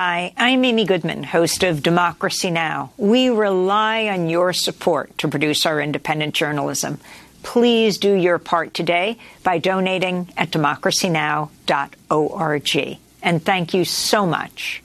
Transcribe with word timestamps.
Hi, 0.00 0.32
I'm 0.36 0.64
Amy 0.64 0.84
Goodman, 0.84 1.24
host 1.24 1.64
of 1.64 1.82
Democracy 1.82 2.52
Now! 2.52 2.92
We 2.96 3.30
rely 3.30 4.06
on 4.06 4.30
your 4.30 4.52
support 4.52 5.18
to 5.18 5.26
produce 5.26 5.66
our 5.66 5.80
independent 5.80 6.36
journalism. 6.36 7.00
Please 7.42 7.98
do 7.98 8.14
your 8.14 8.38
part 8.38 8.74
today 8.74 9.18
by 9.42 9.58
donating 9.58 10.32
at 10.36 10.52
democracynow.org. 10.52 12.98
And 13.24 13.44
thank 13.44 13.74
you 13.74 13.84
so 13.84 14.24
much. 14.24 14.84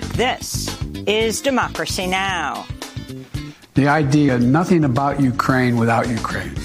This 0.00 0.76
is 1.06 1.40
Democracy 1.40 2.06
Now! 2.08 2.66
The 3.74 3.86
idea, 3.86 4.38
nothing 4.38 4.84
about 4.84 5.20
Ukraine 5.20 5.76
without 5.76 6.08
Ukraine. 6.08 6.56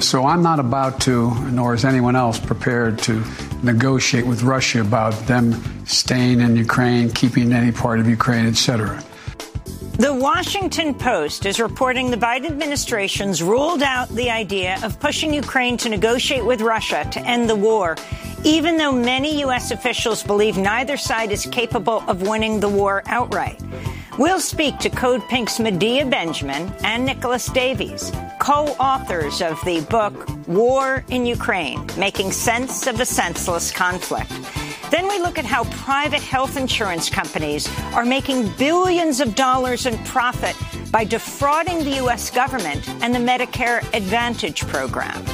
So 0.00 0.26
I'm 0.26 0.42
not 0.42 0.60
about 0.60 1.00
to, 1.02 1.34
nor 1.50 1.74
is 1.74 1.84
anyone 1.84 2.16
else 2.16 2.38
prepared 2.38 2.98
to 3.00 3.24
negotiate 3.62 4.26
with 4.26 4.42
Russia 4.42 4.80
about 4.80 5.14
them 5.26 5.54
staying 5.86 6.40
in 6.40 6.56
Ukraine, 6.56 7.10
keeping 7.10 7.52
any 7.52 7.72
part 7.72 7.98
of 7.98 8.08
Ukraine, 8.08 8.46
etc. 8.46 9.02
The 10.00 10.14
Washington 10.14 10.94
Post 10.94 11.44
is 11.44 11.60
reporting 11.60 12.10
the 12.10 12.16
Biden 12.16 12.46
administration's 12.46 13.42
ruled 13.42 13.82
out 13.82 14.08
the 14.08 14.30
idea 14.30 14.78
of 14.82 14.98
pushing 14.98 15.34
Ukraine 15.34 15.76
to 15.76 15.90
negotiate 15.90 16.42
with 16.42 16.62
Russia 16.62 17.06
to 17.12 17.20
end 17.20 17.50
the 17.50 17.54
war, 17.54 17.98
even 18.42 18.78
though 18.78 18.92
many 18.92 19.40
U.S. 19.40 19.72
officials 19.72 20.22
believe 20.22 20.56
neither 20.56 20.96
side 20.96 21.32
is 21.32 21.44
capable 21.44 22.02
of 22.08 22.22
winning 22.22 22.60
the 22.60 22.68
war 22.68 23.02
outright. 23.08 23.60
We'll 24.16 24.40
speak 24.40 24.78
to 24.78 24.88
Code 24.88 25.20
Pink's 25.28 25.60
Medea 25.60 26.06
Benjamin 26.06 26.72
and 26.82 27.04
Nicholas 27.04 27.48
Davies, 27.48 28.10
co-authors 28.38 29.42
of 29.42 29.62
the 29.66 29.82
book 29.90 30.14
War 30.48 31.04
in 31.10 31.26
Ukraine, 31.26 31.86
Making 31.98 32.32
Sense 32.32 32.86
of 32.86 32.98
a 33.00 33.04
Senseless 33.04 33.70
Conflict. 33.70 34.32
Then 34.90 35.06
we 35.06 35.18
look 35.20 35.38
at 35.38 35.44
how 35.44 35.64
private 35.64 36.20
health 36.20 36.56
insurance 36.56 37.08
companies 37.08 37.68
are 37.94 38.04
making 38.04 38.48
billions 38.56 39.20
of 39.20 39.36
dollars 39.36 39.86
in 39.86 39.96
profit 40.04 40.56
by 40.90 41.04
defrauding 41.04 41.78
the 41.84 41.96
U.S. 41.96 42.30
government 42.30 42.88
and 43.00 43.14
the 43.14 43.18
Medicare 43.20 43.80
Advantage 43.94 44.66
program. 44.66 45.24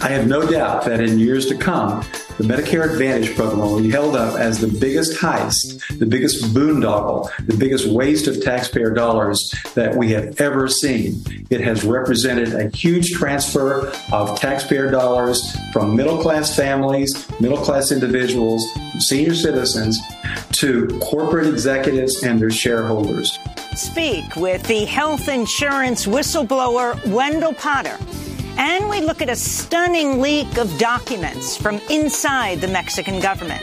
I 0.00 0.08
have 0.10 0.28
no 0.28 0.48
doubt 0.48 0.84
that 0.84 1.00
in 1.00 1.18
years 1.18 1.46
to 1.46 1.56
come, 1.56 2.04
the 2.40 2.54
Medicare 2.54 2.90
Advantage 2.90 3.36
program 3.36 3.58
will 3.58 3.82
be 3.82 3.90
held 3.90 4.16
up 4.16 4.38
as 4.38 4.60
the 4.60 4.66
biggest 4.66 5.20
heist, 5.20 5.98
the 5.98 6.06
biggest 6.06 6.42
boondoggle, 6.54 7.30
the 7.44 7.54
biggest 7.54 7.86
waste 7.86 8.28
of 8.28 8.42
taxpayer 8.42 8.90
dollars 8.90 9.54
that 9.74 9.94
we 9.94 10.10
have 10.12 10.40
ever 10.40 10.66
seen. 10.66 11.22
It 11.50 11.60
has 11.60 11.84
represented 11.84 12.54
a 12.54 12.74
huge 12.74 13.10
transfer 13.10 13.92
of 14.10 14.40
taxpayer 14.40 14.90
dollars 14.90 15.54
from 15.70 15.94
middle 15.94 16.16
class 16.16 16.56
families, 16.56 17.28
middle 17.40 17.58
class 17.58 17.92
individuals, 17.92 18.66
senior 19.00 19.34
citizens 19.34 20.00
to 20.52 20.86
corporate 21.02 21.46
executives 21.46 22.22
and 22.22 22.40
their 22.40 22.50
shareholders. 22.50 23.38
Speak 23.74 24.34
with 24.36 24.62
the 24.62 24.86
health 24.86 25.28
insurance 25.28 26.06
whistleblower 26.06 27.06
Wendell 27.06 27.52
Potter 27.52 27.98
and 28.56 28.88
we 28.88 29.00
look 29.00 29.22
at 29.22 29.28
a 29.28 29.36
stunning 29.36 30.20
leak 30.20 30.56
of 30.58 30.78
documents 30.78 31.56
from 31.56 31.80
inside 31.90 32.60
the 32.60 32.68
Mexican 32.68 33.20
government. 33.20 33.62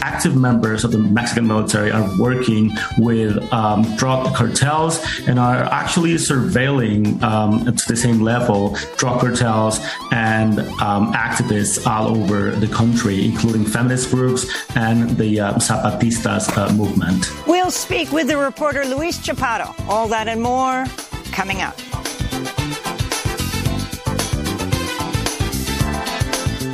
Active 0.00 0.36
members 0.36 0.84
of 0.84 0.92
the 0.92 0.98
Mexican 0.98 1.46
military 1.48 1.90
are 1.90 2.08
working 2.18 2.70
with 2.98 3.36
um, 3.52 3.82
drug 3.96 4.32
cartels 4.34 5.04
and 5.26 5.38
are 5.40 5.64
actually 5.64 6.14
surveilling 6.14 7.20
um, 7.22 7.64
to 7.64 7.88
the 7.88 7.96
same 7.96 8.20
level 8.20 8.76
drug 8.96 9.20
cartels 9.20 9.80
and 10.12 10.60
um, 10.80 11.12
activists 11.14 11.84
all 11.84 12.16
over 12.16 12.52
the 12.52 12.68
country, 12.68 13.24
including 13.24 13.64
feminist 13.64 14.10
groups 14.10 14.46
and 14.76 15.10
the 15.18 15.40
uh, 15.40 15.54
Zapatistas 15.54 16.56
uh, 16.56 16.72
movement. 16.74 17.32
We'll 17.46 17.72
speak 17.72 18.12
with 18.12 18.28
the 18.28 18.36
reporter 18.36 18.84
Luis 18.84 19.18
Chaparro. 19.18 19.74
All 19.88 20.06
that 20.08 20.28
and 20.28 20.40
more 20.40 20.86
coming 21.32 21.60
up. 21.60 21.76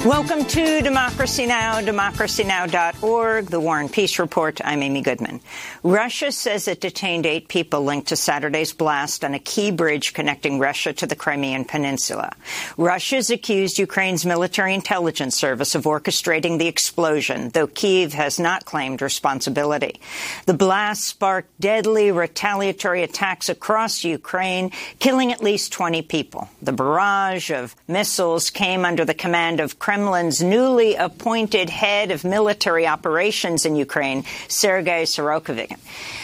Welcome 0.05 0.45
to 0.45 0.83
Democracy 0.83 1.47
Now!, 1.47 1.81
democracynow.org, 1.81 3.47
the 3.47 3.61
War 3.61 3.81
and 3.81 3.91
Peace 3.91 4.19
Report. 4.19 4.61
I'm 4.63 4.83
Amy 4.83 5.01
Goodman. 5.01 5.41
Russia 5.83 6.31
says 6.31 6.69
it 6.69 6.81
detained 6.81 7.25
eight 7.25 7.49
people 7.49 7.85
linked 7.85 8.09
to 8.09 8.17
Saturday's 8.17 8.75
blast 8.75 9.25
on 9.25 9.33
a 9.33 9.39
key 9.39 9.71
bridge 9.71 10.13
connecting 10.13 10.59
Russia 10.59 10.93
to 10.93 11.07
the 11.07 11.17
Crimean 11.17 11.65
Peninsula. 11.65 12.33
Russia 12.77 13.05
Russia's 13.15 13.29
accused 13.29 13.79
Ukraine's 13.79 14.27
military 14.27 14.75
intelligence 14.75 15.37
service 15.37 15.75
of 15.75 15.85
orchestrating 15.85 16.59
the 16.59 16.67
explosion, 16.67 17.51
though 17.51 17.67
Kiev 17.67 18.13
has 18.13 18.41
not 18.41 18.65
claimed 18.65 19.03
responsibility. 19.03 20.01
The 20.47 20.55
blast 20.55 21.05
sparked 21.05 21.61
deadly 21.61 22.11
retaliatory 22.11 23.03
attacks 23.03 23.49
across 23.49 24.03
Ukraine, 24.05 24.73
killing 24.99 25.33
at 25.33 25.43
least 25.43 25.73
20 25.73 26.03
people. 26.03 26.49
The 26.63 26.73
barrage 26.73 27.51
of 27.51 27.77
missiles 27.87 28.51
came 28.51 28.85
under 28.85 29.05
the 29.05 29.13
command 29.13 29.61
of 29.61 29.79
Kremlin's 29.95 30.43
newly 30.43 30.97
appointed 30.97 31.71
head 31.71 32.11
of 32.11 32.25
military 32.25 32.85
operations 32.85 33.65
in 33.65 33.77
Ukraine, 33.77 34.25
Sergei 34.49 35.05
Surovikin. 35.05 35.79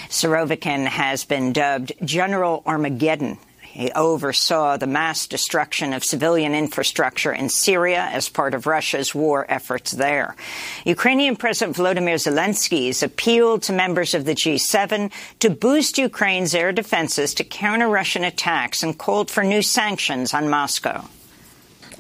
Surovikin 0.08 0.88
has 0.88 1.25
been 1.25 1.53
dubbed 1.53 1.92
General 2.04 2.64
Armageddon 2.66 3.38
he 3.62 3.92
oversaw 3.92 4.76
the 4.76 4.88
mass 4.88 5.28
destruction 5.28 5.92
of 5.92 6.03
civilian 6.03 6.53
infrastructure 6.53 7.32
in 7.32 7.48
Syria 7.48 8.08
as 8.10 8.28
part 8.28 8.53
of 8.54 8.66
Russia's 8.66 9.14
war 9.14 9.47
efforts 9.48 9.92
there. 9.92 10.34
Ukrainian 10.84 11.37
President 11.37 11.76
Volodymyr 11.76 12.19
Zelensky's 12.19 13.04
appeal 13.04 13.60
to 13.60 13.72
members 13.72 14.12
of 14.14 14.25
the 14.25 14.34
G7 14.34 15.12
to 15.38 15.50
boost 15.50 15.97
Ukraine's 15.97 16.52
air 16.56 16.72
defenses 16.72 17.32
to 17.34 17.44
counter 17.44 17.88
Russian 17.88 18.25
attacks 18.25 18.82
and 18.82 18.98
called 18.98 19.31
for 19.31 19.44
new 19.44 19.62
sanctions 19.62 20.34
on 20.34 20.50
Moscow. 20.50 21.04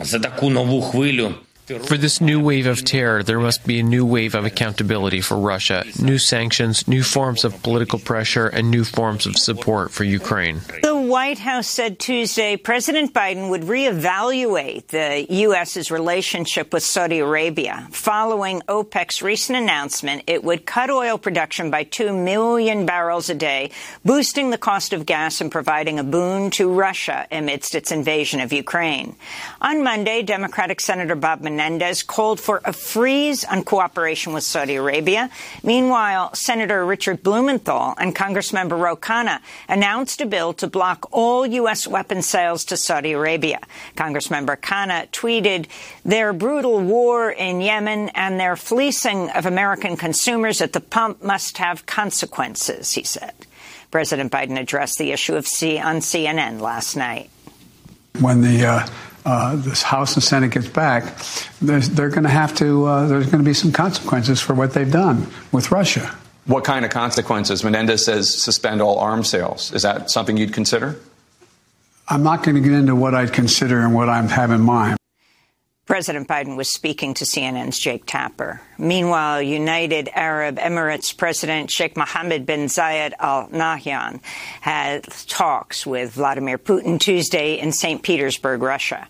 За 0.00 0.18
таку 0.18 0.48
нову 0.48 0.80
хвилю 0.80 1.34
for 1.78 1.96
this 1.96 2.20
new 2.20 2.40
wave 2.40 2.66
of 2.66 2.84
terror, 2.84 3.22
there 3.22 3.38
must 3.38 3.64
be 3.64 3.78
a 3.78 3.82
new 3.82 4.04
wave 4.04 4.34
of 4.34 4.44
accountability 4.44 5.20
for 5.20 5.36
Russia, 5.36 5.84
new 6.00 6.18
sanctions, 6.18 6.88
new 6.88 7.02
forms 7.02 7.44
of 7.44 7.62
political 7.62 7.98
pressure, 7.98 8.48
and 8.48 8.70
new 8.70 8.82
forms 8.82 9.26
of 9.26 9.36
support 9.36 9.92
for 9.92 10.02
Ukraine. 10.02 10.60
The 10.82 10.96
White 10.96 11.38
House 11.38 11.68
said 11.68 11.98
Tuesday 11.98 12.56
President 12.56 13.14
Biden 13.14 13.50
would 13.50 13.62
reevaluate 13.62 14.88
the 14.88 15.26
U.S.'s 15.30 15.90
relationship 15.90 16.72
with 16.72 16.82
Saudi 16.82 17.20
Arabia 17.20 17.86
following 17.92 18.62
OPEC's 18.62 19.22
recent 19.22 19.56
announcement 19.56 20.24
it 20.26 20.42
would 20.42 20.66
cut 20.66 20.90
oil 20.90 21.18
production 21.18 21.70
by 21.70 21.84
2 21.84 22.12
million 22.12 22.84
barrels 22.84 23.30
a 23.30 23.34
day, 23.34 23.70
boosting 24.04 24.50
the 24.50 24.58
cost 24.58 24.92
of 24.92 25.06
gas 25.06 25.40
and 25.40 25.52
providing 25.52 25.98
a 25.98 26.04
boon 26.04 26.50
to 26.50 26.72
Russia 26.72 27.26
amidst 27.30 27.74
its 27.74 27.92
invasion 27.92 28.40
of 28.40 28.52
Ukraine. 28.52 29.14
On 29.60 29.84
Monday, 29.84 30.22
Democratic 30.22 30.80
Senator 30.80 31.14
Bob 31.14 31.40
Menendez 31.40 31.59
called 32.06 32.40
for 32.40 32.60
a 32.64 32.72
freeze 32.72 33.44
on 33.44 33.64
cooperation 33.64 34.32
with 34.32 34.44
Saudi 34.44 34.76
Arabia. 34.76 35.30
Meanwhile, 35.62 36.34
Senator 36.34 36.84
Richard 36.84 37.22
Blumenthal 37.22 37.94
and 37.98 38.14
Congressmember 38.14 38.80
Ro 38.80 38.96
Khanna 38.96 39.40
announced 39.68 40.20
a 40.20 40.26
bill 40.26 40.52
to 40.54 40.66
block 40.66 41.08
all 41.12 41.46
U.S. 41.46 41.86
weapon 41.86 42.22
sales 42.22 42.64
to 42.66 42.76
Saudi 42.76 43.12
Arabia. 43.12 43.60
Congressmember 43.96 44.56
Khanna 44.56 45.08
tweeted, 45.10 45.66
their 46.04 46.32
brutal 46.32 46.80
war 46.80 47.30
in 47.30 47.60
Yemen 47.60 48.10
and 48.14 48.40
their 48.40 48.56
fleecing 48.56 49.30
of 49.30 49.46
American 49.46 49.96
consumers 49.96 50.60
at 50.60 50.72
the 50.72 50.80
pump 50.80 51.22
must 51.22 51.58
have 51.58 51.86
consequences, 51.86 52.92
he 52.92 53.02
said. 53.02 53.34
President 53.90 54.30
Biden 54.30 54.58
addressed 54.58 54.98
the 54.98 55.12
issue 55.12 55.34
of 55.34 55.46
C 55.46 55.78
on 55.78 55.96
CNN 55.96 56.60
last 56.60 56.96
night. 56.96 57.30
When 58.20 58.40
the 58.40 58.64
uh, 58.64 58.86
uh, 59.24 59.56
this 59.56 59.82
House 59.82 60.14
and 60.14 60.22
Senate 60.22 60.50
gets 60.50 60.68
back, 60.68 61.16
they're 61.60 62.08
going 62.08 62.22
to 62.24 62.28
have 62.28 62.54
to. 62.56 62.86
Uh, 62.86 63.06
there's 63.06 63.26
going 63.26 63.38
to 63.38 63.48
be 63.48 63.54
some 63.54 63.72
consequences 63.72 64.40
for 64.40 64.54
what 64.54 64.72
they've 64.74 64.90
done 64.90 65.26
with 65.52 65.70
Russia. 65.70 66.16
What 66.46 66.64
kind 66.64 66.84
of 66.84 66.90
consequences? 66.90 67.62
Menendez 67.62 68.04
says 68.04 68.32
suspend 68.34 68.80
all 68.80 68.98
arms 68.98 69.28
sales. 69.28 69.72
Is 69.72 69.82
that 69.82 70.10
something 70.10 70.36
you'd 70.36 70.54
consider? 70.54 70.98
I'm 72.08 72.22
not 72.22 72.42
going 72.42 72.56
to 72.56 72.60
get 72.60 72.72
into 72.72 72.96
what 72.96 73.14
I'd 73.14 73.32
consider 73.32 73.80
and 73.80 73.94
what 73.94 74.08
I 74.08 74.20
have 74.22 74.50
in 74.50 74.62
mind. 74.62 74.99
President 75.90 76.28
Biden 76.28 76.56
was 76.56 76.72
speaking 76.72 77.14
to 77.14 77.24
CNN's 77.24 77.76
Jake 77.76 78.06
Tapper. 78.06 78.60
Meanwhile, 78.78 79.42
United 79.42 80.08
Arab 80.14 80.56
Emirates 80.56 81.16
President 81.16 81.68
Sheikh 81.68 81.96
Mohammed 81.96 82.46
bin 82.46 82.66
Zayed 82.66 83.12
Al 83.18 83.48
Nahyan 83.48 84.20
had 84.60 85.02
talks 85.26 85.84
with 85.84 86.12
Vladimir 86.12 86.58
Putin 86.58 87.00
Tuesday 87.00 87.58
in 87.58 87.72
St. 87.72 88.04
Petersburg, 88.04 88.62
Russia. 88.62 89.08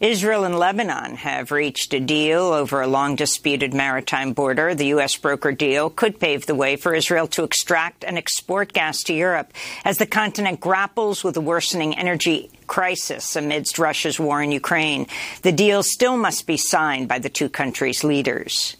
Israel 0.00 0.44
and 0.44 0.56
Lebanon 0.56 1.16
have 1.16 1.50
reached 1.50 1.92
a 1.92 1.98
deal 1.98 2.44
over 2.44 2.80
a 2.80 2.86
long 2.86 3.16
disputed 3.16 3.74
maritime 3.74 4.32
border. 4.32 4.74
The 4.74 4.86
U.S. 4.86 5.16
broker 5.16 5.52
deal 5.52 5.90
could 5.90 6.20
pave 6.20 6.46
the 6.46 6.54
way 6.54 6.76
for 6.76 6.94
Israel 6.94 7.26
to 7.28 7.42
extract 7.42 8.04
and 8.04 8.16
export 8.16 8.72
gas 8.72 9.02
to 9.04 9.12
Europe 9.12 9.52
as 9.84 9.98
the 9.98 10.06
continent 10.06 10.60
grapples 10.60 11.24
with 11.24 11.36
a 11.36 11.40
worsening 11.40 11.98
energy 11.98 12.48
crisis 12.66 13.36
amidst 13.36 13.78
Russia's 13.78 14.20
war 14.20 14.40
in 14.40 14.52
Ukraine. 14.52 15.06
The 15.42 15.52
deal 15.52 15.82
still 15.82 16.16
must 16.16 16.46
be 16.46 16.56
signed 16.56 17.08
by 17.08 17.18
the 17.18 17.28
two 17.28 17.48
countries' 17.48 18.04
leaders. 18.04 18.77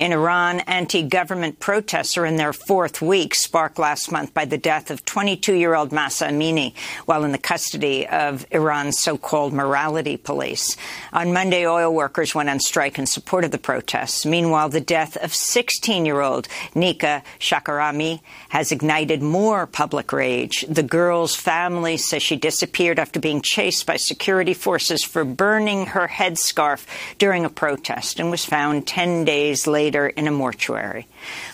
In 0.00 0.12
Iran, 0.14 0.60
anti-government 0.60 1.60
protests 1.60 2.16
are 2.16 2.24
in 2.24 2.36
their 2.36 2.54
fourth 2.54 3.02
week, 3.02 3.34
sparked 3.34 3.78
last 3.78 4.10
month 4.10 4.32
by 4.32 4.46
the 4.46 4.56
death 4.56 4.90
of 4.90 5.04
22-year-old 5.04 5.92
Mahsa 5.92 6.28
Amini 6.28 6.74
while 7.04 7.22
in 7.22 7.32
the 7.32 7.38
custody 7.38 8.06
of 8.06 8.46
Iran's 8.50 8.98
so-called 8.98 9.52
morality 9.52 10.16
police. 10.16 10.74
On 11.12 11.34
Monday, 11.34 11.66
oil 11.66 11.92
workers 11.92 12.34
went 12.34 12.48
on 12.48 12.60
strike 12.60 12.98
in 12.98 13.04
support 13.04 13.44
of 13.44 13.50
the 13.50 13.58
protests. 13.58 14.24
Meanwhile, 14.24 14.70
the 14.70 14.80
death 14.80 15.18
of 15.18 15.32
16-year-old 15.32 16.48
Nika 16.74 17.22
Shakarami 17.38 18.22
has 18.48 18.72
ignited 18.72 19.20
more 19.20 19.66
public 19.66 20.14
rage. 20.14 20.64
The 20.66 20.82
girl's 20.82 21.36
family 21.36 21.98
says 21.98 22.22
she 22.22 22.36
disappeared 22.36 22.98
after 22.98 23.20
being 23.20 23.42
chased 23.42 23.84
by 23.84 23.96
security 23.96 24.54
forces 24.54 25.04
for 25.04 25.26
burning 25.26 25.84
her 25.84 26.08
headscarf 26.08 26.86
during 27.18 27.44
a 27.44 27.50
protest 27.50 28.18
and 28.18 28.30
was 28.30 28.46
found 28.46 28.86
10 28.86 29.26
days 29.26 29.66
later 29.66 29.89
later 29.90 30.06
in 30.06 30.28
a 30.28 30.30
mortuary. 30.30 31.08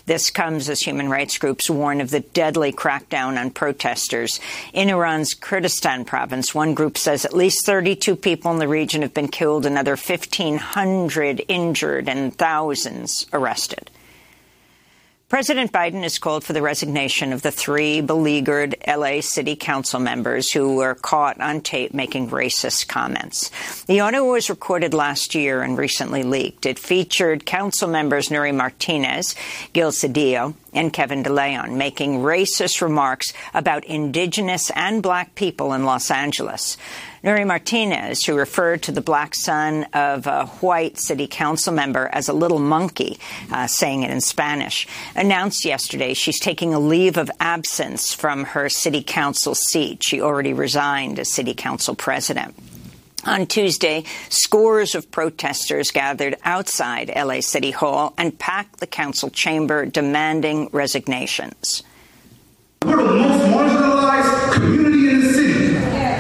This 0.05 0.29
comes 0.29 0.69
as 0.69 0.81
human 0.81 1.09
rights 1.09 1.39
groups 1.39 1.71
warn 1.71 2.03
of 2.03 2.11
the 2.11 2.21
deadly 2.21 2.71
crackdown 2.71 3.41
on 3.41 3.51
protesters. 3.51 4.41
In 4.75 4.91
Iran's 4.91 5.33
Kurdistan 5.33 6.05
province, 6.05 6.55
one 6.55 6.75
group 6.75 6.99
says 6.99 7.25
at 7.25 7.33
least 7.33 7.65
32 7.65 8.15
people 8.15 8.53
in 8.53 8.59
the 8.59 8.69
region 8.69 9.01
have 9.01 9.15
been 9.15 9.29
killed, 9.29 9.65
another 9.65 9.97
1,500 9.97 11.45
injured, 11.49 12.11
and 12.11 12.37
thousands 12.37 13.25
arrested. 13.33 13.91
President 15.29 15.73
Biden 15.73 16.05
has 16.05 16.21
called 16.21 16.45
for 16.45 16.53
the 16.53 16.63
resignation 16.63 17.33
of 17.33 17.43
the 17.43 17.51
three 17.51 18.01
beleaguered 18.01 18.77
L.A. 18.85 19.21
City 19.21 19.57
Council 19.57 19.99
members 19.99 20.53
who 20.53 20.77
were 20.77 20.95
caught 20.95 21.41
on 21.41 21.63
tape 21.63 21.93
making 21.93 22.31
racist 22.31 22.87
comments. 22.87 23.51
The 23.87 23.99
audio 23.99 24.25
was 24.25 24.49
recorded 24.49 24.95
last 24.95 25.35
year 25.35 25.63
and 25.63 25.77
recently 25.77 26.23
leaked. 26.23 26.65
It 26.65 26.79
featured 26.79 27.45
Council 27.45 27.89
members 27.89 28.29
Nury 28.29 28.55
Martinez, 28.55 29.35
Gil 29.73 29.91
Cedillo, 29.91 30.55
and 30.73 30.93
Kevin 30.93 31.25
DeLeon 31.25 31.73
making 31.73 32.21
racist 32.21 32.81
remarks 32.81 33.33
about 33.53 33.85
indigenous 33.85 34.71
and 34.77 35.03
black 35.03 35.35
people 35.35 35.73
in 35.73 35.85
Los 35.85 36.09
Angeles. 36.09 36.77
Nury 37.27 37.45
Martinez, 37.45 38.25
who 38.25 38.37
referred 38.37 38.85
to 38.85 38.93
the 38.93 39.01
black 39.01 39.35
son 39.35 39.83
of 39.93 40.29
a 40.29 40.47
white 40.61 40.97
city 40.97 41.27
council 41.27 41.73
member 41.73 42.09
as 42.13 42.29
a 42.29 42.33
little 42.33 42.61
monkey, 42.61 43.19
uh, 43.51 43.67
saying 43.67 44.05
it 44.05 44.13
in 44.13 44.21
Spanish, 44.21 44.87
announced 45.17 45.65
yesterday 45.65 46.15
she's 46.15 46.39
taking 46.39 46.73
a 46.73 46.79
leave 46.79 47.17
of 47.17 47.29
absence 47.41 48.15
from 48.15 48.45
her 48.45 48.69
city 48.69 49.03
council 49.03 49.57
seat. 49.57 50.05
She 50.05 50.21
already 50.21 50.53
resigned 50.53 51.19
as 51.19 51.33
city 51.33 51.53
council 51.53 51.97
president. 51.97 52.55
On 53.25 53.45
Tuesday, 53.45 54.05
scores 54.29 54.95
of 54.95 55.11
protesters 55.11 55.91
gathered 55.91 56.37
outside 56.45 57.11
LA 57.13 57.41
City 57.41 57.73
Hall 57.73 58.15
and 58.17 58.39
packed 58.39 58.79
the 58.79 58.87
council 58.87 59.31
chamber 59.31 59.85
demanding 59.85 60.69
resignations. 60.71 61.83
We're 62.85 62.99
the 62.99 63.15
most 63.15 63.43
marginalized 63.53 64.53
community 64.53 65.09
in 65.09 65.21
the 65.23 65.33
city. 65.35 65.57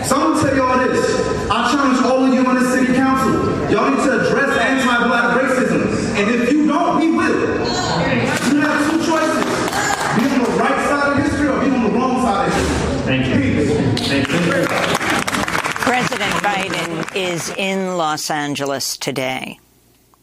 So 0.08 0.14
I'm 0.14 0.34
gonna 0.34 0.40
tell 0.40 0.56
y'all 0.56 0.78
this. 0.86 1.50
I 1.50 1.72
challenge 1.72 1.98
all 2.06 2.24
of 2.24 2.32
you 2.32 2.46
on 2.46 2.54
the 2.54 2.70
city 2.70 2.92
council. 2.94 3.32
Y'all 3.70 3.90
need 3.90 4.04
to 4.04 4.20
address 4.20 4.56
anti-black 4.56 5.42
racism. 5.42 6.15
And 6.26 6.42
if 6.42 6.52
you 6.52 6.66
don't, 6.66 6.98
we 6.98 7.12
will. 7.12 7.58
You 7.58 8.60
have 8.60 8.90
two 8.90 8.98
choices. 8.98 9.44
Be 10.16 10.22
on 10.28 10.42
the 10.42 10.50
right 10.58 10.88
side 10.88 11.12
of 11.12 11.24
history 11.24 11.46
or 11.46 11.60
be 11.60 11.70
on 11.70 11.84
the 11.84 11.90
wrong 11.90 12.20
side 12.20 12.48
of 12.48 12.54
history. 12.54 12.76
Thank 13.06 13.26
you. 13.28 13.64
Thank 13.96 14.28
you. 14.28 14.66
President 15.84 16.34
Biden 16.42 17.14
is 17.14 17.50
in 17.50 17.96
Los 17.96 18.28
Angeles 18.28 18.96
today. 18.96 19.60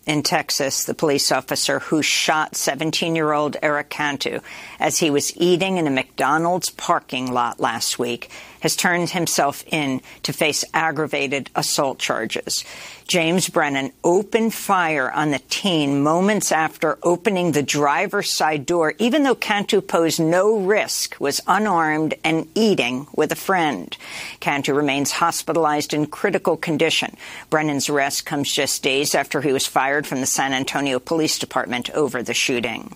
In 0.05 0.23
Texas, 0.23 0.83
the 0.83 0.93
police 0.93 1.31
officer 1.31 1.79
who 1.79 2.01
shot 2.01 2.51
17-year-old 2.51 3.55
Eric 3.63 3.89
Cantu 3.89 4.41
as 4.77 4.97
he 4.97 5.09
was 5.09 5.31
eating 5.37 5.77
in 5.77 5.87
a 5.87 5.89
McDonald's 5.89 6.69
parking 6.69 7.31
lot 7.31 7.61
last 7.61 7.97
week 7.97 8.29
has 8.63 8.77
turned 8.77 9.09
himself 9.09 9.61
in 9.67 10.01
to 10.21 10.31
face 10.31 10.63
aggravated 10.73 11.49
assault 11.53 11.99
charges. 11.99 12.63
James 13.09 13.49
Brennan 13.49 13.91
opened 14.05 14.53
fire 14.53 15.11
on 15.11 15.31
the 15.31 15.41
teen 15.49 16.01
moments 16.01 16.49
after 16.49 16.97
opening 17.03 17.51
the 17.51 17.61
driver's 17.61 18.31
side 18.31 18.65
door, 18.65 18.93
even 18.99 19.23
though 19.23 19.35
Cantu 19.35 19.81
posed 19.81 20.21
no 20.21 20.59
risk, 20.59 21.17
was 21.19 21.41
unarmed 21.45 22.13
and 22.23 22.47
eating 22.55 23.05
with 23.13 23.33
a 23.33 23.35
friend. 23.35 23.97
Cantu 24.39 24.73
remains 24.73 25.11
hospitalized 25.11 25.93
in 25.93 26.05
critical 26.05 26.55
condition. 26.55 27.17
Brennan's 27.49 27.89
arrest 27.89 28.25
comes 28.25 28.49
just 28.49 28.81
days 28.81 29.13
after 29.13 29.41
he 29.41 29.51
was 29.51 29.67
fired 29.67 30.07
from 30.07 30.21
the 30.21 30.25
San 30.25 30.53
Antonio 30.53 30.99
Police 30.99 31.37
Department 31.37 31.89
over 31.89 32.23
the 32.23 32.33
shooting. 32.33 32.95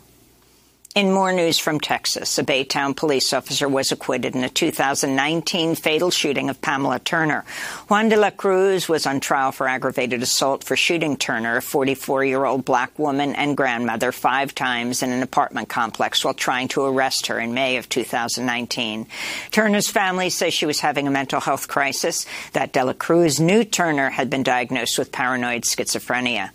In 0.97 1.13
more 1.13 1.31
news 1.31 1.59
from 1.59 1.79
Texas, 1.79 2.39
a 2.39 2.43
Baytown 2.43 2.95
police 2.95 3.31
officer 3.31 3.69
was 3.69 3.91
acquitted 3.91 4.35
in 4.35 4.43
a 4.43 4.49
2019 4.49 5.75
fatal 5.75 6.09
shooting 6.09 6.49
of 6.49 6.59
Pamela 6.59 6.97
Turner. 6.97 7.45
Juan 7.87 8.09
de 8.09 8.17
la 8.17 8.31
Cruz 8.31 8.89
was 8.89 9.05
on 9.05 9.19
trial 9.19 9.51
for 9.51 9.67
aggravated 9.67 10.23
assault 10.23 10.63
for 10.63 10.75
shooting 10.75 11.15
Turner, 11.15 11.57
a 11.57 11.61
44-year-old 11.61 12.65
black 12.65 12.97
woman 12.97 13.35
and 13.35 13.55
grandmother, 13.55 14.11
five 14.11 14.55
times 14.55 15.03
in 15.03 15.11
an 15.11 15.21
apartment 15.21 15.69
complex 15.69 16.25
while 16.25 16.33
trying 16.33 16.67
to 16.69 16.81
arrest 16.81 17.27
her 17.27 17.39
in 17.39 17.53
May 17.53 17.77
of 17.77 17.87
2019. 17.89 19.05
Turner's 19.51 19.91
family 19.91 20.31
says 20.31 20.55
she 20.55 20.65
was 20.65 20.79
having 20.79 21.07
a 21.07 21.11
mental 21.11 21.39
health 21.39 21.67
crisis, 21.67 22.25
that 22.53 22.73
de 22.73 22.83
la 22.83 22.93
Cruz 22.93 23.39
knew 23.39 23.63
Turner 23.63 24.09
had 24.09 24.31
been 24.31 24.41
diagnosed 24.41 24.97
with 24.97 25.11
paranoid 25.11 25.61
schizophrenia. 25.61 26.49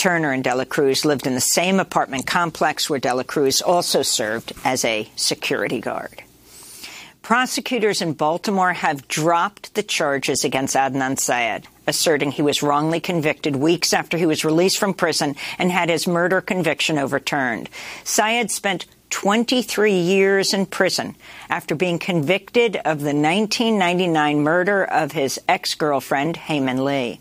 Turner 0.00 0.32
and 0.32 0.42
Dela 0.42 0.64
Cruz 0.64 1.04
lived 1.04 1.26
in 1.26 1.34
the 1.34 1.42
same 1.42 1.78
apartment 1.78 2.26
complex 2.26 2.88
where 2.88 2.98
Dela 2.98 3.22
Cruz 3.22 3.60
also 3.60 4.00
served 4.00 4.54
as 4.64 4.82
a 4.82 5.06
security 5.14 5.78
guard. 5.78 6.22
Prosecutors 7.20 8.00
in 8.00 8.14
Baltimore 8.14 8.72
have 8.72 9.08
dropped 9.08 9.74
the 9.74 9.82
charges 9.82 10.42
against 10.42 10.74
Adnan 10.74 11.18
Syed, 11.18 11.66
asserting 11.86 12.30
he 12.30 12.40
was 12.40 12.62
wrongly 12.62 12.98
convicted 12.98 13.56
weeks 13.56 13.92
after 13.92 14.16
he 14.16 14.24
was 14.24 14.42
released 14.42 14.78
from 14.78 14.94
prison 14.94 15.36
and 15.58 15.70
had 15.70 15.90
his 15.90 16.06
murder 16.06 16.40
conviction 16.40 16.96
overturned. 16.96 17.68
Syed 18.02 18.50
spent 18.50 18.86
23 19.10 19.92
years 19.92 20.54
in 20.54 20.64
prison 20.64 21.14
after 21.50 21.74
being 21.74 21.98
convicted 21.98 22.76
of 22.76 23.00
the 23.00 23.12
1999 23.12 24.40
murder 24.40 24.82
of 24.82 25.12
his 25.12 25.38
ex-girlfriend, 25.46 26.38
Hae 26.38 26.60
Min 26.60 26.86
Lee. 26.86 27.20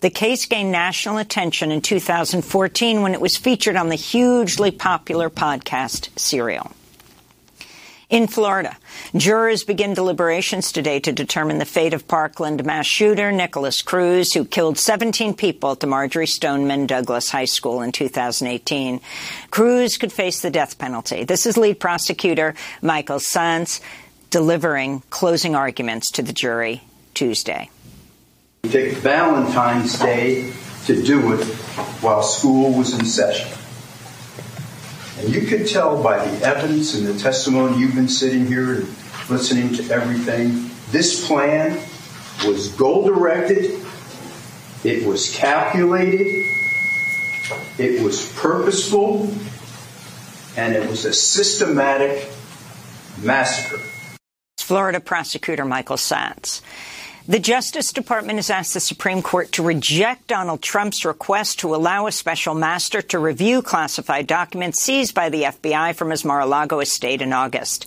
The 0.00 0.10
case 0.10 0.46
gained 0.46 0.72
national 0.72 1.18
attention 1.18 1.70
in 1.70 1.80
2014 1.80 3.02
when 3.02 3.14
it 3.14 3.20
was 3.20 3.36
featured 3.36 3.76
on 3.76 3.88
the 3.88 3.94
hugely 3.94 4.70
popular 4.70 5.30
podcast 5.30 6.18
Serial. 6.18 6.70
In 8.10 8.28
Florida, 8.28 8.76
jurors 9.16 9.64
begin 9.64 9.94
deliberations 9.94 10.70
today 10.70 11.00
to 11.00 11.10
determine 11.10 11.58
the 11.58 11.64
fate 11.64 11.94
of 11.94 12.06
Parkland 12.06 12.64
mass 12.64 12.86
shooter 12.86 13.32
Nikolas 13.32 13.82
Cruz, 13.82 14.32
who 14.32 14.44
killed 14.44 14.78
17 14.78 15.34
people 15.34 15.72
at 15.72 15.80
the 15.80 15.86
Marjory 15.86 16.26
Stoneman 16.26 16.86
Douglas 16.86 17.30
High 17.30 17.46
School 17.46 17.80
in 17.80 17.92
2018. 17.92 19.00
Cruz 19.50 19.96
could 19.96 20.12
face 20.12 20.42
the 20.42 20.50
death 20.50 20.78
penalty. 20.78 21.24
This 21.24 21.46
is 21.46 21.56
lead 21.56 21.80
prosecutor 21.80 22.54
Michael 22.82 23.18
Satz 23.18 23.80
delivering 24.30 25.02
closing 25.10 25.56
arguments 25.56 26.10
to 26.12 26.22
the 26.22 26.32
jury 26.32 26.82
Tuesday. 27.14 27.70
We 28.64 28.70
picked 28.70 28.96
Valentine's 29.00 29.98
Day 29.98 30.50
to 30.86 31.02
do 31.02 31.34
it 31.34 31.44
while 32.00 32.22
school 32.22 32.72
was 32.72 32.98
in 32.98 33.04
session. 33.04 33.46
And 35.18 35.34
you 35.34 35.46
could 35.46 35.68
tell 35.68 36.02
by 36.02 36.26
the 36.26 36.46
evidence 36.46 36.94
and 36.94 37.06
the 37.06 37.18
testimony 37.18 37.76
you've 37.76 37.94
been 37.94 38.08
sitting 38.08 38.46
here 38.46 38.76
and 38.76 38.88
listening 39.28 39.74
to 39.74 39.92
everything, 39.92 40.70
this 40.90 41.26
plan 41.26 41.78
was 42.46 42.68
goal 42.68 43.04
directed, 43.04 43.84
it 44.82 45.06
was 45.06 45.36
calculated, 45.36 46.46
it 47.76 48.02
was 48.02 48.32
purposeful, 48.32 49.30
and 50.56 50.74
it 50.74 50.88
was 50.88 51.04
a 51.04 51.12
systematic 51.12 52.30
massacre. 53.20 53.82
Florida 54.56 55.00
prosecutor 55.00 55.66
Michael 55.66 55.96
Satz. 55.96 56.62
The 57.26 57.38
Justice 57.38 57.90
Department 57.94 58.36
has 58.36 58.50
asked 58.50 58.74
the 58.74 58.80
Supreme 58.80 59.22
Court 59.22 59.50
to 59.52 59.62
reject 59.62 60.26
Donald 60.26 60.60
Trump's 60.60 61.06
request 61.06 61.60
to 61.60 61.74
allow 61.74 62.06
a 62.06 62.12
special 62.12 62.54
master 62.54 63.00
to 63.00 63.18
review 63.18 63.62
classified 63.62 64.26
documents 64.26 64.82
seized 64.82 65.14
by 65.14 65.30
the 65.30 65.44
FBI 65.44 65.94
from 65.94 66.10
his 66.10 66.22
Mar-a-Lago 66.22 66.80
estate 66.80 67.22
in 67.22 67.32
August. 67.32 67.86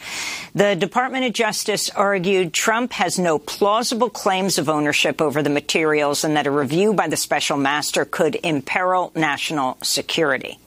The 0.56 0.76
Department 0.76 1.26
of 1.26 1.34
Justice 1.34 1.92
argued 1.92 2.52
Trump 2.52 2.94
has 2.94 3.20
no 3.20 3.38
plausible 3.38 4.10
claims 4.10 4.58
of 4.58 4.70
ownership 4.70 5.22
over 5.22 5.44
the 5.44 5.52
materials 5.52 6.24
and 6.24 6.36
that 6.36 6.48
a 6.48 6.52
review 6.52 6.96
by 6.96 7.08
the 7.08 7.16
special 7.16 7.58
master 7.58 8.06
could 8.06 8.40
imperil 8.42 9.12
national 9.14 9.78
security. 9.84 10.58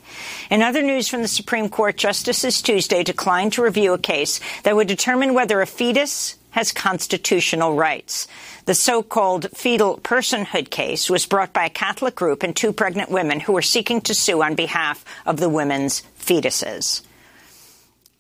In 0.49 0.63
other 0.63 0.83
news 0.83 1.09
from 1.09 1.23
the 1.23 1.29
Supreme 1.29 1.71
Court, 1.71 1.97
justices 1.97 2.63
Tuesday 2.63 3.03
declined 3.03 3.55
to 3.55 3.63
review 3.63 3.95
a 3.95 3.99
case 3.99 4.39
that 4.63 4.77
would 4.77 4.87
determine 4.87 5.35
whether 5.35 5.61
a 5.61 5.67
fetus 5.67 6.37
has 6.51 6.73
constitutional 6.73 7.75
rights. 7.75 8.27
The 8.67 8.75
so-called 8.75 9.49
fetal 9.55 9.99
personhood 9.99 10.71
case 10.71 11.09
was 11.09 11.27
brought 11.27 11.53
by 11.53 11.67
a 11.67 11.71
Catholic 11.71 12.15
group 12.15 12.43
and 12.43 12.55
two 12.55 12.73
pregnant 12.73 13.11
women 13.11 13.41
who 13.41 13.53
were 13.53 13.63
seeking 13.63 14.01
to 14.03 14.15
sue 14.15 14.43
on 14.43 14.55
behalf 14.55 15.05
of 15.27 15.39
the 15.39 15.49
women's 15.49 16.03
fetuses. 16.19 17.03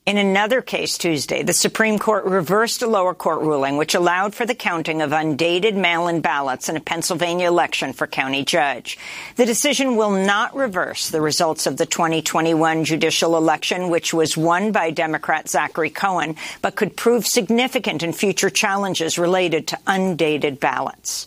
In 0.07 0.17
another 0.17 0.63
case 0.63 0.97
Tuesday, 0.97 1.43
the 1.43 1.53
Supreme 1.53 1.99
Court 1.99 2.25
reversed 2.25 2.81
a 2.81 2.87
lower 2.87 3.13
court 3.15 3.43
ruling 3.43 3.77
which 3.77 3.95
allowed 3.95 4.35
for 4.35 4.47
the 4.47 4.55
counting 4.55 5.03
of 5.03 5.13
undated 5.13 5.77
mail-in 5.77 6.23
ballots 6.23 6.71
in 6.71 6.77
a 6.77 6.81
Pennsylvania 6.81 7.47
election 7.47 7.93
for 7.93 8.07
county 8.07 8.43
judge. 8.43 8.99
The 9.37 9.45
decision 9.45 9.97
will 9.97 10.11
not 10.11 10.57
reverse 10.57 11.11
the 11.11 11.21
results 11.21 11.67
of 11.67 11.77
the 11.77 11.85
2021 11.85 12.85
judicial 12.85 13.37
election, 13.37 13.91
which 13.91 14.15
was 14.15 14.39
won 14.39 14.73
by 14.73 14.91
Democrat 14.91 15.51
Zachary 15.51 15.91
Cohen, 15.91 16.35
but 16.63 16.77
could 16.77 16.97
prove 16.97 17.27
significant 17.27 18.03
in 18.03 18.15
future 18.15 18.51
challenges 18.51 19.19
related 19.19 19.69
to 19.69 19.79
undated 19.87 20.61
ballots. 20.61 21.27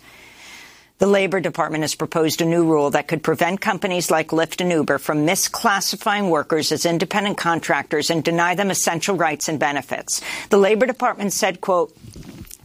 The 0.99 1.07
Labor 1.07 1.39
Department 1.39 1.81
has 1.81 1.95
proposed 1.95 2.39
a 2.41 2.45
new 2.45 2.65
rule 2.65 2.91
that 2.91 3.07
could 3.07 3.23
prevent 3.23 3.59
companies 3.59 4.11
like 4.11 4.27
Lyft 4.27 4.61
and 4.61 4.71
Uber 4.71 4.99
from 4.99 5.25
misclassifying 5.25 6.29
workers 6.29 6.71
as 6.71 6.85
independent 6.85 7.37
contractors 7.37 8.09
and 8.09 8.23
deny 8.23 8.53
them 8.55 8.69
essential 8.69 9.15
rights 9.15 9.49
and 9.49 9.59
benefits. 9.59 10.21
The 10.49 10.57
Labor 10.57 10.85
Department 10.85 11.33
said, 11.33 11.61
quote, 11.61 11.93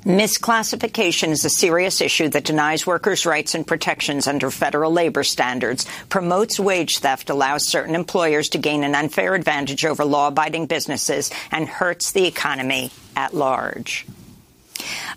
Misclassification 0.05 1.31
is 1.31 1.45
a 1.45 1.51
serious 1.51 2.01
issue 2.01 2.29
that 2.29 2.45
denies 2.45 2.87
workers 2.87 3.27
rights 3.27 3.55
and 3.55 3.67
protections 3.67 4.27
under 4.27 4.51
federal 4.51 4.93
labor 4.93 5.25
standards, 5.25 5.87
promotes 6.09 6.61
wage 6.61 6.99
theft, 6.99 7.31
allows 7.31 7.67
certain 7.67 7.95
employers 7.95 8.51
to 8.51 8.59
gain 8.59 8.85
an 8.85 8.95
unfair 8.95 9.35
advantage 9.35 9.85
over 9.85 10.05
law-abiding 10.05 10.67
businesses, 10.67 11.31
and 11.51 11.69
hurts 11.69 12.13
the 12.13 12.27
economy 12.27 12.91
at 13.17 13.35
large. 13.35 14.07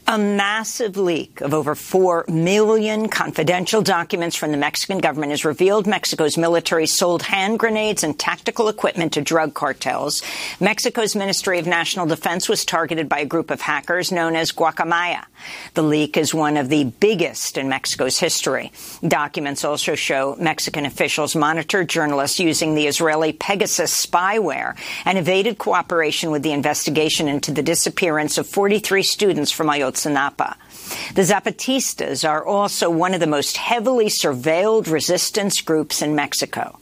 A 0.08 0.18
massive 0.18 0.98
leak 0.98 1.41
of 1.41 1.53
over 1.53 1.75
4 1.75 2.25
million 2.27 3.08
confidential 3.08 3.82
documents 3.82 4.36
from 4.36 4.51
the 4.51 4.58
Mexican 4.58 4.98
government 4.98 5.32
has 5.32 5.46
revealed 5.46 5.88
Mexico's 5.88 6.38
military 6.38 6.88
sold 6.88 7.22
hand 7.22 7.60
grenades 7.60 8.03
and 8.03 8.18
tactical 8.18 8.68
equipment 8.68 9.13
to 9.13 9.22
drug 9.22 9.53
cartels. 9.53 10.22
Mexico's 10.60 11.15
Ministry 11.15 11.60
of 11.60 11.68
National 11.68 12.06
Defense 12.06 12.50
was 12.50 12.65
targeted 12.65 13.08
by 13.08 13.20
a 13.20 13.25
group 13.25 13.51
of 13.51 13.62
hackers 13.62 14.12
known 14.12 14.36
as 14.36 14.51
Guacamaya. 14.51 15.25
The 15.74 15.84
leak 15.84 16.18
is 16.18 16.34
one 16.34 16.58
of 16.58 16.70
the 16.70 16.86
biggest 16.86 17.58
in 17.58 17.70
Mexico's 17.70 18.20
history. 18.20 18.72
Documents 19.08 19.63
also 19.63 19.96
show 19.96 20.36
Mexican 20.39 20.86
officials 20.86 21.36
monitored 21.36 21.89
journalists 21.89 22.39
using 22.39 22.75
the 22.75 22.88
Israeli 22.88 23.34
Pegasus 23.34 24.06
spyware 24.06 24.75
and 25.06 25.18
evaded 25.18 25.58
cooperation 25.58 26.32
with 26.32 26.44
the 26.44 26.51
investigation 26.51 27.27
into 27.27 27.51
the 27.51 27.63
disappearance 27.63 28.38
of 28.38 28.48
43 28.48 29.03
students 29.03 29.50
from 29.51 29.67
Ayotzinapa. 29.67 30.55
The 31.13 31.22
Zapatistas 31.22 32.27
are 32.27 32.46
also 32.46 32.89
one 32.89 33.13
of 33.13 33.20
the 33.20 33.27
most 33.27 33.58
heavily 33.58 34.08
surveilled 34.08 34.91
resistance 34.91 35.62
groups 35.62 36.01
in 36.01 36.15
Mexico. 36.15 36.79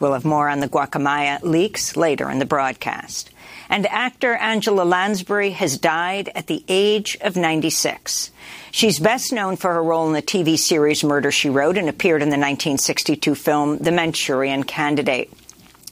We'll 0.00 0.12
have 0.12 0.24
more 0.24 0.48
on 0.48 0.60
the 0.60 0.68
Guacamaya 0.68 1.42
leaks 1.42 1.96
later 1.96 2.30
in 2.30 2.38
the 2.38 2.44
broadcast. 2.44 3.30
And 3.68 3.86
actor 3.86 4.34
Angela 4.34 4.82
Lansbury 4.82 5.50
has 5.50 5.76
died 5.76 6.30
at 6.34 6.46
the 6.46 6.64
age 6.68 7.18
of 7.20 7.36
96. 7.36 8.30
She's 8.70 8.98
best 8.98 9.32
known 9.32 9.56
for 9.56 9.74
her 9.74 9.82
role 9.82 10.06
in 10.06 10.14
the 10.14 10.22
TV 10.22 10.58
series 10.58 11.04
Murder, 11.04 11.30
She 11.30 11.50
Wrote 11.50 11.76
and 11.76 11.88
appeared 11.88 12.22
in 12.22 12.28
the 12.28 12.36
1962 12.36 13.34
film 13.34 13.78
The 13.78 13.92
Manchurian 13.92 14.64
Candidate. 14.64 15.30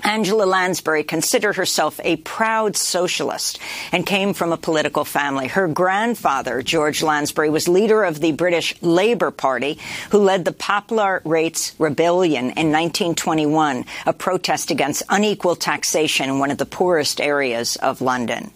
Angela 0.02 0.44
Lansbury 0.44 1.04
considered 1.04 1.56
herself 1.56 2.00
a 2.04 2.16
proud 2.16 2.76
socialist 2.76 3.58
and 3.92 4.06
came 4.06 4.34
from 4.34 4.52
a 4.52 4.56
political 4.56 5.04
family. 5.04 5.48
Her 5.48 5.68
grandfather, 5.68 6.62
George 6.62 7.02
Lansbury, 7.02 7.50
was 7.50 7.68
leader 7.68 8.04
of 8.04 8.20
the 8.20 8.32
British 8.32 8.74
Labour 8.82 9.30
Party, 9.30 9.78
who 10.10 10.18
led 10.18 10.44
the 10.44 10.52
Poplar 10.52 11.22
Rates 11.24 11.74
Rebellion 11.78 12.44
in 12.44 12.72
1921, 12.72 13.84
a 14.06 14.12
protest 14.12 14.70
against 14.70 15.02
unequal 15.08 15.56
taxation 15.56 16.28
in 16.28 16.38
one 16.38 16.50
of 16.50 16.58
the 16.58 16.66
poorest 16.66 17.20
areas 17.20 17.76
of 17.76 18.00
London. 18.00 18.50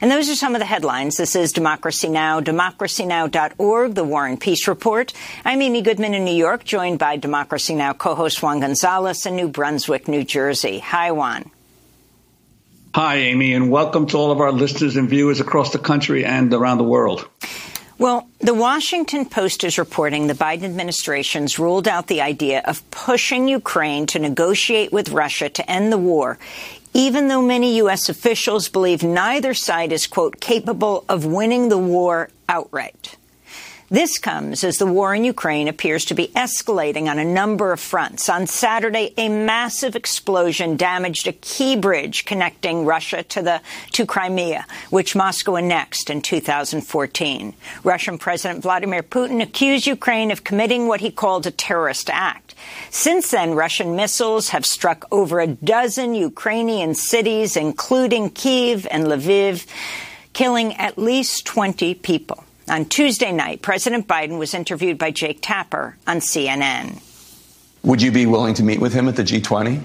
And 0.00 0.10
those 0.10 0.28
are 0.28 0.34
some 0.34 0.54
of 0.54 0.58
the 0.58 0.66
headlines. 0.66 1.16
This 1.16 1.36
is 1.36 1.52
Democracy 1.52 2.08
Now!, 2.08 2.40
democracynow.org, 2.40 3.94
the 3.94 4.04
War 4.04 4.26
and 4.26 4.40
Peace 4.40 4.66
Report. 4.66 5.12
I'm 5.44 5.62
Amy 5.62 5.82
Goodman 5.82 6.14
in 6.14 6.24
New 6.24 6.34
York, 6.34 6.64
joined 6.64 6.98
by 6.98 7.16
Democracy 7.16 7.74
Now! 7.74 7.92
co-host 7.92 8.42
Juan 8.42 8.60
Gonzalez 8.60 9.24
in 9.24 9.36
New 9.36 9.48
Brunswick, 9.48 10.08
New 10.08 10.24
Jersey. 10.24 10.80
Hi, 10.80 11.12
Juan. 11.12 11.50
Hi, 12.94 13.16
Amy, 13.16 13.54
and 13.54 13.70
welcome 13.70 14.06
to 14.08 14.16
all 14.16 14.30
of 14.30 14.40
our 14.40 14.52
listeners 14.52 14.96
and 14.96 15.08
viewers 15.08 15.40
across 15.40 15.72
the 15.72 15.78
country 15.78 16.24
and 16.24 16.52
around 16.52 16.78
the 16.78 16.84
world. 16.84 17.28
Well, 17.96 18.28
the 18.40 18.54
Washington 18.54 19.24
Post 19.24 19.62
is 19.62 19.78
reporting 19.78 20.26
the 20.26 20.34
Biden 20.34 20.64
administration's 20.64 21.60
ruled 21.60 21.86
out 21.86 22.08
the 22.08 22.20
idea 22.20 22.62
of 22.64 22.88
pushing 22.90 23.46
Ukraine 23.46 24.06
to 24.06 24.18
negotiate 24.18 24.92
with 24.92 25.10
Russia 25.10 25.48
to 25.48 25.70
end 25.70 25.92
the 25.92 25.98
war, 25.98 26.38
even 26.94 27.28
though 27.28 27.42
many 27.42 27.76
U.S. 27.78 28.08
officials 28.08 28.68
believe 28.68 29.02
neither 29.02 29.52
side 29.52 29.92
is, 29.92 30.06
quote, 30.06 30.40
capable 30.40 31.04
of 31.08 31.26
winning 31.26 31.68
the 31.68 31.78
war 31.78 32.30
outright. 32.48 33.16
This 33.90 34.18
comes 34.18 34.64
as 34.64 34.78
the 34.78 34.86
war 34.86 35.14
in 35.14 35.24
Ukraine 35.24 35.68
appears 35.68 36.06
to 36.06 36.14
be 36.14 36.28
escalating 36.28 37.06
on 37.08 37.20
a 37.20 37.24
number 37.24 37.70
of 37.70 37.78
fronts. 37.78 38.28
On 38.28 38.46
Saturday, 38.46 39.12
a 39.16 39.28
massive 39.28 39.94
explosion 39.94 40.76
damaged 40.76 41.28
a 41.28 41.32
key 41.32 41.76
bridge 41.76 42.24
connecting 42.24 42.86
Russia 42.86 43.22
to 43.22 43.42
the 43.42 43.60
to 43.92 44.04
Crimea, 44.04 44.66
which 44.90 45.14
Moscow 45.14 45.56
annexed 45.56 46.10
in 46.10 46.22
2014. 46.22 47.54
Russian 47.84 48.18
President 48.18 48.62
Vladimir 48.62 49.04
Putin 49.04 49.42
accused 49.42 49.86
Ukraine 49.86 50.32
of 50.32 50.42
committing 50.44 50.88
what 50.88 51.00
he 51.00 51.10
called 51.10 51.46
a 51.46 51.52
terrorist 51.52 52.10
act. 52.10 52.43
Since 52.90 53.30
then, 53.30 53.54
Russian 53.54 53.96
missiles 53.96 54.50
have 54.50 54.64
struck 54.64 55.04
over 55.10 55.40
a 55.40 55.46
dozen 55.46 56.14
Ukrainian 56.14 56.94
cities, 56.94 57.56
including 57.56 58.30
Kiev 58.30 58.86
and 58.90 59.04
Lviv, 59.06 59.66
killing 60.32 60.74
at 60.74 60.98
least 60.98 61.46
20 61.46 61.94
people. 61.94 62.44
On 62.68 62.84
Tuesday 62.84 63.32
night, 63.32 63.62
President 63.62 64.06
Biden 64.08 64.38
was 64.38 64.54
interviewed 64.54 64.98
by 64.98 65.10
Jake 65.10 65.40
Tapper 65.42 65.96
on 66.06 66.18
CNN. 66.18 67.02
Would 67.82 68.00
you 68.00 68.10
be 68.10 68.26
willing 68.26 68.54
to 68.54 68.62
meet 68.62 68.80
with 68.80 68.94
him 68.94 69.08
at 69.08 69.16
the 69.16 69.22
G20? 69.22 69.82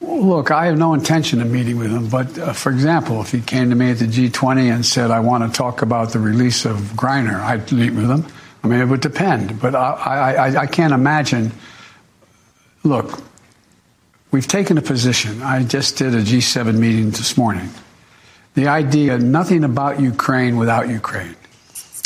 Look, 0.00 0.52
I 0.52 0.66
have 0.66 0.78
no 0.78 0.94
intention 0.94 1.40
of 1.42 1.50
meeting 1.50 1.76
with 1.76 1.90
him, 1.90 2.08
but 2.08 2.38
uh, 2.38 2.52
for 2.52 2.70
example, 2.70 3.20
if 3.20 3.32
he 3.32 3.40
came 3.40 3.70
to 3.70 3.74
me 3.76 3.90
at 3.90 3.98
the 3.98 4.04
G20 4.04 4.72
and 4.72 4.86
said, 4.86 5.10
I 5.10 5.18
want 5.18 5.50
to 5.50 5.56
talk 5.56 5.82
about 5.82 6.12
the 6.12 6.20
release 6.20 6.64
of 6.64 6.76
Griner, 6.94 7.40
I'd 7.40 7.70
meet 7.72 7.90
with 7.90 8.08
him. 8.08 8.24
I 8.62 8.68
mean, 8.68 8.80
it 8.80 8.84
would 8.84 9.00
depend, 9.00 9.60
but 9.60 9.74
I, 9.74 10.34
I, 10.34 10.60
I 10.62 10.66
can't 10.66 10.92
imagine. 10.92 11.50
Look, 12.84 13.20
we've 14.30 14.46
taken 14.46 14.78
a 14.78 14.82
position. 14.82 15.42
I 15.42 15.62
just 15.64 15.96
did 15.96 16.14
a 16.14 16.22
G7 16.22 16.78
meeting 16.78 17.10
this 17.10 17.36
morning. 17.36 17.70
The 18.54 18.68
idea, 18.68 19.18
nothing 19.18 19.64
about 19.64 20.00
Ukraine 20.00 20.56
without 20.56 20.88
Ukraine. 20.88 21.36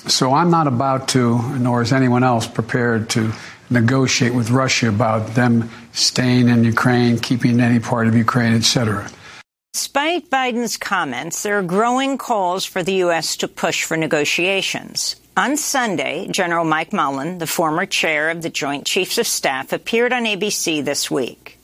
So 0.07 0.35
I'm 0.35 0.51
not 0.51 0.67
about 0.67 1.09
to, 1.09 1.41
nor 1.59 1.83
is 1.83 1.93
anyone 1.93 2.25
else 2.25 2.47
prepared 2.47 3.09
to 3.11 3.33
negotiate 3.71 4.35
with 4.35 4.51
Russia 4.51 4.89
about 4.89 5.35
them 5.35 5.71
staying 5.93 6.49
in 6.49 6.65
Ukraine, 6.65 7.19
keeping 7.19 7.61
any 7.61 7.79
part 7.79 8.09
of 8.09 8.17
Ukraine, 8.17 8.55
etc. 8.55 9.09
Despite 9.73 10.29
Biden's 10.29 10.77
comments, 10.77 11.43
there 11.43 11.59
are 11.59 11.63
growing 11.63 12.19
calls 12.19 12.65
for 12.65 12.83
the 12.83 12.95
U.S. 13.07 13.37
to 13.39 13.49
push 13.49 13.85
for 13.85 13.97
negotiations. 13.97 15.17
On 15.35 15.57
Sunday, 15.57 16.29
General 16.31 16.65
Mike 16.65 16.93
Mullen, 16.93 17.39
the 17.39 17.47
former 17.47 17.87
chair 17.87 18.29
of 18.29 18.43
the 18.43 18.51
Joint 18.51 18.85
Chiefs 18.85 19.17
of 19.17 19.27
Staff, 19.27 19.73
appeared 19.73 20.13
on 20.13 20.25
ABC 20.25 20.85
this 20.85 21.11
week. 21.11 21.59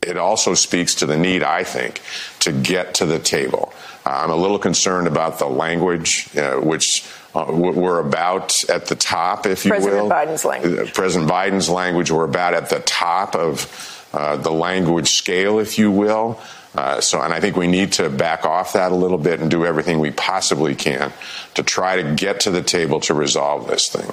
It 0.00 0.16
also 0.16 0.54
speaks 0.54 0.94
to 0.96 1.06
the 1.06 1.18
need, 1.18 1.42
I 1.42 1.62
think, 1.62 2.00
to 2.40 2.52
get 2.52 2.94
to 2.94 3.06
the 3.06 3.18
table. 3.18 3.74
I'm 4.06 4.30
a 4.30 4.36
little 4.36 4.58
concerned 4.58 5.06
about 5.06 5.38
the 5.38 5.46
language, 5.46 6.34
uh, 6.38 6.54
which 6.54 7.04
uh, 7.34 7.44
we're 7.50 8.00
about 8.00 8.52
at 8.70 8.86
the 8.86 8.96
top, 8.96 9.44
if 9.44 9.66
you 9.66 9.72
President 9.72 10.04
will. 10.04 10.10
Biden's 10.10 10.44
language. 10.46 10.94
President 10.94 11.30
Biden's 11.30 11.68
language, 11.68 12.10
we're 12.10 12.24
about 12.24 12.54
at 12.54 12.70
the 12.70 12.80
top 12.80 13.36
of 13.36 14.08
uh, 14.14 14.36
the 14.36 14.50
language 14.50 15.10
scale, 15.10 15.58
if 15.58 15.78
you 15.78 15.90
will. 15.90 16.40
Uh, 16.74 17.00
so, 17.00 17.20
and 17.20 17.32
I 17.32 17.40
think 17.40 17.56
we 17.56 17.66
need 17.66 17.92
to 17.92 18.08
back 18.08 18.44
off 18.44 18.72
that 18.72 18.92
a 18.92 18.94
little 18.94 19.18
bit 19.18 19.40
and 19.40 19.50
do 19.50 19.66
everything 19.66 20.00
we 20.00 20.10
possibly 20.10 20.74
can 20.74 21.12
to 21.54 21.62
try 21.62 22.00
to 22.00 22.14
get 22.14 22.40
to 22.40 22.50
the 22.50 22.62
table 22.62 23.00
to 23.00 23.14
resolve 23.14 23.68
this 23.68 23.88
thing. 23.88 24.10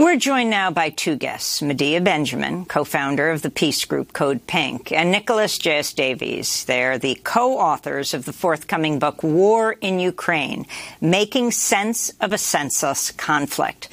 We're 0.00 0.16
joined 0.16 0.48
now 0.48 0.70
by 0.70 0.88
two 0.88 1.16
guests, 1.16 1.60
Medea 1.60 2.00
Benjamin, 2.00 2.64
co-founder 2.64 3.30
of 3.30 3.42
the 3.42 3.50
peace 3.50 3.84
group 3.84 4.14
Code 4.14 4.46
Pink, 4.46 4.90
and 4.92 5.10
Nicholas 5.10 5.58
J.S. 5.58 5.92
Davies. 5.92 6.64
They're 6.64 6.96
the 6.96 7.20
co-authors 7.22 8.14
of 8.14 8.24
the 8.24 8.32
forthcoming 8.32 8.98
book, 8.98 9.22
War 9.22 9.72
in 9.72 10.00
Ukraine, 10.00 10.64
Making 11.02 11.50
Sense 11.50 12.14
of 12.18 12.32
a 12.32 12.38
Senseless 12.38 13.10
Conflict. 13.10 13.90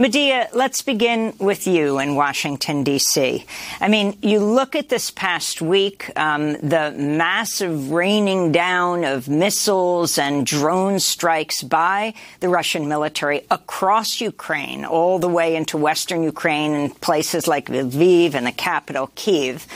Medea, 0.00 0.48
let's 0.54 0.80
begin 0.80 1.34
with 1.40 1.66
you 1.66 1.98
in 1.98 2.14
Washington, 2.14 2.84
D.C. 2.84 3.44
I 3.80 3.88
mean, 3.88 4.16
you 4.22 4.38
look 4.38 4.76
at 4.76 4.88
this 4.88 5.10
past 5.10 5.60
week, 5.60 6.16
um, 6.16 6.52
the 6.52 6.94
massive 6.96 7.90
raining 7.90 8.52
down 8.52 9.02
of 9.02 9.28
missiles 9.28 10.16
and 10.16 10.46
drone 10.46 11.00
strikes 11.00 11.64
by 11.64 12.14
the 12.38 12.48
Russian 12.48 12.86
military 12.86 13.44
across 13.50 14.20
Ukraine, 14.20 14.84
all 14.84 15.18
the 15.18 15.28
way 15.28 15.56
into 15.56 15.76
western 15.76 16.22
Ukraine 16.22 16.74
and 16.74 17.00
places 17.00 17.48
like 17.48 17.66
Lviv 17.66 18.34
and 18.34 18.46
the 18.46 18.52
capital, 18.52 19.10
Kiev. 19.16 19.66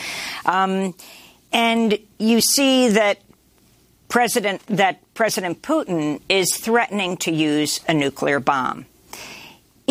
Um, 0.46 0.94
and 1.52 1.98
you 2.20 2.40
see 2.40 2.90
that 2.90 3.18
President, 4.08 4.64
that 4.68 5.00
President 5.14 5.62
Putin 5.62 6.20
is 6.28 6.56
threatening 6.56 7.16
to 7.16 7.32
use 7.32 7.80
a 7.88 7.92
nuclear 7.94 8.38
bomb. 8.38 8.86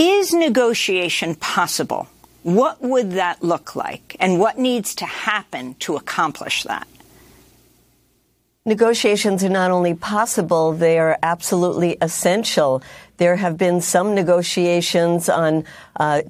Is 0.02 0.34
negotiation 0.34 1.36
possible? 1.36 2.08
What 2.42 2.82
would 2.82 3.12
that 3.12 3.44
look 3.44 3.76
like? 3.76 4.16
And 4.20 4.40
what 4.40 4.58
needs 4.58 4.96
to 4.96 5.06
happen 5.06 5.76
to 5.76 5.96
accomplish 5.96 6.64
that? 6.64 6.88
Negotiations 8.66 9.44
are 9.44 9.50
not 9.50 9.70
only 9.70 9.94
possible, 9.94 10.72
they 10.72 10.98
are 10.98 11.20
absolutely 11.22 11.98
essential. 12.02 12.82
There 13.18 13.36
have 13.36 13.60
been 13.60 13.80
some 13.80 14.16
negotiations 14.16 15.30
on 15.30 15.66
uh, 16.00 16.24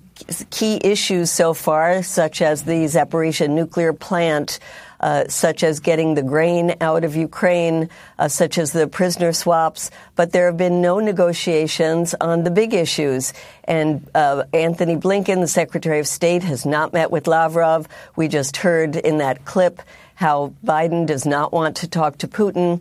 key 0.50 0.82
issues 0.84 1.32
so 1.32 1.54
far, 1.54 2.04
such 2.04 2.42
as 2.42 2.64
the 2.64 2.84
Zaporizhia 2.86 3.50
nuclear 3.50 3.94
plant. 3.94 4.60
Uh, 5.02 5.28
such 5.28 5.64
as 5.64 5.80
getting 5.80 6.14
the 6.14 6.22
grain 6.22 6.76
out 6.80 7.04
of 7.04 7.16
Ukraine, 7.16 7.90
uh, 8.20 8.28
such 8.28 8.60
as 8.60 8.72
the 8.72 8.86
prisoner 8.86 9.34
swaps, 9.34 9.90
but 10.16 10.32
there 10.32 10.46
have 10.46 10.58
been 10.58 10.80
no 10.80 11.00
negotiations 11.00 12.14
on 12.22 12.44
the 12.44 12.52
big 12.52 12.76
issues. 12.76 13.34
And 13.64 14.08
uh, 14.14 14.44
Antony 14.54 14.96
Blinken, 14.96 15.42
the 15.42 15.48
Secretary 15.48 16.00
of 16.00 16.08
State, 16.08 16.44
has 16.44 16.68
not 16.68 16.94
met 16.94 17.10
with 17.10 17.26
Lavrov. 17.26 17.88
We 18.16 18.28
just 18.28 18.58
heard 18.58 18.96
in 18.96 19.18
that 19.18 19.44
clip 19.44 19.82
how 20.14 20.54
Biden 20.64 21.08
does 21.08 21.26
not 21.26 21.52
want 21.52 21.78
to 21.78 21.88
talk 21.88 22.20
to 22.20 22.28
Putin. 22.28 22.80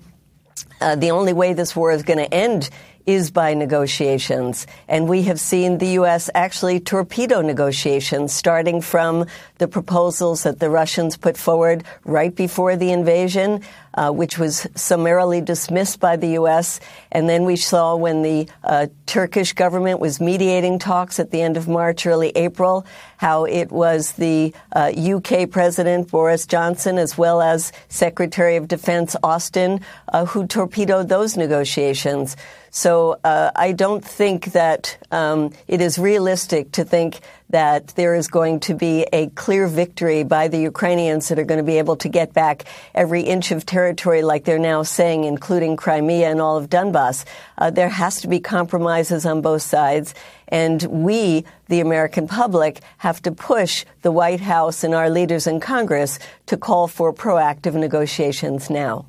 Uh, 0.78 0.96
the 0.96 1.12
only 1.12 1.32
way 1.32 1.54
this 1.54 1.74
war 1.74 1.90
is 1.90 2.02
going 2.02 2.18
to 2.18 2.34
end 2.34 2.68
is 3.06 3.30
by 3.30 3.54
negotiations. 3.54 4.66
And 4.88 5.08
we 5.08 5.22
have 5.22 5.40
seen 5.40 5.78
the 5.78 6.00
U.S. 6.00 6.30
actually 6.34 6.80
torpedo 6.80 7.40
negotiations, 7.40 8.32
starting 8.32 8.80
from 8.80 9.26
the 9.58 9.68
proposals 9.68 10.42
that 10.44 10.58
the 10.58 10.70
Russians 10.70 11.16
put 11.16 11.36
forward 11.36 11.84
right 12.04 12.34
before 12.34 12.76
the 12.76 12.92
invasion, 12.92 13.62
uh, 13.94 14.10
which 14.10 14.38
was 14.38 14.66
summarily 14.74 15.40
dismissed 15.40 16.00
by 16.00 16.16
the 16.16 16.28
U.S. 16.30 16.80
And 17.10 17.28
then 17.28 17.44
we 17.44 17.56
saw 17.56 17.96
when 17.96 18.22
the 18.22 18.48
uh, 18.62 18.86
Turkish 19.06 19.52
government 19.52 20.00
was 20.00 20.20
mediating 20.20 20.78
talks 20.78 21.18
at 21.18 21.30
the 21.30 21.42
end 21.42 21.56
of 21.56 21.68
March, 21.68 22.06
early 22.06 22.30
April, 22.30 22.86
how 23.16 23.44
it 23.44 23.70
was 23.70 24.12
the 24.12 24.54
uh, 24.72 24.92
UK 24.96 25.50
President 25.50 26.10
Boris 26.10 26.46
Johnson 26.46 26.98
as 26.98 27.18
well 27.18 27.42
as 27.42 27.72
Secretary 27.88 28.56
of 28.56 28.68
Defense 28.68 29.16
Austin 29.22 29.80
uh, 30.12 30.24
who 30.24 30.46
torpedoed 30.46 31.08
those 31.08 31.36
negotiations. 31.36 32.36
So 32.70 33.18
uh, 33.24 33.50
I 33.56 33.72
don't 33.72 34.04
think 34.04 34.52
that 34.52 34.96
um, 35.10 35.52
it 35.66 35.80
is 35.80 35.98
realistic 35.98 36.72
to 36.72 36.84
think 36.84 37.20
that 37.50 37.88
there 37.88 38.14
is 38.14 38.28
going 38.28 38.60
to 38.60 38.74
be 38.74 39.06
a 39.12 39.28
clear 39.28 39.66
victory 39.66 40.22
by 40.22 40.48
the 40.48 40.58
Ukrainians 40.58 41.28
that 41.28 41.38
are 41.38 41.44
going 41.44 41.58
to 41.58 41.64
be 41.64 41.78
able 41.78 41.96
to 41.96 42.08
get 42.08 42.32
back 42.32 42.64
every 42.94 43.22
inch 43.22 43.50
of 43.50 43.66
territory 43.66 44.22
like 44.22 44.44
they're 44.44 44.58
now 44.58 44.82
saying, 44.82 45.24
including 45.24 45.76
Crimea 45.76 46.30
and 46.30 46.40
all 46.40 46.56
of 46.56 46.68
Donbass. 46.68 47.24
Uh, 47.58 47.70
there 47.70 47.88
has 47.88 48.20
to 48.22 48.28
be 48.28 48.40
compromises 48.40 49.26
on 49.26 49.40
both 49.40 49.62
sides. 49.62 50.14
And 50.48 50.82
we, 50.82 51.44
the 51.68 51.80
American 51.80 52.26
public, 52.26 52.80
have 52.98 53.22
to 53.22 53.32
push 53.32 53.84
the 54.02 54.10
White 54.10 54.40
House 54.40 54.82
and 54.82 54.94
our 54.94 55.08
leaders 55.08 55.46
in 55.46 55.60
Congress 55.60 56.18
to 56.46 56.56
call 56.56 56.88
for 56.88 57.12
proactive 57.12 57.74
negotiations 57.74 58.70
now. 58.70 59.06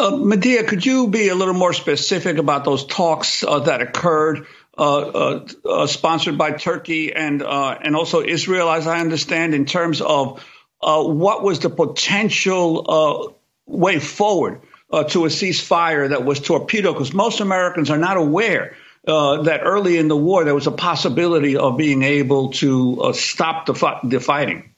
Uh, 0.00 0.16
Medea, 0.16 0.62
could 0.62 0.86
you 0.86 1.08
be 1.08 1.28
a 1.28 1.34
little 1.34 1.54
more 1.54 1.72
specific 1.72 2.38
about 2.38 2.64
those 2.64 2.86
talks 2.86 3.42
uh, 3.42 3.58
that 3.58 3.82
occurred, 3.82 4.46
Uh, 4.78 4.98
uh, 4.98 5.48
uh, 5.68 5.86
sponsored 5.88 6.38
by 6.38 6.52
Turkey 6.52 7.12
and 7.12 7.42
uh, 7.42 7.76
and 7.82 7.96
also 7.96 8.22
Israel, 8.22 8.70
as 8.70 8.86
I 8.86 9.00
understand, 9.00 9.52
in 9.52 9.64
terms 9.64 10.00
of 10.00 10.44
what 10.80 11.42
was 11.42 11.58
the 11.58 11.68
potential 11.68 13.36
way 13.66 13.98
forward 13.98 14.60
to 14.92 15.24
a 15.24 15.28
ceasefire 15.28 16.10
that 16.10 16.24
was 16.24 16.38
torpedoed? 16.38 16.94
Because 16.94 17.12
most 17.12 17.40
Americans 17.40 17.90
are 17.90 17.98
not 17.98 18.18
aware. 18.18 18.76
that 19.04 19.60
early 19.64 19.98
in 19.98 20.06
the 20.06 20.16
war, 20.16 20.44
there 20.44 20.54
was 20.54 20.68
a 20.68 20.76
possibility 20.90 21.56
of 21.56 21.76
being 21.76 22.04
able 22.04 22.52
to 22.52 23.10
stop 23.14 23.66
the, 23.66 23.74
fi- 23.74 23.98
the 24.04 24.20
fighting. 24.20 24.76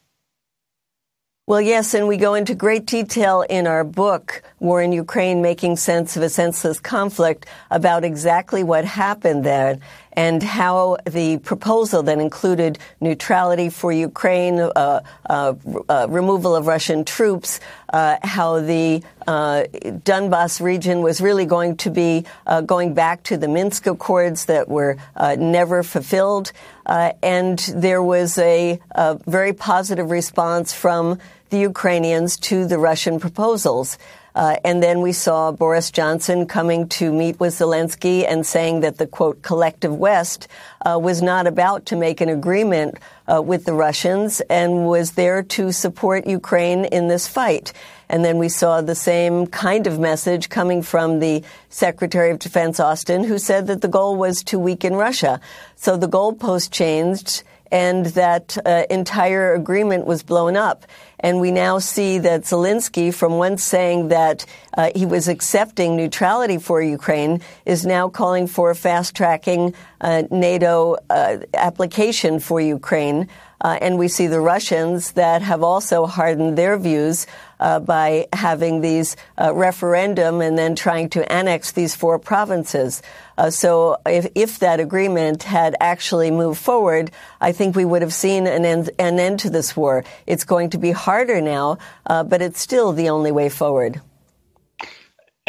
Well, 1.50 1.60
yes, 1.60 1.94
and 1.94 2.06
we 2.06 2.16
go 2.16 2.34
into 2.34 2.54
great 2.54 2.86
detail 2.86 3.42
in 3.42 3.66
our 3.66 3.82
book, 3.82 4.40
War 4.60 4.80
in 4.80 4.92
Ukraine 4.92 5.42
Making 5.42 5.74
Sense 5.74 6.16
of 6.16 6.22
a 6.22 6.28
Senseless 6.28 6.78
Conflict, 6.78 7.44
about 7.72 8.04
exactly 8.04 8.62
what 8.62 8.84
happened 8.84 9.42
there 9.42 9.80
and 10.12 10.42
how 10.42 10.96
the 11.08 11.38
proposal 11.38 12.04
that 12.04 12.18
included 12.20 12.78
neutrality 13.00 13.68
for 13.68 13.90
Ukraine, 13.90 14.60
uh, 14.60 15.00
uh, 15.28 15.54
uh, 15.88 16.06
removal 16.08 16.54
of 16.54 16.68
Russian 16.68 17.04
troops, 17.04 17.58
uh, 17.92 18.18
how 18.22 18.60
the 18.60 19.02
uh, 19.26 19.64
Donbass 20.04 20.60
region 20.60 21.02
was 21.02 21.20
really 21.20 21.46
going 21.46 21.76
to 21.78 21.90
be 21.90 22.26
uh, 22.46 22.60
going 22.60 22.94
back 22.94 23.24
to 23.24 23.36
the 23.36 23.48
Minsk 23.48 23.86
Accords 23.86 24.46
that 24.46 24.68
were 24.68 24.96
never 25.36 25.82
fulfilled. 25.82 26.52
and 26.86 27.58
there 27.74 28.02
was 28.02 28.38
a, 28.38 28.78
a 28.92 29.18
very 29.26 29.52
positive 29.52 30.10
response 30.10 30.72
from 30.72 31.18
the 31.50 31.58
Ukrainians 31.58 32.36
to 32.48 32.66
the 32.66 32.78
Russian 32.78 33.20
proposals. 33.20 33.98
Uh, 34.34 34.56
and 34.64 34.82
then 34.82 35.00
we 35.00 35.12
saw 35.12 35.50
Boris 35.50 35.90
Johnson 35.90 36.46
coming 36.46 36.88
to 36.88 37.12
meet 37.12 37.40
with 37.40 37.54
Zelensky 37.54 38.24
and 38.26 38.46
saying 38.46 38.80
that 38.80 38.98
the 38.98 39.06
quote 39.06 39.42
collective 39.42 39.94
West 39.94 40.46
uh, 40.86 40.98
was 41.02 41.20
not 41.20 41.46
about 41.46 41.86
to 41.86 41.96
make 41.96 42.20
an 42.20 42.28
agreement 42.28 42.96
uh, 43.26 43.42
with 43.42 43.64
the 43.64 43.72
Russians 43.74 44.40
and 44.48 44.86
was 44.86 45.12
there 45.12 45.42
to 45.42 45.72
support 45.72 46.26
Ukraine 46.26 46.84
in 46.84 47.08
this 47.08 47.26
fight. 47.26 47.72
And 48.08 48.24
then 48.24 48.38
we 48.38 48.48
saw 48.48 48.80
the 48.80 48.94
same 48.94 49.46
kind 49.46 49.86
of 49.86 49.98
message 49.98 50.48
coming 50.48 50.82
from 50.82 51.20
the 51.20 51.44
Secretary 51.68 52.30
of 52.30 52.38
Defense 52.38 52.80
Austin, 52.80 53.24
who 53.24 53.38
said 53.38 53.66
that 53.68 53.82
the 53.82 53.88
goal 53.88 54.16
was 54.16 54.42
to 54.44 54.58
weaken 54.58 54.94
Russia. 54.94 55.40
So 55.76 55.96
the 55.96 56.08
goalpost 56.08 56.70
changed 56.70 57.44
and 57.70 58.06
that 58.06 58.58
uh, 58.66 58.84
entire 58.90 59.54
agreement 59.54 60.06
was 60.06 60.22
blown 60.22 60.56
up. 60.56 60.86
And 61.20 61.40
we 61.40 61.50
now 61.50 61.78
see 61.78 62.18
that 62.18 62.42
Zelensky, 62.42 63.12
from 63.14 63.38
once 63.38 63.62
saying 63.62 64.08
that 64.08 64.44
uh, 64.76 64.90
he 64.96 65.06
was 65.06 65.28
accepting 65.28 65.96
neutrality 65.96 66.58
for 66.58 66.82
Ukraine, 66.82 67.40
is 67.66 67.86
now 67.86 68.08
calling 68.08 68.46
for 68.46 68.70
a 68.70 68.74
fast 68.74 69.14
tracking 69.14 69.74
uh, 70.00 70.22
NATO 70.30 70.96
uh, 71.10 71.38
application 71.54 72.40
for 72.40 72.60
Ukraine. 72.60 73.28
Uh, 73.60 73.78
and 73.80 73.98
we 73.98 74.08
see 74.08 74.26
the 74.26 74.40
Russians 74.40 75.12
that 75.12 75.42
have 75.42 75.62
also 75.62 76.06
hardened 76.06 76.56
their 76.56 76.78
views 76.78 77.26
uh, 77.60 77.78
by 77.78 78.26
having 78.32 78.80
these 78.80 79.16
uh, 79.38 79.54
referendum 79.54 80.40
and 80.40 80.58
then 80.58 80.74
trying 80.74 81.10
to 81.10 81.30
annex 81.30 81.72
these 81.72 81.94
four 81.94 82.18
provinces. 82.18 83.02
Uh, 83.36 83.50
so 83.50 83.98
if, 84.06 84.26
if, 84.34 84.58
that 84.60 84.80
agreement 84.80 85.42
had 85.42 85.76
actually 85.80 86.30
moved 86.30 86.60
forward, 86.60 87.10
I 87.40 87.52
think 87.52 87.76
we 87.76 87.84
would 87.84 88.02
have 88.02 88.14
seen 88.14 88.46
an 88.46 88.64
end, 88.64 88.90
an 88.98 89.18
end 89.18 89.40
to 89.40 89.50
this 89.50 89.76
war. 89.76 90.04
It's 90.26 90.44
going 90.44 90.70
to 90.70 90.78
be 90.78 90.92
harder 90.92 91.40
now, 91.40 91.78
uh, 92.06 92.24
but 92.24 92.42
it's 92.42 92.60
still 92.60 92.92
the 92.92 93.10
only 93.10 93.32
way 93.32 93.48
forward. 93.48 94.00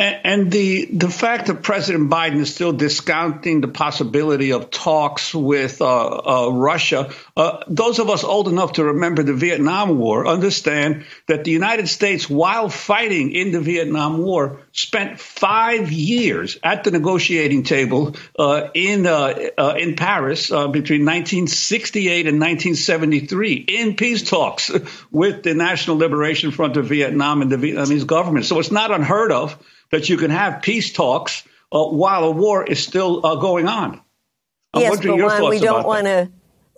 And, 0.01 0.51
the 0.51 0.85
the 0.85 1.09
fact 1.09 1.45
that 1.47 1.61
President 1.61 2.09
Biden 2.09 2.37
is 2.37 2.53
still 2.53 2.73
discounting 2.73 3.61
the 3.61 3.67
possibility 3.67 4.51
of 4.51 4.71
talks 4.71 5.31
with 5.31 5.79
uh, 5.79 6.45
uh, 6.45 6.49
Russia, 6.51 7.13
uh, 7.37 7.63
those 7.67 7.99
of 7.99 8.09
us 8.09 8.23
old 8.23 8.47
enough 8.47 8.73
to 8.73 8.85
remember 8.85 9.21
the 9.21 9.35
Vietnam 9.35 9.99
War 9.99 10.25
understand 10.25 11.05
that 11.27 11.43
the 11.43 11.51
United 11.51 11.87
States, 11.87 12.27
while 12.27 12.67
fighting 12.67 13.31
in 13.31 13.51
the 13.51 13.61
Vietnam 13.61 14.17
War, 14.17 14.61
spent 14.71 15.19
five 15.19 15.91
years 15.91 16.57
at 16.63 16.83
the 16.83 16.89
negotiating 16.89 17.61
table 17.61 18.15
uh, 18.39 18.69
in 18.73 19.05
uh, 19.05 19.49
uh, 19.55 19.75
in 19.77 19.95
Paris 19.95 20.49
between 20.49 21.05
1968 21.05 22.25
and 22.25 22.39
1973 22.39 23.53
in 23.53 23.95
peace 23.95 24.27
talks 24.27 24.71
with 25.11 25.43
the 25.43 25.53
National 25.53 25.97
Liberation 25.97 26.49
Front 26.49 26.77
of 26.77 26.87
Vietnam 26.87 27.43
and 27.43 27.51
the 27.51 27.57
Vietnamese 27.57 28.07
government. 28.07 28.45
So 28.45 28.57
it's 28.57 28.71
not 28.71 28.89
unheard 28.89 29.31
of 29.31 29.63
that 29.91 30.09
you 30.09 30.17
can 30.17 30.31
have 30.31 30.61
peace 30.61 30.91
talks 30.93 31.43
uh, 31.71 31.83
while 31.83 32.23
a 32.25 32.31
war 32.31 32.65
is 32.65 32.83
still 32.83 33.25
uh, 33.25 33.35
going 33.35 33.67
on. 33.67 34.01
I'm 34.73 34.81
yes, 34.81 34.97
but 34.97 35.17
Juan, 35.17 35.49
we 35.49 35.59
don't 35.59 35.85
want 35.85 36.05
to. 36.05 36.29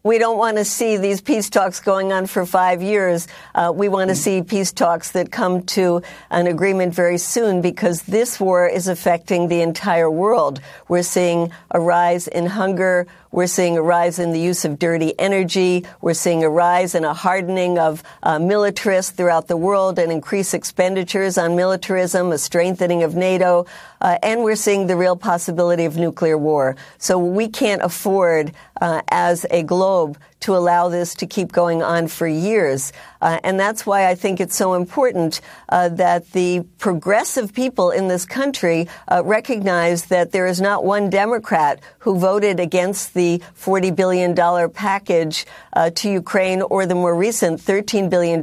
We 0.06 0.18
don't 0.18 0.38
want 0.38 0.58
to 0.58 0.66
see 0.66 0.98
these 0.98 1.22
peace 1.22 1.50
talks 1.50 1.80
going 1.80 2.12
on 2.12 2.26
for 2.26 2.46
five 2.46 2.82
years. 2.82 3.26
Uh, 3.56 3.72
we 3.74 3.88
want 3.88 4.10
to 4.10 4.16
see 4.16 4.42
peace 4.42 4.74
talks 4.74 5.12
that 5.12 5.32
come 5.32 5.64
to 5.68 6.02
an 6.30 6.46
agreement 6.46 6.94
very 6.94 7.18
soon 7.18 7.62
because 7.62 8.02
this 8.02 8.38
war 8.38 8.68
is 8.68 8.90
affecting 8.90 9.48
the 9.48 9.62
entire 9.62 10.12
world. 10.12 10.60
We're 10.90 11.04
seeing 11.04 11.54
a 11.72 11.80
rise 11.80 12.28
in 12.28 12.48
hunger. 12.48 13.08
We're 13.34 13.48
seeing 13.48 13.78
a 13.78 13.82
rise 13.82 14.20
in 14.20 14.32
the 14.32 14.40
use 14.40 14.64
of 14.64 14.78
dirty 14.78 15.20
energy. 15.20 15.88
We're 16.02 16.14
seeing 16.14 16.44
a 16.44 16.50
rise 16.52 16.94
in 16.94 17.04
a 17.04 17.16
hardening 17.16 17.80
of 17.80 18.04
uh, 18.22 18.38
militarists 18.38 19.10
throughout 19.10 19.48
the 19.48 19.58
world 19.58 19.98
and 19.98 20.12
increased 20.12 20.54
expenditures 20.54 21.36
on 21.40 21.56
militarism, 21.56 22.32
a 22.32 22.38
strengthening 22.38 23.02
of 23.02 23.16
NATO, 23.16 23.66
uh, 24.02 24.20
and 24.22 24.44
we're 24.44 24.56
seeing 24.56 24.86
the 24.86 24.96
real 24.96 25.16
possibility 25.16 25.86
of 25.86 25.98
nuclear 25.98 26.38
war. 26.38 26.76
So 27.00 27.18
we 27.18 27.48
can't 27.48 27.82
afford, 27.82 28.52
uh, 28.80 29.02
as 29.10 29.48
a 29.50 29.64
globe, 29.64 30.20
to 30.44 30.56
allow 30.56 30.90
this 30.90 31.16
to 31.16 31.26
keep 31.26 31.52
going 31.52 31.82
on 31.82 32.08
for 32.08 32.28
years. 32.28 32.92
Uh, 33.22 33.40
and 33.46 33.58
that's 33.58 33.86
why 33.86 34.10
I 34.10 34.16
think 34.16 34.42
it's 34.42 34.58
so 34.58 34.74
important 34.74 35.40
uh, 35.70 35.88
that 35.90 36.32
the 36.34 36.66
progressive 36.78 37.54
people 37.54 37.92
in 37.92 38.10
this 38.10 38.26
country 38.26 38.90
uh, 39.08 39.24
recognize 39.24 40.06
that 40.06 40.34
there 40.34 40.46
is 40.46 40.60
not 40.60 40.84
one 40.84 41.10
Democrat 41.10 41.80
who 42.00 42.20
voted 42.20 42.60
against 42.60 43.14
the 43.14 43.42
$40 43.58 43.96
billion 43.96 44.36
package 44.72 45.46
uh, 45.72 45.90
to 45.92 46.10
Ukraine 46.10 46.62
or 46.62 46.86
the 46.86 46.96
more 46.96 47.16
recent 47.16 47.62
$13 47.62 48.10
billion 48.10 48.42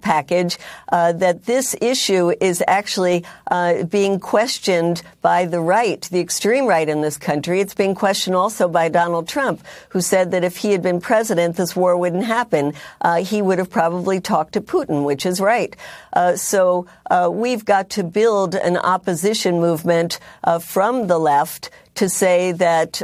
package, 0.00 0.58
uh, 0.92 1.12
that 1.12 1.46
this 1.46 1.74
issue 1.80 2.32
is 2.40 2.62
actually 2.68 3.24
uh, 3.50 3.82
being 3.82 4.20
questioned 4.20 5.02
by 5.20 5.46
the 5.46 5.60
right, 5.60 6.02
the 6.12 6.20
extreme 6.20 6.66
right 6.66 6.88
in 6.88 7.00
this 7.00 7.18
country. 7.18 7.60
It's 7.60 7.74
being 7.74 7.96
questioned 7.96 8.36
also 8.36 8.68
by 8.68 8.88
Donald 8.88 9.26
Trump, 9.26 9.66
who 9.88 10.00
said 10.00 10.30
that 10.30 10.44
if 10.44 10.58
he 10.58 10.70
had 10.70 10.82
been 10.82 11.00
president, 11.00 11.31
this 11.56 11.76
war 11.76 11.96
wouldn't 11.96 12.24
happen. 12.24 12.74
he 13.20 13.42
would 13.42 13.58
have 13.58 13.70
probably 13.70 14.20
talked 14.20 14.52
to 14.54 14.60
Putin, 14.60 15.04
which 15.04 15.26
is 15.26 15.40
right. 15.40 15.76
Uh, 16.12 16.36
so 16.36 16.86
uh, 17.10 17.28
we've 17.32 17.64
got 17.64 17.90
to 17.90 18.04
build 18.04 18.54
an 18.54 18.76
opposition 18.76 19.60
movement 19.60 20.18
uh, 20.44 20.58
from 20.58 21.06
the 21.06 21.18
left 21.18 21.70
to 21.94 22.08
say 22.08 22.52
that 22.52 23.02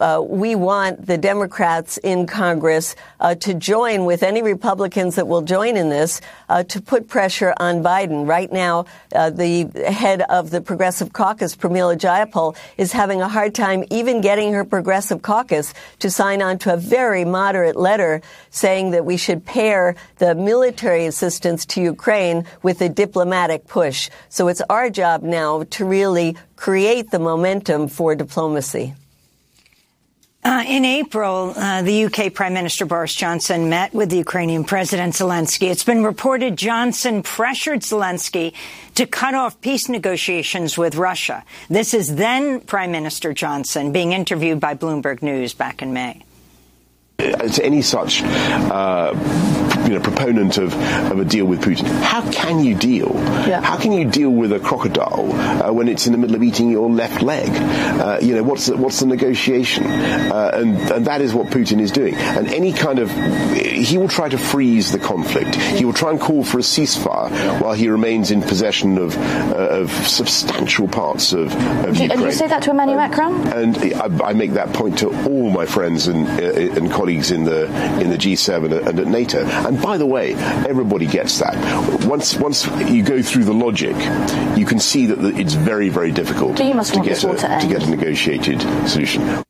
uh, 0.00 0.22
we 0.26 0.54
want 0.54 1.06
the 1.06 1.18
Democrats 1.18 1.98
in 1.98 2.26
Congress 2.26 2.96
uh, 3.20 3.34
to 3.36 3.54
join 3.54 4.04
with 4.04 4.22
any 4.22 4.42
Republicans 4.42 5.16
that 5.16 5.28
will 5.28 5.42
join 5.42 5.76
in 5.76 5.88
this 5.88 6.20
uh, 6.48 6.62
to 6.64 6.80
put 6.80 7.08
pressure 7.08 7.54
on 7.58 7.82
Biden. 7.82 8.26
Right 8.26 8.52
now, 8.52 8.86
uh, 9.14 9.30
the 9.30 9.64
head 9.86 10.22
of 10.22 10.50
the 10.50 10.60
Progressive 10.60 11.12
Caucus, 11.12 11.56
Pramila 11.56 11.96
Jayapal, 11.96 12.56
is 12.76 12.92
having 12.92 13.20
a 13.20 13.28
hard 13.28 13.54
time 13.54 13.84
even 13.90 14.20
getting 14.20 14.52
her 14.52 14.64
Progressive 14.64 15.22
Caucus 15.22 15.72
to 16.00 16.10
sign 16.10 16.42
on 16.42 16.58
to 16.58 16.72
a 16.72 16.76
very 16.76 17.24
moderate 17.24 17.76
letter 17.76 18.20
saying 18.50 18.90
that 18.90 19.04
we 19.04 19.16
should 19.16 19.44
pair 19.44 19.94
the 20.18 20.34
military 20.34 21.06
assistance 21.06 21.64
to 21.66 21.80
Ukraine 21.80 22.44
with 22.62 22.80
a 22.80 22.88
diplomatic 22.88 23.66
push. 23.66 24.10
So 24.28 24.48
it's 24.48 24.62
our 24.68 24.90
job 24.90 25.22
now 25.22 25.64
to 25.70 25.84
really 25.84 26.36
create 26.56 27.10
the 27.10 27.18
momentum 27.18 27.88
for 27.88 28.14
diplomacy. 28.14 28.94
Uh, 30.44 30.62
in 30.66 30.84
April, 30.84 31.54
uh, 31.56 31.80
the 31.80 32.04
UK 32.04 32.30
Prime 32.34 32.52
Minister 32.52 32.84
Boris 32.84 33.14
Johnson 33.14 33.70
met 33.70 33.94
with 33.94 34.10
the 34.10 34.18
Ukrainian 34.18 34.62
President 34.62 35.14
Zelensky. 35.14 35.70
It's 35.70 35.84
been 35.84 36.04
reported 36.04 36.58
Johnson 36.58 37.22
pressured 37.22 37.80
Zelensky 37.80 38.52
to 38.96 39.06
cut 39.06 39.32
off 39.32 39.58
peace 39.62 39.88
negotiations 39.88 40.76
with 40.76 40.96
Russia. 40.96 41.44
This 41.70 41.94
is 41.94 42.16
then 42.16 42.60
Prime 42.60 42.92
Minister 42.92 43.32
Johnson 43.32 43.90
being 43.90 44.12
interviewed 44.12 44.60
by 44.60 44.74
Bloomberg 44.74 45.22
News 45.22 45.54
back 45.54 45.80
in 45.80 45.94
May 45.94 46.22
as 47.18 47.60
any 47.60 47.80
such 47.80 48.22
uh, 48.22 49.12
you 49.86 49.94
know, 49.94 50.00
proponent 50.00 50.58
of, 50.58 50.74
of 51.12 51.20
a 51.20 51.24
deal 51.24 51.44
with 51.44 51.60
Putin, 51.60 51.86
how 52.02 52.28
can 52.32 52.64
you 52.64 52.74
deal? 52.74 53.12
Yeah. 53.46 53.60
How 53.60 53.76
can 53.76 53.92
you 53.92 54.10
deal 54.10 54.30
with 54.30 54.52
a 54.52 54.58
crocodile 54.58 55.32
uh, 55.32 55.72
when 55.72 55.88
it's 55.88 56.06
in 56.06 56.12
the 56.12 56.18
middle 56.18 56.34
of 56.34 56.42
eating 56.42 56.70
your 56.70 56.90
left 56.90 57.22
leg? 57.22 57.48
Uh, 57.50 58.18
you 58.20 58.34
know, 58.34 58.42
what's 58.42 58.66
the, 58.66 58.76
what's 58.76 58.98
the 59.00 59.06
negotiation? 59.06 59.84
Uh, 59.84 60.50
and, 60.54 60.76
and 60.90 61.06
that 61.06 61.20
is 61.20 61.32
what 61.32 61.48
Putin 61.48 61.80
is 61.80 61.92
doing. 61.92 62.14
And 62.14 62.48
any 62.48 62.72
kind 62.72 62.98
of, 62.98 63.10
he 63.54 63.96
will 63.96 64.08
try 64.08 64.28
to 64.28 64.38
freeze 64.38 64.90
the 64.90 64.98
conflict. 64.98 65.54
He 65.54 65.84
will 65.84 65.92
try 65.92 66.10
and 66.10 66.20
call 66.20 66.42
for 66.42 66.58
a 66.58 66.62
ceasefire 66.62 67.60
while 67.60 67.74
he 67.74 67.88
remains 67.88 68.32
in 68.32 68.42
possession 68.42 68.98
of, 68.98 69.16
uh, 69.16 69.54
of 69.54 69.90
substantial 69.90 70.88
parts 70.88 71.32
of, 71.32 71.54
of 71.84 71.96
Ukraine. 71.96 72.10
And 72.10 72.20
you 72.22 72.32
say 72.32 72.48
that 72.48 72.62
to 72.64 72.70
Emmanuel 72.70 72.98
Macron? 72.98 73.46
And 73.48 73.76
I, 73.94 74.30
I, 74.30 74.32
make 74.32 74.52
that 74.54 74.72
point 74.72 74.98
to 74.98 75.08
all 75.28 75.50
my 75.50 75.66
friends 75.66 76.08
and, 76.08 76.26
uh, 76.26 76.78
and 76.78 76.90
colleagues 76.90 77.03
in 77.08 77.44
the 77.44 77.66
in 78.00 78.10
the 78.10 78.16
G7 78.16 78.86
and 78.86 78.98
at 78.98 79.06
NATO. 79.06 79.44
And 79.44 79.80
by 79.80 79.98
the 79.98 80.06
way, 80.06 80.34
everybody 80.34 81.06
gets 81.06 81.38
that. 81.38 81.54
Once 82.06 82.36
once 82.36 82.66
you 82.66 83.02
go 83.02 83.22
through 83.22 83.44
the 83.44 83.54
logic, 83.54 83.96
you 84.56 84.66
can 84.66 84.78
see 84.78 85.06
that 85.06 85.18
it's 85.38 85.54
very 85.54 85.88
very 85.88 86.12
difficult 86.12 86.56
to 86.56 86.64
get, 86.64 87.24
a, 87.24 87.60
to 87.60 87.66
get 87.68 87.82
a 87.82 87.90
negotiated 87.90 88.60
solution. 88.88 89.44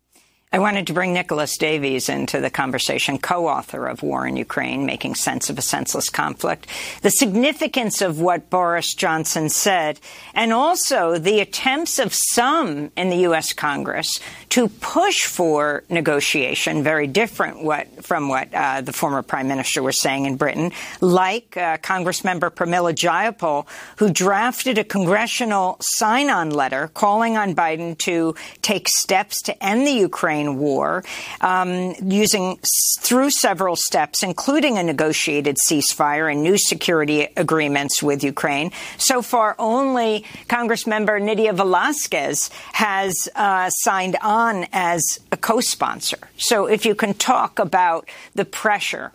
I 0.55 0.61
wanted 0.61 0.87
to 0.87 0.93
bring 0.93 1.12
Nicholas 1.12 1.57
Davies 1.57 2.09
into 2.09 2.40
the 2.40 2.49
conversation, 2.49 3.19
co-author 3.19 3.88
of 3.88 4.05
War 4.05 4.25
in 4.25 4.37
Ukraine, 4.37 4.87
Making 4.87 5.17
Sense 5.17 5.51
of 5.51 5.59
a 5.59 5.62
Senseless 5.62 6.09
Conflict, 6.09 6.69
the 7.03 7.11
significance 7.11 8.01
of 8.01 8.21
what 8.21 8.51
Boris 8.51 8.95
Johnson 8.95 9.49
said, 9.49 9.99
and 10.33 10.53
also 10.53 11.19
the 11.19 11.40
attempts 11.40 11.99
of 11.99 12.14
some 12.14 12.93
in 12.97 13.11
the 13.11 13.17
U.S. 13.27 13.53
Congress 13.53 14.21
to 14.51 14.69
push 14.69 15.25
for 15.25 15.83
negotiation, 15.88 16.85
very 16.85 17.09
different 17.09 17.64
what, 17.64 18.05
from 18.05 18.29
what 18.29 18.55
uh, 18.55 18.81
the 18.81 18.93
former 18.93 19.23
prime 19.23 19.49
minister 19.49 19.83
was 19.83 20.01
saying 20.01 20.25
in 20.25 20.37
Britain, 20.37 20.71
like 21.01 21.57
uh, 21.57 21.79
Congressmember 21.79 22.49
Pramila 22.51 22.95
Jayapal, 22.95 23.67
who 23.97 24.09
drafted 24.09 24.79
a 24.79 24.85
congressional 24.85 25.79
sign-on 25.81 26.51
letter 26.51 26.87
calling 26.95 27.37
on 27.37 27.57
Biden 27.57 27.99
to 27.99 28.37
take 28.62 28.88
steps 28.88 29.43
to 29.43 29.64
end 29.64 29.85
the 29.85 29.90
Ukraine 29.90 30.43
war, 30.59 31.04
um, 31.40 31.94
using 32.02 32.59
through 33.00 33.30
several 33.30 33.76
steps, 33.76 34.22
including 34.22 34.78
a 34.78 34.83
negotiated 34.83 35.57
ceasefire 35.66 36.30
and 36.30 36.42
new 36.42 36.59
security 36.59 37.28
agreements 37.37 38.02
with 38.02 38.22
Ukraine. 38.22 38.70
So 38.98 39.22
far, 39.22 39.57
only 39.59 40.24
Congressmember 40.48 41.20
Nydia 41.20 41.52
Velasquez 41.52 42.50
has 42.72 43.28
uh, 43.35 43.70
signed 43.70 44.16
on 44.22 44.35
on 44.35 44.66
as 44.72 45.20
a 45.33 45.37
co 45.37 45.61
sponsor. 45.61 46.18
So 46.37 46.66
if 46.66 46.85
you 46.85 46.94
can 46.94 47.14
talk 47.14 47.59
about 47.59 48.09
the 48.35 48.44
pressure. 48.44 49.12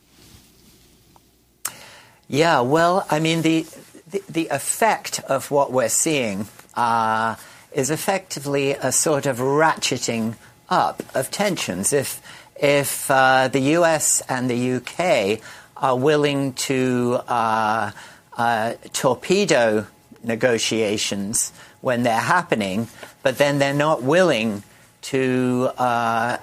Yeah, 2.27 2.61
well, 2.61 3.05
I 3.09 3.19
mean, 3.19 3.41
the, 3.41 3.65
the, 4.11 4.21
the 4.29 4.47
effect 4.49 5.19
of 5.21 5.51
what 5.51 5.71
we're 5.71 5.89
seeing 5.89 6.47
uh, 6.75 7.35
is 7.71 7.89
effectively 7.89 8.71
a 8.71 8.91
sort 8.91 9.25
of 9.25 9.39
ratcheting 9.39 10.35
up 10.69 11.03
of 11.15 11.32
tensions. 11.32 11.93
If, 11.93 12.21
if 12.55 13.10
uh, 13.10 13.47
the 13.47 13.60
US 13.77 14.21
and 14.29 14.49
the 14.49 14.73
UK 14.73 15.41
are 15.77 15.97
willing 15.97 16.53
to 16.53 17.19
uh, 17.27 17.91
uh, 18.38 18.73
torpedo 18.93 19.88
negotiations 20.23 21.51
when 21.82 22.03
they're 22.03 22.19
happening, 22.19 22.88
but 23.23 23.38
then 23.38 23.60
they're 23.60 23.73
not 23.73 24.03
willing 24.03 24.63
to, 25.01 25.69
uh, 25.77 26.38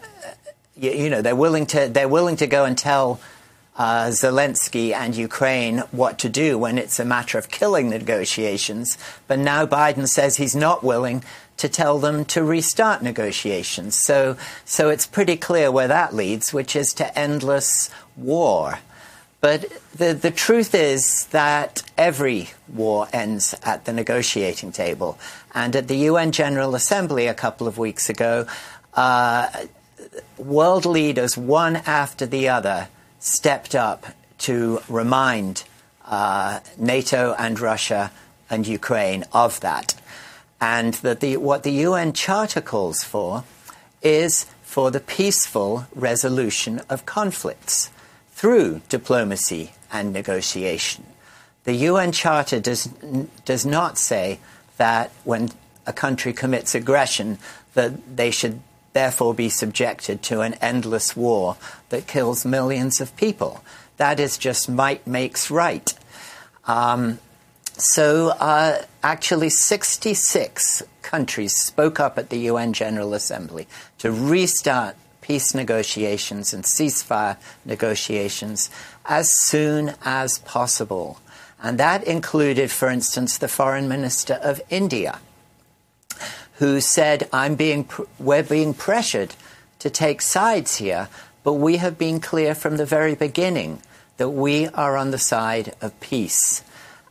you, 0.77 0.91
you, 0.93 1.11
know, 1.11 1.23
they're 1.23 1.37
willing 1.37 1.67
to 1.67 1.89
they're 1.89 2.09
willing 2.09 2.37
to 2.37 2.47
go 2.47 2.65
and 2.65 2.79
tell 2.79 3.21
uh, 3.77 4.07
Zelensky 4.07 4.93
and 4.93 5.15
Ukraine 5.15 5.79
what 5.91 6.19
to 6.21 6.29
do 6.29 6.57
when 6.57 6.79
it's 6.79 6.99
a 6.99 7.05
matter 7.05 7.37
of 7.37 7.51
killing 7.51 7.91
the 7.91 7.99
negotiations. 7.99 8.97
But 9.29 9.39
now 9.39 9.67
Biden 9.67 10.07
says 10.07 10.37
he's 10.37 10.57
not 10.57 10.83
willing 10.83 11.23
to 11.57 11.69
tell 11.69 11.99
them 11.99 12.25
to 12.27 12.43
restart 12.43 13.03
negotiations. 13.03 13.95
So, 13.95 14.37
so 14.65 14.89
it's 14.91 15.07
pretty 15.07 15.37
clear 15.37 15.71
where 15.71 15.89
that 15.89 16.15
leads, 16.15 16.53
which 16.53 16.77
is 16.77 16.93
to 16.95 17.19
endless 17.19 17.91
war. 18.17 18.81
But 19.41 19.67
the, 19.95 20.13
the 20.15 20.31
truth 20.31 20.75
is 20.75 21.27
that 21.27 21.83
every 21.97 22.51
war 22.69 23.09
ends 23.13 23.55
at 23.63 23.85
the 23.85 23.93
negotiating 23.93 24.73
table. 24.73 25.19
And 25.55 25.77
at 25.77 25.89
the 25.89 25.97
UN 26.11 26.33
General 26.33 26.75
Assembly 26.75 27.27
a 27.27 27.35
couple 27.35 27.67
of 27.67 27.79
weeks 27.79 28.09
ago, 28.09 28.47
uh, 28.95 29.49
world 30.37 30.87
leaders, 30.87 31.37
one 31.37 31.77
after 31.77 32.27
the 32.27 32.49
other, 32.49 32.89
stepped 33.19 33.75
up 33.75 34.07
to 34.39 34.81
remind 34.89 35.65
uh, 36.05 36.61
NATO 36.79 37.35
and 37.39 37.59
Russia 37.59 38.11
and 38.49 38.67
Ukraine 38.67 39.25
of 39.33 39.61
that. 39.61 39.95
And 40.61 40.95
that 40.95 41.21
the, 41.21 41.37
what 41.37 41.63
the 41.63 41.73
UN 41.73 42.13
Charter 42.13 42.61
calls 42.61 43.03
for 43.03 43.45
is 44.03 44.47
for 44.63 44.91
the 44.91 45.01
peaceful 45.01 45.87
resolution 45.95 46.81
of 46.89 47.07
conflicts 47.07 47.91
through 48.33 48.83
diplomacy 48.89 49.73
and 49.93 50.13
negotiation. 50.13 51.05
The 51.65 51.75
UN 51.75 52.13
Charter 52.13 52.61
does, 52.61 52.87
does 53.45 53.67
not 53.67 53.99
say 53.99 54.39
that 54.77 55.11
when 55.25 55.51
a 55.87 55.93
country 55.93 56.33
commits 56.33 56.75
aggression, 56.75 57.39
that 57.75 58.17
they 58.17 58.31
should 58.31 58.61
therefore 58.93 59.35
be 59.35 59.49
subjected 59.49 60.23
to 60.23 60.41
an 60.41 60.55
endless 60.55 61.17
war 61.17 61.57
that 61.91 62.07
kills 62.07 62.45
millions 62.45 63.01
of 63.01 63.15
people. 63.17 63.63
That 63.97 64.21
is 64.21 64.39
just 64.39 64.69
might 64.69 65.07
makes 65.07 65.51
right. 65.51 65.93
Um, 66.67 67.19
so, 67.79 68.29
uh, 68.29 68.83
actually, 69.03 69.51
66 69.51 70.83
countries 71.03 71.55
spoke 71.55 72.01
up 72.01 72.17
at 72.17 72.31
the 72.31 72.39
UN 72.51 72.73
General 72.73 73.13
Assembly 73.13 73.69
to 73.99 74.11
restart 74.11 74.97
peace 75.21 75.55
negotiations 75.55 76.55
and 76.55 76.65
ceasefire 76.65 77.37
negotiations 77.65 78.71
as 79.05 79.31
soon 79.45 79.93
as 80.05 80.39
possible. 80.39 81.21
And 81.63 81.79
that 81.79 82.05
included, 82.05 82.71
for 82.71 82.89
instance, 82.89 83.37
the 83.37 83.49
foreign 83.49 83.89
minister 83.89 84.35
of 84.35 84.63
India, 84.71 85.19
who 86.55 86.81
said, 86.81 87.29
I'm 87.33 87.57
being, 87.57 87.89
we're 88.19 88.43
being 88.43 88.73
pressured 88.73 89.35
to 89.81 89.91
take 89.91 90.23
sides 90.23 90.77
here, 90.77 91.09
but 91.45 91.55
we 91.55 91.77
have 91.77 91.99
been 91.99 92.21
clear 92.21 92.55
from 92.55 92.79
the 92.79 92.87
very 92.87 93.15
beginning 93.15 93.83
that 94.17 94.31
we 94.31 94.69
are 94.69 94.97
on 94.97 95.11
the 95.11 95.19
side 95.19 95.75
of 95.83 95.99
peace. 96.01 96.63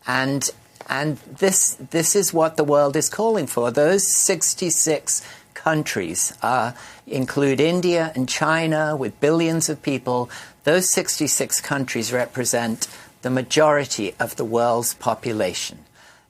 And, 0.07 0.49
and 0.87 1.17
this, 1.17 1.75
this 1.91 2.15
is 2.15 2.33
what 2.33 2.57
the 2.57 2.63
world 2.63 2.95
is 2.95 3.09
calling 3.09 3.47
for. 3.47 3.71
Those 3.71 4.03
66 4.15 5.21
countries 5.53 6.33
uh, 6.41 6.73
include 7.07 7.59
India 7.59 8.11
and 8.15 8.29
China 8.29 8.95
with 8.95 9.19
billions 9.19 9.69
of 9.69 9.81
people. 9.81 10.29
Those 10.63 10.93
66 10.93 11.61
countries 11.61 12.13
represent 12.13 12.87
the 13.23 13.29
majority 13.31 14.13
of 14.19 14.35
the 14.35 14.45
world's 14.45 14.93
population. 14.93 15.79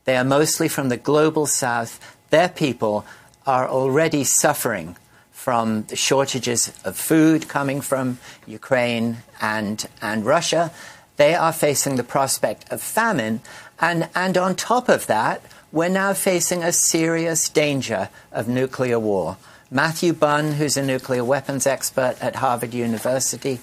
They 0.05 0.15
are 0.15 0.23
mostly 0.23 0.69
from 0.69 0.89
the 0.89 0.97
global 0.97 1.45
south. 1.45 1.99
Their 2.29 2.49
people 2.49 3.05
are 3.45 3.67
already 3.67 4.23
suffering 4.23 4.95
from 5.31 5.83
the 5.83 5.95
shortages 5.95 6.71
of 6.83 6.95
food 6.95 7.47
coming 7.47 7.81
from 7.81 8.17
Ukraine 8.47 9.17
and, 9.41 9.85
and 10.01 10.25
Russia. 10.25 10.71
They 11.17 11.35
are 11.35 11.53
facing 11.53 11.97
the 11.97 12.03
prospect 12.03 12.71
of 12.71 12.81
famine. 12.81 13.41
And, 13.79 14.09
and 14.15 14.37
on 14.37 14.55
top 14.55 14.89
of 14.89 15.07
that, 15.07 15.41
we're 15.71 15.89
now 15.89 16.13
facing 16.13 16.63
a 16.63 16.71
serious 16.71 17.49
danger 17.49 18.09
of 18.31 18.47
nuclear 18.47 18.99
war. 18.99 19.37
Matthew 19.69 20.13
Bunn, 20.13 20.53
who's 20.53 20.77
a 20.77 20.85
nuclear 20.85 21.23
weapons 21.23 21.67
expert 21.67 22.15
at 22.21 22.37
Harvard 22.37 22.73
University, 22.73 23.59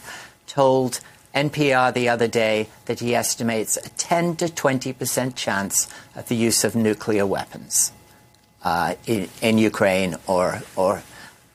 told 0.47 1.01
NPR 1.35 1.95
the 1.95 2.09
other 2.09 2.29
day 2.29 2.69
that 2.85 3.01
he 3.01 3.15
estimates 3.15 3.77
a 3.79 3.89
10 3.89 4.37
to 4.37 4.53
20 4.53 4.93
percent 4.93 5.37
chance 5.37 5.89
of 6.15 6.29
the 6.29 6.37
use 6.37 6.65
of 6.65 6.77
nuclear 6.77 7.25
weapons 7.25 7.93
uh, 8.65 8.95
in, 9.07 9.29
in, 9.41 9.59
Ukraine 9.59 10.17
or, 10.27 10.63
or 10.77 11.03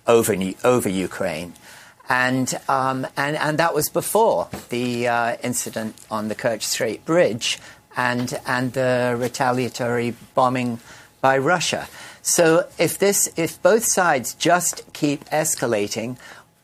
over, 0.07 0.35
over 0.63 0.89
Ukraine. 0.89 1.53
And, 2.09 2.57
um, 2.69 3.05
and, 3.17 3.35
and 3.35 3.57
that 3.59 3.73
was 3.73 3.89
before 3.89 4.47
the 4.69 5.07
uh, 5.07 5.37
incident 5.43 5.95
on 6.09 6.29
the 6.29 6.35
Kerch 6.35 6.63
Strait 6.63 7.05
Bridge 7.05 7.59
and, 7.97 8.39
and 8.45 8.73
the 8.73 9.15
retaliatory 9.17 10.13
bombing 10.35 10.79
by 11.19 11.37
Russia. 11.37 11.89
So 12.21 12.67
if 12.77 12.97
this, 12.97 13.29
if 13.35 13.61
both 13.61 13.83
sides 13.83 14.35
just 14.35 14.93
keep 14.93 15.25
escalating, 15.25 16.17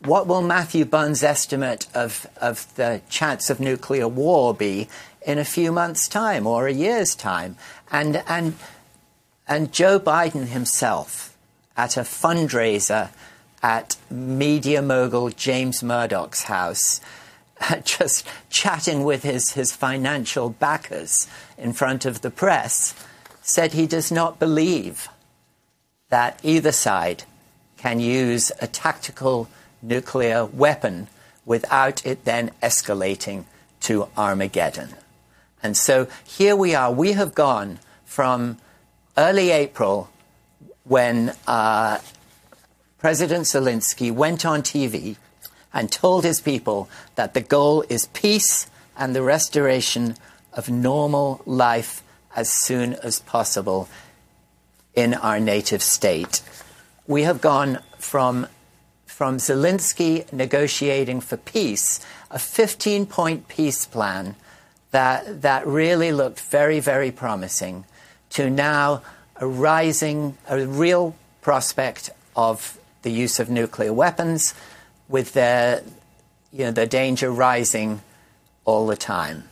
what 0.04 0.26
will 0.26 0.42
Matthew 0.42 0.84
Bunn's 0.84 1.22
estimate 1.22 1.86
of, 1.94 2.26
of 2.40 2.72
the 2.76 3.00
chance 3.08 3.50
of 3.50 3.58
nuclear 3.58 4.06
war 4.06 4.54
be 4.54 4.88
in 5.26 5.38
a 5.38 5.44
few 5.44 5.72
months' 5.72 6.08
time 6.08 6.46
or 6.46 6.68
a 6.68 6.72
year's 6.72 7.14
time? 7.14 7.56
And, 7.90 8.22
and, 8.28 8.54
and 9.48 9.72
Joe 9.72 9.98
Biden 9.98 10.46
himself, 10.46 11.36
at 11.76 11.96
a 11.96 12.02
fundraiser 12.02 13.10
at 13.62 13.96
media 14.10 14.82
mogul 14.82 15.30
James 15.30 15.82
Murdoch's 15.82 16.44
house, 16.44 17.00
just 17.84 18.26
chatting 18.50 19.04
with 19.04 19.22
his, 19.22 19.52
his 19.52 19.72
financial 19.72 20.50
backers 20.50 21.28
in 21.56 21.72
front 21.72 22.04
of 22.04 22.20
the 22.20 22.30
press, 22.30 22.94
said 23.42 23.72
he 23.72 23.86
does 23.86 24.10
not 24.10 24.38
believe 24.38 25.08
that 26.08 26.38
either 26.42 26.72
side 26.72 27.24
can 27.76 28.00
use 28.00 28.50
a 28.60 28.66
tactical 28.66 29.48
nuclear 29.82 30.44
weapon 30.44 31.08
without 31.44 32.04
it 32.06 32.24
then 32.24 32.50
escalating 32.62 33.44
to 33.80 34.08
Armageddon. 34.16 34.94
And 35.62 35.76
so 35.76 36.08
here 36.24 36.56
we 36.56 36.74
are. 36.74 36.90
We 36.92 37.12
have 37.12 37.34
gone 37.34 37.78
from 38.04 38.58
early 39.16 39.50
April 39.50 40.08
when 40.84 41.34
uh, 41.46 41.98
President 42.98 43.44
Zelensky 43.44 44.10
went 44.10 44.46
on 44.46 44.62
TV 44.62 45.16
and 45.74 45.90
told 45.90 46.24
his 46.24 46.40
people 46.40 46.88
that 47.16 47.34
the 47.34 47.40
goal 47.40 47.84
is 47.88 48.06
peace 48.06 48.70
and 48.96 49.14
the 49.14 49.22
restoration 49.22 50.16
of 50.52 50.70
normal 50.70 51.42
life 51.44 52.02
as 52.36 52.52
soon 52.52 52.94
as 52.94 53.18
possible 53.20 53.88
in 54.94 55.14
our 55.14 55.40
native 55.40 55.82
state. 55.82 56.42
We 57.06 57.24
have 57.24 57.40
gone 57.40 57.80
from, 57.98 58.46
from 59.06 59.38
Zelensky 59.38 60.32
negotiating 60.32 61.20
for 61.20 61.36
peace, 61.36 62.00
a 62.30 62.38
15 62.38 63.06
point 63.06 63.48
peace 63.48 63.84
plan 63.84 64.36
that, 64.92 65.42
that 65.42 65.66
really 65.66 66.12
looked 66.12 66.40
very, 66.40 66.78
very 66.78 67.10
promising, 67.10 67.84
to 68.30 68.48
now 68.48 69.02
a 69.36 69.46
rising, 69.46 70.38
a 70.48 70.64
real 70.64 71.16
prospect 71.42 72.10
of 72.36 72.78
the 73.02 73.10
use 73.10 73.40
of 73.40 73.50
nuclear 73.50 73.92
weapons, 73.92 74.54
with 75.08 75.32
the, 75.32 75.82
you 76.52 76.64
know, 76.64 76.70
the 76.70 76.86
danger 76.86 77.30
rising 77.30 78.02
all 78.64 78.86
the 78.86 78.96
time. 78.96 79.44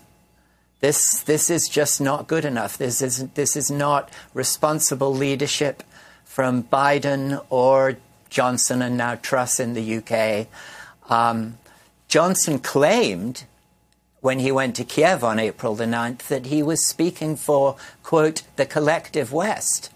This, 0.80 1.22
this 1.22 1.48
is 1.48 1.68
just 1.68 2.00
not 2.00 2.26
good 2.26 2.44
enough. 2.44 2.76
This 2.76 3.00
is, 3.00 3.28
this 3.30 3.54
is 3.54 3.70
not 3.70 4.10
responsible 4.34 5.14
leadership 5.14 5.82
from 6.24 6.64
Biden 6.64 7.44
or 7.50 7.98
Johnson 8.30 8.82
and 8.82 8.96
now 8.96 9.14
Truss 9.16 9.60
in 9.60 9.74
the 9.74 9.98
UK. 9.98 10.48
Um, 11.10 11.58
Johnson 12.08 12.58
claimed 12.58 13.44
when 14.20 14.38
he 14.38 14.50
went 14.50 14.74
to 14.76 14.84
Kiev 14.84 15.22
on 15.22 15.38
April 15.38 15.74
the 15.74 15.84
9th 15.84 16.28
that 16.28 16.46
he 16.46 16.62
was 16.62 16.86
speaking 16.86 17.36
for, 17.36 17.76
quote, 18.02 18.42
the 18.56 18.66
collective 18.66 19.32
West. 19.32 19.90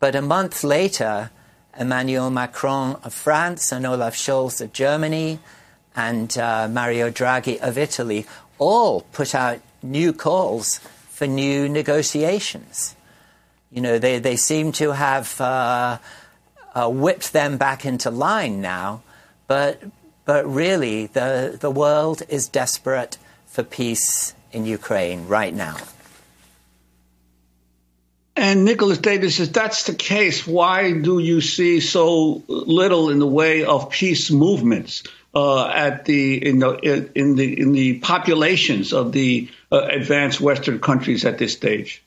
But 0.00 0.14
a 0.14 0.22
month 0.22 0.64
later, 0.64 1.30
Emmanuel 1.78 2.30
Macron 2.30 2.96
of 3.02 3.12
France 3.12 3.72
and 3.72 3.86
Olaf 3.86 4.14
Scholz 4.14 4.60
of 4.60 4.72
Germany 4.72 5.38
and 5.94 6.36
uh, 6.38 6.68
Mario 6.68 7.10
Draghi 7.10 7.58
of 7.60 7.78
Italy 7.78 8.26
all 8.58 9.02
put 9.12 9.34
out 9.34 9.60
new 9.82 10.12
calls 10.12 10.78
for 11.10 11.26
new 11.26 11.68
negotiations. 11.68 12.94
You 13.70 13.80
know, 13.80 13.98
they, 13.98 14.18
they 14.18 14.36
seem 14.36 14.72
to 14.72 14.92
have 14.92 15.40
uh, 15.40 15.98
uh, 16.74 16.88
whipped 16.88 17.32
them 17.32 17.56
back 17.56 17.84
into 17.84 18.10
line 18.10 18.60
now, 18.60 19.02
but, 19.46 19.82
but 20.24 20.46
really, 20.46 21.06
the, 21.06 21.56
the 21.58 21.70
world 21.70 22.22
is 22.28 22.48
desperate 22.48 23.18
for 23.46 23.62
peace 23.62 24.34
in 24.52 24.66
Ukraine 24.66 25.26
right 25.26 25.54
now. 25.54 25.76
And 28.36 28.66
Nicholas 28.66 28.98
Davies, 28.98 29.40
if 29.40 29.52
that's 29.52 29.84
the 29.84 29.94
case, 29.94 30.46
why 30.46 30.92
do 30.92 31.18
you 31.18 31.40
see 31.40 31.80
so 31.80 32.42
little 32.48 33.08
in 33.08 33.18
the 33.18 33.26
way 33.26 33.64
of 33.64 33.88
peace 33.88 34.30
movements 34.30 35.04
uh, 35.34 35.66
at 35.66 36.04
the 36.04 36.46
in 36.46 36.58
the 36.58 37.10
in 37.14 37.36
the 37.36 37.60
in 37.60 37.72
the 37.72 37.98
populations 38.00 38.92
of 38.92 39.12
the 39.12 39.48
uh, 39.72 39.80
advanced 39.90 40.38
Western 40.38 40.80
countries 40.80 41.24
at 41.24 41.38
this 41.38 41.54
stage? 41.54 42.02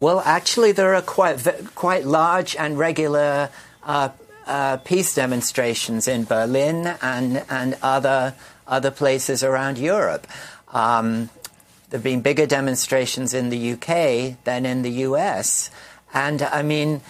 Well, 0.00 0.20
actually, 0.20 0.72
there 0.72 0.94
are 0.94 1.02
quite 1.02 1.46
quite 1.74 2.04
large 2.04 2.54
and 2.56 2.78
regular 2.78 3.48
uh, 3.82 4.10
uh, 4.46 4.76
peace 4.78 5.14
demonstrations 5.14 6.08
in 6.08 6.24
Berlin 6.24 6.86
and 7.00 7.42
and 7.48 7.76
other 7.82 8.34
other 8.66 8.90
places 8.90 9.42
around 9.42 9.78
Europe. 9.78 10.26
Um, 10.72 11.30
there 11.90 11.98
have 11.98 12.04
been 12.04 12.20
bigger 12.20 12.46
demonstrations 12.46 13.34
in 13.34 13.50
the 13.50 13.72
UK 13.72 14.42
than 14.44 14.64
in 14.64 14.82
the 14.82 14.90
US. 15.08 15.70
And 16.14 16.40
I 16.40 16.62
mean, 16.62 17.00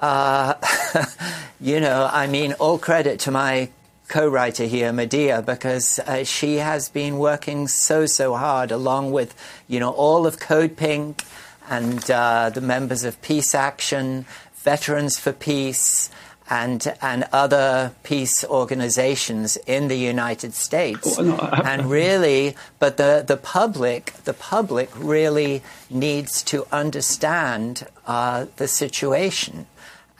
uh, 0.00 0.54
you 1.60 1.80
know, 1.80 2.08
I 2.10 2.28
mean, 2.28 2.52
all 2.54 2.78
credit 2.78 3.18
to 3.20 3.32
my 3.32 3.70
co-writer 4.08 4.66
here, 4.66 4.92
Medea, 4.92 5.42
because 5.42 5.98
uh, 5.98 6.22
she 6.22 6.56
has 6.56 6.88
been 6.88 7.18
working 7.18 7.66
so 7.66 8.06
so 8.06 8.34
hard, 8.36 8.70
along 8.70 9.10
with 9.10 9.34
you 9.66 9.80
know 9.80 9.90
all 9.90 10.26
of 10.26 10.38
Code 10.38 10.76
Pink 10.76 11.24
and 11.68 12.08
uh, 12.08 12.50
the 12.50 12.60
members 12.60 13.02
of 13.02 13.20
Peace 13.20 13.52
Action, 13.52 14.26
Veterans 14.56 15.18
for 15.18 15.32
Peace. 15.32 16.08
And, 16.50 16.94
and 17.00 17.24
other 17.32 17.94
peace 18.02 18.44
organizations 18.44 19.56
in 19.66 19.88
the 19.88 19.96
United 19.96 20.52
States, 20.52 21.18
Oh, 21.18 21.22
no, 21.22 21.36
and 21.38 21.90
really, 21.90 22.54
but 22.78 22.98
the, 22.98 23.24
the 23.26 23.38
public 23.38 24.12
the 24.24 24.34
public 24.34 24.90
really 24.94 25.62
needs 25.88 26.42
to 26.44 26.66
understand 26.70 27.86
uh, 28.06 28.44
the 28.56 28.68
situation. 28.68 29.66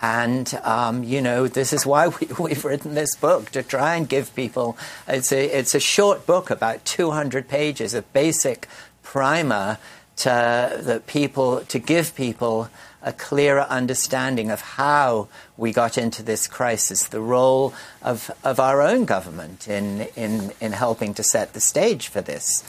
And, 0.00 0.52
um, 0.64 1.02
you 1.02 1.22
know, 1.22 1.48
this 1.48 1.72
is 1.72 1.86
why 1.86 2.08
we, 2.08 2.26
we've 2.38 2.64
written 2.64 2.94
this 2.94 3.16
book 3.16 3.50
to 3.50 3.62
try 3.62 3.96
and 3.96 4.08
give 4.08 4.34
people. 4.34 4.76
It's 5.08 5.32
a, 5.32 5.44
it's 5.58 5.74
a 5.74 5.80
short 5.80 6.26
book, 6.26 6.50
about 6.50 6.84
200 6.84 7.48
pages, 7.48 7.94
a 7.94 8.02
basic 8.02 8.68
primer 9.02 9.78
to 10.16 10.80
the 10.82 11.02
people, 11.06 11.60
to 11.60 11.78
give 11.78 12.14
people 12.14 12.68
a 13.04 13.12
clearer 13.12 13.66
understanding 13.68 14.50
of 14.50 14.60
how 14.60 15.28
we 15.56 15.72
got 15.72 15.96
into 15.96 16.22
this 16.22 16.48
crisis, 16.48 17.04
the 17.04 17.20
role 17.20 17.74
of, 18.02 18.30
of 18.42 18.58
our 18.58 18.80
own 18.80 19.04
government 19.04 19.68
in, 19.68 20.02
in, 20.16 20.52
in 20.60 20.72
helping 20.72 21.14
to 21.14 21.22
set 21.22 21.52
the 21.52 21.60
stage 21.60 22.08
for 22.08 22.22
this 22.22 22.64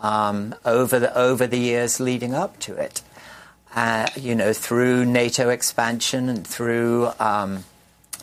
um, 0.00 0.54
over, 0.64 0.98
the, 0.98 1.14
over 1.16 1.46
the 1.46 1.58
years 1.58 2.00
leading 2.00 2.32
up 2.32 2.58
to 2.60 2.74
it. 2.74 3.02
Uh, 3.74 4.06
you 4.16 4.34
know, 4.34 4.52
through 4.52 5.04
NATO 5.04 5.48
expansion 5.48 6.28
and 6.28 6.46
through 6.46 7.10
um, 7.18 7.64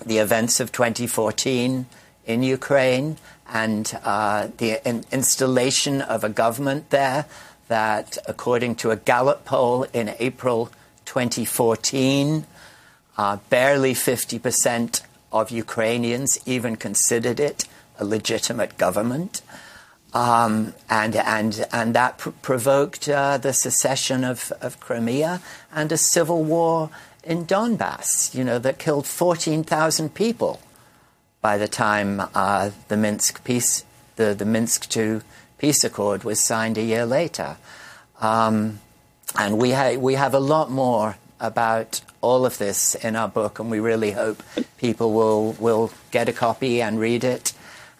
the 0.05 0.19
events 0.19 0.59
of 0.59 0.71
2014 0.71 1.87
in 2.25 2.43
Ukraine 2.43 3.17
and 3.51 3.99
uh, 4.03 4.47
the 4.57 4.87
in- 4.87 5.05
installation 5.11 6.01
of 6.01 6.23
a 6.23 6.29
government 6.29 6.91
there 6.91 7.25
that, 7.67 8.17
according 8.27 8.75
to 8.75 8.91
a 8.91 8.95
Gallup 8.95 9.45
poll 9.45 9.83
in 9.91 10.13
April 10.19 10.71
2014, 11.09 12.45
uh, 13.17 13.37
barely 13.49 13.95
50% 13.95 15.01
of 15.31 15.49
Ukrainians 15.49 16.37
even 16.45 16.75
considered 16.75 17.39
it 17.39 17.65
a 17.97 18.05
legitimate 18.05 18.77
government. 18.77 19.41
Um, 20.13 20.75
and, 20.87 21.15
and, 21.15 21.65
and 21.73 21.95
that 21.95 22.19
pr- 22.19 22.29
provoked 22.43 23.09
uh, 23.09 23.39
the 23.39 23.53
secession 23.53 24.23
of, 24.23 24.53
of 24.61 24.79
Crimea 24.79 25.41
and 25.73 25.91
a 25.91 25.97
civil 25.97 26.43
war 26.43 26.91
in 27.23 27.47
Donbass, 27.47 28.35
you 28.35 28.43
know, 28.43 28.59
that 28.59 28.77
killed 28.77 29.07
14,000 29.07 30.13
people 30.13 30.61
by 31.41 31.57
the 31.57 31.67
time 31.67 32.21
uh, 32.35 32.69
the 32.87 32.97
Minsk 32.97 33.43
peace, 33.43 33.83
the, 34.15 34.35
the 34.35 34.45
Minsk 34.45 34.95
II 34.95 35.21
peace 35.57 35.83
accord 35.83 36.23
was 36.23 36.45
signed 36.45 36.77
a 36.77 36.83
year 36.83 37.07
later. 37.07 37.57
Um, 38.21 38.79
and 39.37 39.57
we, 39.57 39.71
ha- 39.71 39.97
we 39.97 40.15
have 40.15 40.33
a 40.33 40.39
lot 40.39 40.71
more 40.71 41.17
about 41.39 42.01
all 42.21 42.45
of 42.45 42.57
this 42.57 42.95
in 42.95 43.15
our 43.15 43.29
book, 43.29 43.59
and 43.59 43.71
we 43.71 43.79
really 43.79 44.11
hope 44.11 44.43
people 44.77 45.13
will, 45.13 45.53
will 45.53 45.91
get 46.11 46.27
a 46.27 46.33
copy 46.33 46.81
and 46.81 46.99
read 46.99 47.23
it 47.23 47.53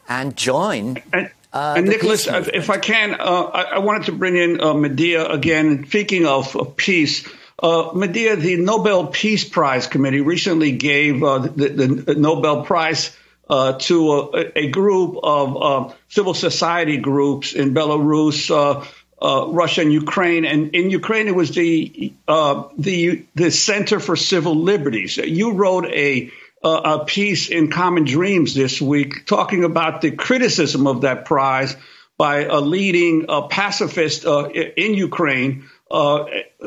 and 0.07 0.35
join. 0.35 0.97
Uh, 1.13 1.73
and 1.77 1.87
Nicholas, 1.87 2.27
if 2.27 2.69
I 2.69 2.77
can, 2.77 3.13
uh, 3.13 3.15
I, 3.17 3.61
I 3.61 3.79
wanted 3.79 4.05
to 4.05 4.11
bring 4.11 4.37
in 4.37 4.61
uh, 4.61 4.73
Medea 4.73 5.25
again. 5.25 5.85
Speaking 5.87 6.25
of, 6.25 6.55
of 6.55 6.75
peace, 6.75 7.27
uh, 7.61 7.91
Medea, 7.95 8.35
the 8.35 8.57
Nobel 8.57 9.07
Peace 9.07 9.47
Prize 9.47 9.87
Committee 9.87 10.21
recently 10.21 10.73
gave 10.73 11.23
uh, 11.23 11.39
the, 11.39 11.69
the 11.69 12.15
Nobel 12.15 12.63
Prize 12.65 13.15
uh, 13.49 13.73
to 13.79 14.11
a, 14.11 14.59
a 14.59 14.69
group 14.69 15.17
of 15.23 15.57
uh, 15.61 15.93
civil 16.07 16.33
society 16.33 16.97
groups 16.97 17.53
in 17.53 17.73
Belarus, 17.73 18.85
uh, 19.21 19.47
Russia, 19.49 19.81
and 19.81 19.91
Ukraine. 19.91 20.45
And 20.45 20.73
in 20.73 20.89
Ukraine, 20.89 21.27
it 21.27 21.35
was 21.35 21.51
the 21.51 22.13
uh, 22.27 22.63
the 22.77 23.25
the 23.35 23.51
Center 23.51 23.99
for 23.99 24.15
Civil 24.15 24.55
Liberties. 24.55 25.17
You 25.17 25.53
wrote 25.53 25.85
a 25.85 26.31
uh, 26.63 26.99
a 26.99 27.05
piece 27.05 27.49
in 27.49 27.71
Common 27.71 28.05
Dreams 28.05 28.53
this 28.53 28.81
week 28.81 29.25
talking 29.25 29.63
about 29.63 30.01
the 30.01 30.11
criticism 30.11 30.87
of 30.87 31.01
that 31.01 31.25
prize 31.25 31.75
by 32.17 32.43
a 32.43 32.59
leading 32.59 33.25
uh, 33.29 33.47
pacifist 33.47 34.25
uh, 34.25 34.49
in 34.49 34.93
Ukraine 34.93 35.69
uh, 35.89 36.25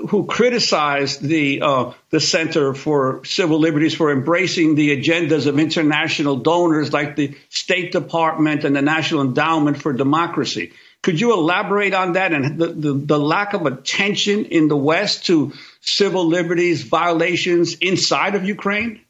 who 0.09 0.27
criticized 0.27 1.23
the 1.23 1.95
the 2.11 2.21
Center 2.21 2.75
for 2.75 3.25
Civil 3.25 3.61
Liberties 3.61 3.95
for 3.95 4.11
embracing 4.11 4.75
the 4.75 4.97
agendas 4.97 5.47
of 5.47 5.59
international 5.59 6.37
donors 6.37 6.93
like 6.93 7.17
the 7.17 7.35
State 7.49 7.93
Department 7.93 8.65
and 8.65 8.75
the 8.75 8.83
National 8.83 9.23
Endowment 9.23 9.81
for 9.81 9.93
Democracy. 9.93 10.73
Could 11.03 11.21
you 11.21 11.33
elaborate 11.33 11.95
on 11.95 12.13
that 12.13 12.33
and 12.33 12.59
the, 12.59 12.69
the, 12.69 12.93
the 12.93 13.19
lack 13.19 13.55
of 13.55 13.67
attention 13.67 14.45
in 14.45 14.69
the 14.69 14.77
West 14.77 15.27
to 15.27 15.53
civil 15.81 16.27
liberties 16.27 16.83
violations 16.83 17.75
inside 17.75 18.37
of 18.37 18.45
Ukraine? 18.45 19.01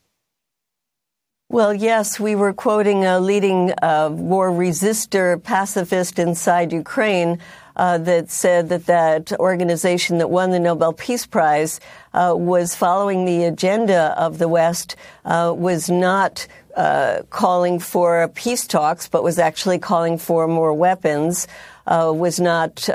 Well, 1.51 1.75
yes, 1.75 2.19
we 2.19 2.35
were 2.35 2.55
quoting 2.55 3.05
a 3.05 3.21
leading 3.21 3.75
uh, 3.83 4.09
war 4.11 4.51
resistor 4.51 5.43
pacifist 5.43 6.19
inside 6.19 6.73
Ukraine 6.73 7.41
uh, 7.77 7.99
that 7.99 8.31
said 8.31 8.71
that 8.71 8.87
that 8.87 9.33
organization 9.39 10.17
that 10.17 10.31
won 10.31 10.51
the 10.51 10.61
Nobel 10.61 10.95
Peace 10.95 11.27
Prize 11.27 11.79
uh, 12.15 12.33
was 12.35 12.75
following 12.75 13.27
the 13.27 13.45
agenda 13.45 14.19
of 14.19 14.39
the 14.39 14.49
West, 14.49 14.97
uh, 15.27 15.53
was 15.55 15.91
not 15.91 16.47
uh, 16.75 17.21
calling 17.29 17.79
for 17.79 18.29
peace 18.29 18.67
talks, 18.67 19.07
but 19.07 19.23
was 19.23 19.39
actually 19.39 19.79
calling 19.79 20.17
for 20.17 20.49
more 20.49 20.73
weapons, 20.73 21.47
was 21.87 22.41
not 22.41 22.89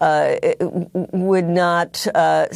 uh, 0.00 0.36
would 1.12 1.46
not 1.46 2.06
uh, 2.14 2.46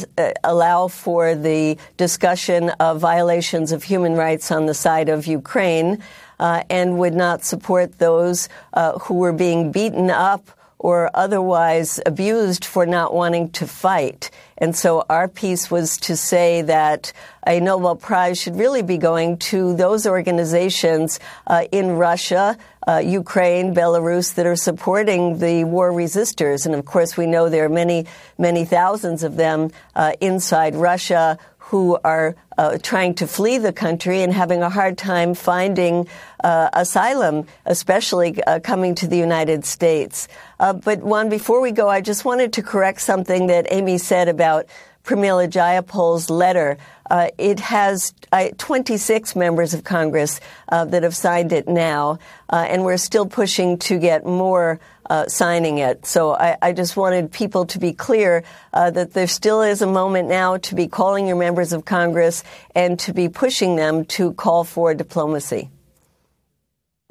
allow 0.43 0.87
for 0.87 1.35
the 1.35 1.77
discussion 1.97 2.69
of 2.79 2.99
violations 2.99 3.71
of 3.71 3.83
human 3.83 4.13
rights 4.13 4.51
on 4.51 4.65
the 4.67 4.73
side 4.73 5.09
of 5.09 5.25
Ukraine, 5.25 5.97
uh, 6.39 6.63
and 6.69 6.97
would 6.99 7.13
not 7.13 7.43
support 7.43 7.97
those 7.99 8.49
uh, 8.73 8.97
who 8.99 9.15
were 9.15 9.33
being 9.33 9.71
beaten 9.71 10.09
up 10.09 10.51
or 10.81 11.11
otherwise 11.13 11.99
abused 12.07 12.65
for 12.65 12.87
not 12.87 13.13
wanting 13.13 13.51
to 13.51 13.67
fight. 13.67 14.31
And 14.57 14.75
so 14.75 15.05
our 15.09 15.27
piece 15.27 15.69
was 15.69 15.97
to 16.09 16.17
say 16.17 16.63
that 16.63 17.13
a 17.45 17.59
Nobel 17.59 17.95
Prize 17.95 18.41
should 18.41 18.55
really 18.55 18.81
be 18.81 18.97
going 18.97 19.37
to 19.51 19.75
those 19.75 20.07
organizations 20.07 21.19
uh, 21.45 21.65
in 21.71 21.91
Russia, 21.91 22.57
uh, 22.87 22.97
Ukraine, 22.97 23.75
Belarus 23.75 24.33
that 24.35 24.47
are 24.47 24.55
supporting 24.55 25.37
the 25.37 25.65
war 25.65 25.91
resistors. 25.91 26.65
And 26.65 26.73
of 26.73 26.83
course, 26.85 27.15
we 27.15 27.27
know 27.27 27.47
there 27.47 27.65
are 27.65 27.69
many, 27.69 28.07
many 28.39 28.65
thousands 28.65 29.21
of 29.21 29.35
them 29.35 29.69
uh, 29.95 30.13
inside 30.19 30.73
Russia 30.73 31.37
who 31.71 31.97
are 32.03 32.35
uh, 32.57 32.77
trying 32.83 33.13
to 33.13 33.25
flee 33.25 33.57
the 33.57 33.71
country 33.71 34.21
and 34.23 34.33
having 34.33 34.61
a 34.61 34.69
hard 34.69 34.97
time 34.97 35.33
finding 35.33 36.05
uh, 36.43 36.69
asylum, 36.73 37.45
especially 37.65 38.43
uh, 38.43 38.59
coming 38.59 38.93
to 38.93 39.07
the 39.07 39.15
United 39.15 39.63
States. 39.63 40.27
Uh, 40.59 40.73
but 40.73 40.99
Juan, 40.99 41.29
before 41.29 41.61
we 41.61 41.71
go, 41.71 41.87
I 41.87 42.01
just 42.01 42.25
wanted 42.25 42.51
to 42.53 42.61
correct 42.61 42.99
something 42.99 43.47
that 43.47 43.67
Amy 43.71 43.99
said 43.99 44.27
about 44.27 44.65
Pramila 45.05 45.47
Jayapal's 45.49 46.29
letter. 46.29 46.77
Uh, 47.09 47.29
it 47.37 47.61
has 47.61 48.13
uh, 48.33 48.49
26 48.57 49.33
members 49.37 49.73
of 49.73 49.85
Congress 49.85 50.41
that 50.69 51.03
have 51.03 51.15
signed 51.15 51.53
it 51.53 51.69
now, 51.69 52.19
and 52.49 52.83
we're 52.83 52.97
still 52.97 53.25
pushing 53.25 53.77
to 53.77 53.97
get 53.97 54.25
more 54.25 54.81
uh, 55.09 55.27
signing 55.27 55.79
it. 55.79 56.05
So 56.05 56.33
I, 56.33 56.57
I, 56.61 56.73
just 56.73 56.95
wanted 56.95 57.31
people 57.31 57.65
to 57.65 57.79
be 57.79 57.93
clear 57.93 58.43
uh, 58.73 58.91
that 58.91 59.13
there 59.13 59.27
still 59.27 59.61
is 59.61 59.81
a 59.81 59.87
moment 59.87 60.29
now 60.29 60.57
to 60.57 60.75
be 60.75 60.87
calling 60.87 61.27
your 61.27 61.37
members 61.37 61.73
of 61.73 61.85
Congress 61.85 62.43
and 62.75 62.99
to 62.99 63.13
be 63.13 63.27
pushing 63.27 63.75
them 63.75 64.05
to 64.05 64.33
call 64.33 64.63
for 64.63 64.93
diplomacy. 64.93 65.69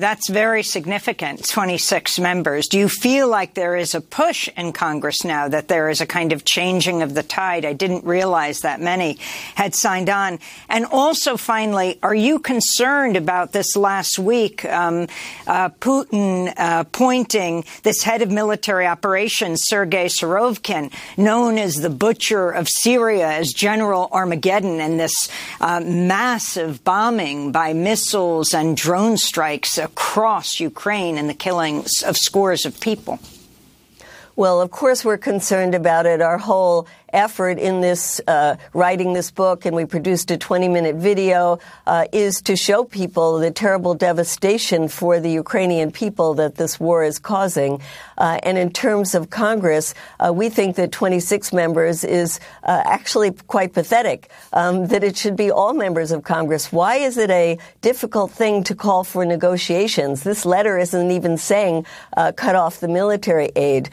That's 0.00 0.30
very 0.30 0.62
significant, 0.62 1.46
26 1.46 2.18
members. 2.18 2.68
Do 2.68 2.78
you 2.78 2.88
feel 2.88 3.28
like 3.28 3.52
there 3.52 3.76
is 3.76 3.94
a 3.94 4.00
push 4.00 4.48
in 4.56 4.72
Congress 4.72 5.24
now, 5.24 5.46
that 5.48 5.68
there 5.68 5.90
is 5.90 6.00
a 6.00 6.06
kind 6.06 6.32
of 6.32 6.42
changing 6.42 7.02
of 7.02 7.12
the 7.12 7.22
tide? 7.22 7.66
I 7.66 7.74
didn't 7.74 8.06
realize 8.06 8.60
that 8.60 8.80
many 8.80 9.18
had 9.56 9.74
signed 9.74 10.08
on. 10.08 10.38
And 10.70 10.86
also, 10.86 11.36
finally, 11.36 11.98
are 12.02 12.14
you 12.14 12.38
concerned 12.38 13.18
about 13.18 13.52
this 13.52 13.76
last 13.76 14.18
week, 14.18 14.64
um, 14.64 15.06
uh, 15.46 15.68
Putin 15.68 16.54
uh, 16.56 16.84
pointing 16.84 17.66
this 17.82 18.02
head 18.02 18.22
of 18.22 18.30
military 18.30 18.86
operations, 18.86 19.64
Sergei 19.64 20.06
Surovikin, 20.06 20.90
known 21.18 21.58
as 21.58 21.74
the 21.74 21.90
butcher 21.90 22.50
of 22.50 22.68
Syria, 22.70 23.32
as 23.32 23.52
General 23.52 24.08
Armageddon, 24.12 24.80
and 24.80 24.98
this 24.98 25.28
uh, 25.60 25.80
massive 25.80 26.82
bombing 26.84 27.52
by 27.52 27.74
missiles 27.74 28.54
and 28.54 28.78
drone 28.78 29.18
strikes 29.18 29.76
across 29.90 30.60
Ukraine 30.60 31.18
and 31.18 31.28
the 31.28 31.34
killings 31.34 32.02
of 32.02 32.16
scores 32.16 32.64
of 32.64 32.80
people. 32.80 33.18
Well, 34.36 34.60
of 34.60 34.70
course, 34.70 35.04
we're 35.04 35.18
concerned 35.18 35.74
about 35.74 36.06
it. 36.06 36.20
Our 36.22 36.38
whole 36.38 36.86
effort 37.12 37.58
in 37.58 37.80
this 37.80 38.20
uh, 38.26 38.56
writing 38.72 39.12
this 39.12 39.30
book, 39.30 39.64
and 39.66 39.74
we 39.74 39.84
produced 39.84 40.30
a 40.30 40.36
20 40.36 40.68
minute 40.68 40.96
video, 40.96 41.58
uh, 41.86 42.06
is 42.12 42.42
to 42.42 42.56
show 42.56 42.84
people 42.84 43.38
the 43.38 43.50
terrible 43.50 43.94
devastation 43.94 44.88
for 44.88 45.20
the 45.20 45.30
Ukrainian 45.30 45.90
people 45.90 46.34
that 46.34 46.56
this 46.56 46.78
war 46.78 47.04
is 47.04 47.18
causing. 47.18 47.80
Uh, 48.16 48.38
and 48.42 48.58
in 48.58 48.70
terms 48.70 49.14
of 49.14 49.30
Congress, 49.30 49.94
uh, 50.18 50.32
we 50.32 50.48
think 50.48 50.76
that 50.76 50.92
26 50.92 51.52
members 51.52 52.04
is 52.04 52.38
uh, 52.64 52.82
actually 52.84 53.32
quite 53.46 53.72
pathetic. 53.72 54.30
Um, 54.52 54.86
that 54.88 55.02
it 55.04 55.16
should 55.16 55.36
be 55.36 55.50
all 55.50 55.72
members 55.72 56.12
of 56.12 56.22
Congress. 56.22 56.72
Why 56.72 56.96
is 56.96 57.16
it 57.16 57.30
a 57.30 57.58
difficult 57.80 58.30
thing 58.30 58.64
to 58.64 58.74
call 58.74 59.04
for 59.04 59.24
negotiations? 59.24 60.22
This 60.22 60.44
letter 60.44 60.78
isn't 60.78 61.10
even 61.10 61.36
saying 61.36 61.86
uh, 62.16 62.32
cut 62.32 62.54
off 62.54 62.80
the 62.80 62.88
military 62.88 63.50
aid. 63.56 63.90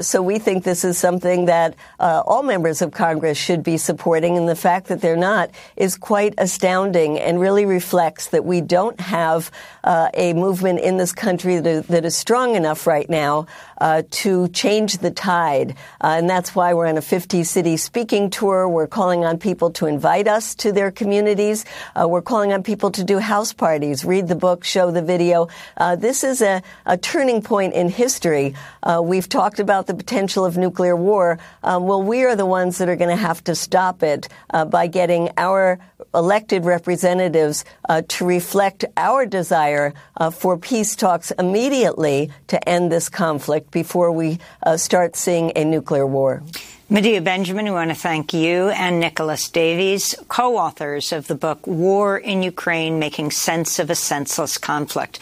so 0.00 0.22
we 0.22 0.38
think 0.38 0.64
this 0.64 0.84
is 0.84 0.98
something 0.98 1.46
that 1.46 1.74
all 1.98 2.42
members 2.42 2.57
members 2.58 2.82
of 2.82 2.90
Congress 2.90 3.38
should 3.38 3.62
be 3.62 3.76
supporting, 3.76 4.36
and 4.36 4.48
the 4.48 4.56
fact 4.56 4.88
that 4.88 5.00
they're 5.00 5.16
not 5.16 5.48
is 5.76 5.96
quite 5.96 6.34
astounding 6.38 7.16
and 7.16 7.38
really 7.38 7.64
reflects 7.64 8.30
that 8.30 8.44
we 8.44 8.60
don't 8.60 8.98
have 8.98 9.52
uh, 9.84 10.08
a 10.14 10.32
movement 10.32 10.80
in 10.80 10.96
this 10.96 11.12
country 11.12 11.60
that, 11.60 11.86
that 11.86 12.04
is 12.04 12.16
strong 12.16 12.56
enough 12.56 12.84
right 12.84 13.08
now 13.08 13.46
uh, 13.80 14.02
to 14.10 14.48
change 14.48 14.98
the 14.98 15.10
tide. 15.12 15.76
Uh, 16.00 16.16
and 16.18 16.28
that's 16.28 16.52
why 16.54 16.74
we're 16.74 16.88
on 16.88 16.96
a 16.96 17.02
50 17.02 17.44
city 17.44 17.76
speaking 17.76 18.28
tour. 18.28 18.68
We're 18.68 18.88
calling 18.88 19.24
on 19.24 19.38
people 19.38 19.70
to 19.78 19.86
invite 19.86 20.26
us 20.26 20.56
to 20.56 20.72
their 20.72 20.90
communities. 20.90 21.64
Uh, 21.94 22.08
we're 22.08 22.22
calling 22.22 22.52
on 22.52 22.64
people 22.64 22.90
to 22.90 23.04
do 23.04 23.18
house 23.18 23.52
parties, 23.52 24.04
read 24.04 24.26
the 24.26 24.34
book, 24.34 24.64
show 24.64 24.90
the 24.90 25.02
video. 25.02 25.48
Uh, 25.76 25.94
this 25.94 26.24
is 26.24 26.42
a, 26.42 26.60
a, 26.86 26.98
turning 26.98 27.40
point 27.40 27.72
in 27.74 27.88
history. 27.88 28.54
Uh, 28.82 29.00
we've 29.02 29.28
talked 29.28 29.60
about 29.60 29.86
the 29.86 29.94
potential 29.94 30.44
of 30.44 30.56
nuclear 30.56 30.96
war. 30.96 31.38
Um, 31.62 31.86
well, 31.86 32.02
we 32.02 32.24
are 32.24 32.34
the 32.34 32.46
ones 32.48 32.78
that 32.78 32.88
are 32.88 32.96
going 32.96 33.10
to 33.10 33.16
have 33.16 33.44
to 33.44 33.54
stop 33.54 34.02
it 34.02 34.28
uh, 34.50 34.64
by 34.64 34.86
getting 34.86 35.30
our 35.36 35.78
elected 36.14 36.64
representatives 36.64 37.64
uh, 37.88 38.02
to 38.08 38.24
reflect 38.24 38.84
our 38.96 39.26
desire 39.26 39.94
uh, 40.16 40.30
for 40.30 40.56
peace 40.56 40.96
talks 40.96 41.30
immediately 41.32 42.30
to 42.46 42.68
end 42.68 42.90
this 42.90 43.08
conflict 43.08 43.70
before 43.70 44.10
we 44.10 44.38
uh, 44.62 44.76
start 44.76 45.16
seeing 45.16 45.52
a 45.54 45.64
nuclear 45.64 46.06
war. 46.06 46.42
Medea 46.90 47.20
Benjamin, 47.20 47.66
we 47.66 47.70
want 47.70 47.90
to 47.90 47.94
thank 47.94 48.32
you 48.32 48.70
and 48.70 48.98
Nicholas 48.98 49.50
Davies, 49.50 50.14
co-authors 50.28 51.12
of 51.12 51.26
the 51.26 51.34
book 51.34 51.66
War 51.66 52.16
in 52.16 52.42
Ukraine, 52.42 52.98
Making 52.98 53.30
Sense 53.30 53.78
of 53.78 53.90
a 53.90 53.94
Senseless 53.94 54.56
Conflict. 54.56 55.18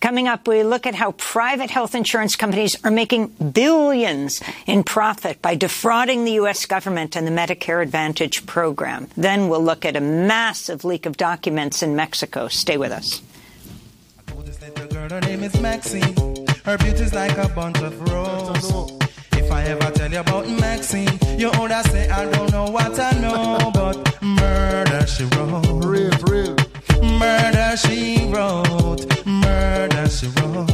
Coming 0.00 0.28
up, 0.28 0.46
we 0.46 0.62
look 0.62 0.86
at 0.86 0.94
how 0.94 1.12
private 1.12 1.70
health 1.70 1.94
insurance 1.94 2.36
companies 2.36 2.76
are 2.84 2.90
making 2.90 3.28
billions 3.28 4.42
in 4.66 4.84
profit 4.84 5.40
by 5.40 5.54
defrauding 5.54 6.24
the 6.24 6.32
U.S. 6.32 6.66
government 6.66 7.16
and 7.16 7.26
the 7.26 7.30
Medicare 7.30 7.82
Advantage 7.82 8.46
program. 8.46 9.08
Then 9.16 9.48
we'll 9.48 9.64
look 9.64 9.84
at 9.84 9.96
a 9.96 10.00
massive 10.00 10.84
leak 10.84 11.06
of 11.06 11.16
documents 11.16 11.82
in 11.82 11.96
Mexico. 11.96 12.48
Stay 12.48 12.76
with 12.76 12.92
us. 12.92 13.22
Her 15.08 15.20
name 15.20 15.44
is 15.44 15.58
Maxine. 15.60 16.14
Her 16.64 16.76
beauty's 16.78 17.14
like 17.14 17.38
a 17.38 17.48
bunch 17.48 17.78
of 17.80 17.98
roses. 18.10 18.92
If 19.32 19.50
I 19.52 19.62
ever 19.64 19.90
tell 19.92 20.10
you 20.10 20.18
about 20.18 20.48
Maxine, 20.48 21.18
you 21.38 21.50
older 21.58 21.80
say 21.84 22.10
I 22.10 22.28
don't 22.28 22.50
know 22.50 22.64
what 22.64 22.98
I 22.98 23.12
know, 23.20 23.70
but 23.72 24.20
murder 24.20 25.06
she 25.06 25.24
wrote. 25.36 25.84
Real, 25.84 26.10
real. 26.26 26.56
Murder 27.02 27.76
she 27.76 28.26
wrote. 28.32 29.06
Murder 29.26 30.08
she 30.08 30.26
wrote. 30.28 30.66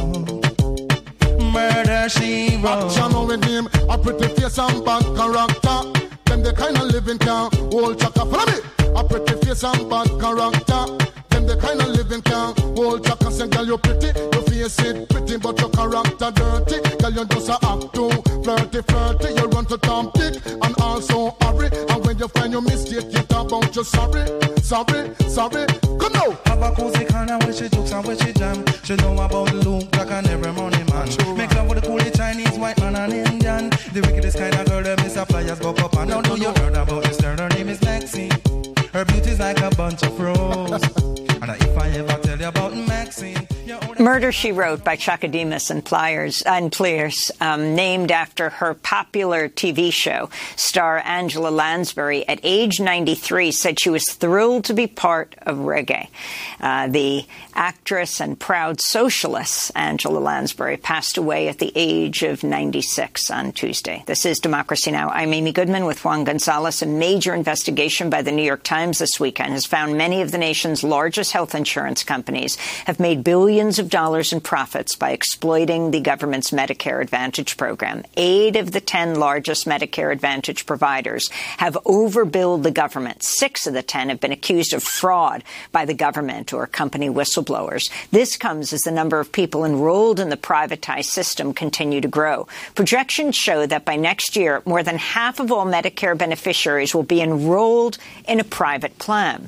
Murder 1.53 2.09
she 2.09 2.57
wrote. 2.57 2.91
Action 2.91 3.27
with 3.27 3.43
him, 3.43 3.67
a 3.89 3.97
pretty 3.97 4.27
face 4.35 4.57
and 4.57 4.83
bad 4.85 5.03
character. 5.15 5.79
Them 6.25 6.43
the 6.43 6.53
kind 6.55 6.77
of 6.77 6.83
living 6.83 7.17
can 7.17 7.49
hold 7.71 7.99
chaka. 7.99 8.25
Follow 8.25 8.45
me. 8.45 8.59
A 8.95 9.03
pretty 9.03 9.45
face 9.45 9.63
and 9.63 9.89
bad 9.89 10.07
character. 10.19 10.85
Them 11.29 11.45
the 11.47 11.57
kind 11.59 11.81
of 11.81 11.87
living 11.89 12.21
can 12.21 12.55
hold 12.75 13.05
chaka. 13.05 13.31
Say, 13.31 13.47
girl, 13.47 13.65
you 13.65 13.77
pretty, 13.77 14.07
your 14.07 14.43
face 14.43 14.79
it 14.79 15.09
pretty, 15.09 15.37
but 15.37 15.59
your 15.59 15.69
character 15.69 16.31
dirty. 16.31 16.79
Girl, 16.97 17.11
you 17.11 17.25
just 17.25 17.49
a 17.49 17.57
act 17.65 17.93
too 17.93 18.09
flirty, 18.43 18.81
flirty. 18.81 19.33
You 19.33 19.47
run 19.47 19.65
to 19.65 19.77
Tom 19.77 20.11
Dick 20.13 20.35
and 20.45 20.75
also 20.79 21.35
hurry. 21.41 21.69
And 21.89 22.05
when 22.05 22.17
you 22.17 22.27
find 22.29 22.53
your 22.53 22.61
mistake, 22.61 23.11
you 23.11 23.22
sorry, 23.83 24.25
sorry, 24.61 25.15
sorry. 25.27 25.65
Come 25.99 26.13
now. 26.13 26.37
Have 26.45 26.61
a 26.61 26.71
cozy 26.71 27.05
corner 27.05 27.37
where 27.39 27.53
she 27.53 27.69
jokes 27.69 27.91
and 27.91 28.05
where 28.05 28.17
she 28.17 28.33
jam. 28.33 28.63
She 28.83 28.95
know 28.95 29.13
about 29.13 29.53
Luke 29.53 29.91
Jack 29.91 30.11
and 30.11 30.27
every 30.27 30.51
money 30.53 30.83
man. 30.91 31.07
True, 31.07 31.35
Make 31.35 31.53
love 31.55 31.67
with 31.67 31.81
the 31.81 31.87
coolie 31.87 32.15
Chinese, 32.15 32.57
white 32.57 32.79
man 32.79 32.95
and 32.95 33.13
Indian. 33.13 33.69
The 33.93 34.01
wickedest 34.01 34.37
kind 34.37 34.55
of 34.55 34.65
girl 34.67 34.83
that 34.83 35.03
miss 35.03 35.15
a 35.15 35.25
flyers 35.25 35.59
go 35.59 35.71
up 35.71 35.93
and 35.95 36.11
I 36.11 36.21
don't 36.21 36.27
know 36.27 36.35
you 36.35 36.53
heard 36.61 36.75
about 36.75 37.03
this 37.03 37.19
girl. 37.19 37.37
Her 37.37 37.49
name 37.49 37.69
is 37.69 37.81
Maxine. 37.81 38.31
Her 38.93 39.05
beauty's 39.05 39.39
like 39.39 39.59
a 39.61 39.69
bunch 39.75 40.03
of 40.03 40.19
roses. 40.19 41.19
Murder, 44.03 44.33
She 44.33 44.51
Wrote 44.51 44.83
by 44.83 44.97
Chaka 44.97 45.29
Demus 45.29 45.69
and 45.69 45.83
Pliers, 45.83 46.41
and 46.41 46.75
um, 47.39 47.73
named 47.73 48.11
after 48.11 48.49
her 48.49 48.73
popular 48.73 49.47
TV 49.47 49.93
show. 49.93 50.29
Star 50.57 51.01
Angela 51.05 51.47
Lansbury, 51.47 52.27
at 52.27 52.41
age 52.43 52.81
93, 52.81 53.53
said 53.53 53.79
she 53.79 53.89
was 53.89 54.11
thrilled 54.11 54.65
to 54.65 54.73
be 54.73 54.87
part 54.87 55.35
of 55.43 55.55
reggae. 55.59 56.09
Uh, 56.59 56.89
the 56.89 57.25
actress 57.55 58.19
and 58.19 58.39
proud 58.39 58.79
socialist 58.81 59.71
Angela 59.75 60.19
Lansbury 60.19 60.77
passed 60.77 61.17
away 61.17 61.47
at 61.47 61.59
the 61.59 61.71
age 61.75 62.23
of 62.23 62.43
96 62.43 63.29
on 63.31 63.51
Tuesday. 63.51 64.03
This 64.05 64.25
is 64.25 64.39
Democracy 64.39 64.91
Now! 64.91 65.09
I'm 65.09 65.33
Amy 65.33 65.51
Goodman 65.51 65.85
with 65.85 66.03
Juan 66.03 66.23
Gonzalez. 66.23 66.81
A 66.81 66.85
major 66.85 67.33
investigation 67.33 68.09
by 68.09 68.21
the 68.21 68.31
New 68.31 68.43
York 68.43 68.63
Times 68.63 68.99
this 68.99 69.19
weekend 69.19 69.53
has 69.53 69.65
found 69.65 69.97
many 69.97 70.21
of 70.21 70.31
the 70.31 70.37
nation's 70.37 70.83
largest 70.83 71.31
health 71.31 71.55
insurance 71.55 72.03
companies 72.03 72.55
have 72.85 72.99
made 72.99 73.23
billions 73.23 73.79
of 73.79 73.89
dollars 73.89 74.33
in 74.33 74.41
profits 74.41 74.95
by 74.95 75.11
exploiting 75.11 75.91
the 75.91 76.01
government's 76.01 76.51
Medicare 76.51 77.01
Advantage 77.01 77.57
program. 77.57 78.03
Eight 78.17 78.55
of 78.55 78.71
the 78.71 78.81
10 78.81 79.15
largest 79.15 79.65
Medicare 79.65 80.11
Advantage 80.11 80.65
providers 80.65 81.29
have 81.57 81.77
overbilled 81.85 82.63
the 82.63 82.71
government. 82.71 83.23
Six 83.23 83.67
of 83.67 83.73
the 83.73 83.83
10 83.83 84.09
have 84.09 84.19
been 84.19 84.31
accused 84.31 84.73
of 84.73 84.83
fraud 84.83 85.43
by 85.71 85.85
the 85.85 85.93
government 85.93 86.53
or 86.53 86.67
company 86.67 87.09
whistleblowers. 87.43 87.91
This 88.11 88.37
comes 88.37 88.73
as 88.73 88.81
the 88.81 88.91
number 88.91 89.19
of 89.19 89.31
people 89.31 89.65
enrolled 89.65 90.19
in 90.19 90.29
the 90.29 90.37
privatized 90.37 91.05
system 91.05 91.53
continue 91.53 92.01
to 92.01 92.07
grow. 92.07 92.47
Projections 92.75 93.35
show 93.35 93.65
that 93.65 93.85
by 93.85 93.95
next 93.95 94.35
year, 94.35 94.61
more 94.65 94.83
than 94.83 94.97
half 94.97 95.39
of 95.39 95.51
all 95.51 95.65
Medicare 95.65 96.17
beneficiaries 96.17 96.93
will 96.93 97.03
be 97.03 97.21
enrolled 97.21 97.97
in 98.27 98.39
a 98.39 98.43
private 98.43 98.97
plan. 98.97 99.47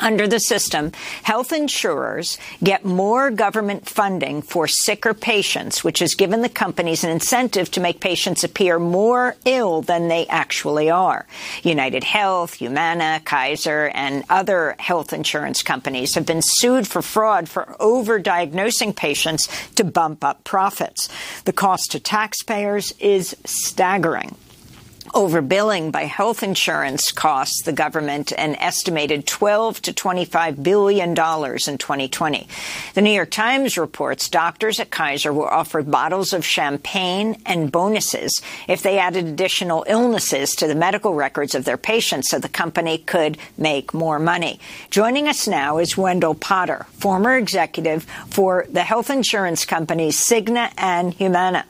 Under 0.00 0.26
the 0.26 0.40
system, 0.40 0.90
health 1.22 1.52
insurers 1.52 2.36
get 2.62 2.84
more 2.84 3.30
government 3.30 3.88
funding 3.88 4.42
for 4.42 4.66
sicker 4.66 5.14
patients, 5.14 5.84
which 5.84 6.00
has 6.00 6.16
given 6.16 6.42
the 6.42 6.48
companies 6.48 7.04
an 7.04 7.10
incentive 7.10 7.70
to 7.70 7.80
make 7.80 8.00
patients 8.00 8.42
appear 8.42 8.80
more 8.80 9.36
ill 9.44 9.82
than 9.82 10.08
they 10.08 10.26
actually 10.26 10.90
are. 10.90 11.26
United 11.62 12.02
Health, 12.02 12.54
Humana, 12.54 13.20
Kaiser, 13.24 13.92
and 13.94 14.24
other 14.28 14.74
health 14.80 15.12
insurance 15.12 15.62
companies 15.62 16.16
have 16.16 16.26
been 16.26 16.42
sued 16.42 16.88
for 16.88 17.00
fraud 17.00 17.48
for 17.48 17.76
overdiagnosing 17.78 18.96
patients 18.96 19.48
to 19.76 19.84
bump 19.84 20.24
up 20.24 20.42
profits. 20.42 21.08
The 21.44 21.52
cost 21.52 21.92
to 21.92 22.00
taxpayers 22.00 22.92
is 22.98 23.36
staggering 23.44 24.34
overbilling 25.14 25.92
by 25.92 26.02
health 26.02 26.42
insurance 26.42 27.12
costs 27.12 27.62
the 27.62 27.72
government 27.72 28.32
an 28.36 28.56
estimated 28.56 29.26
12 29.26 29.80
to 29.80 29.92
25 29.92 30.60
billion 30.62 31.14
dollars 31.14 31.68
in 31.68 31.78
2020. 31.78 32.48
The 32.94 33.00
New 33.00 33.12
York 33.12 33.30
Times 33.30 33.78
reports 33.78 34.28
doctors 34.28 34.80
at 34.80 34.90
Kaiser 34.90 35.32
were 35.32 35.52
offered 35.52 35.88
bottles 35.88 36.32
of 36.32 36.44
champagne 36.44 37.40
and 37.46 37.70
bonuses 37.70 38.42
if 38.66 38.82
they 38.82 38.98
added 38.98 39.26
additional 39.26 39.84
illnesses 39.88 40.50
to 40.56 40.66
the 40.66 40.74
medical 40.74 41.14
records 41.14 41.54
of 41.54 41.64
their 41.64 41.78
patients 41.78 42.30
so 42.30 42.40
the 42.40 42.48
company 42.48 42.98
could 42.98 43.38
make 43.56 43.94
more 43.94 44.18
money. 44.18 44.58
Joining 44.90 45.28
us 45.28 45.46
now 45.46 45.78
is 45.78 45.96
Wendell 45.96 46.34
Potter, 46.34 46.86
former 46.92 47.36
executive 47.36 48.02
for 48.30 48.66
the 48.68 48.82
health 48.82 49.10
insurance 49.10 49.64
companies 49.64 50.20
Cigna 50.20 50.72
and 50.76 51.14
Humana. 51.14 51.64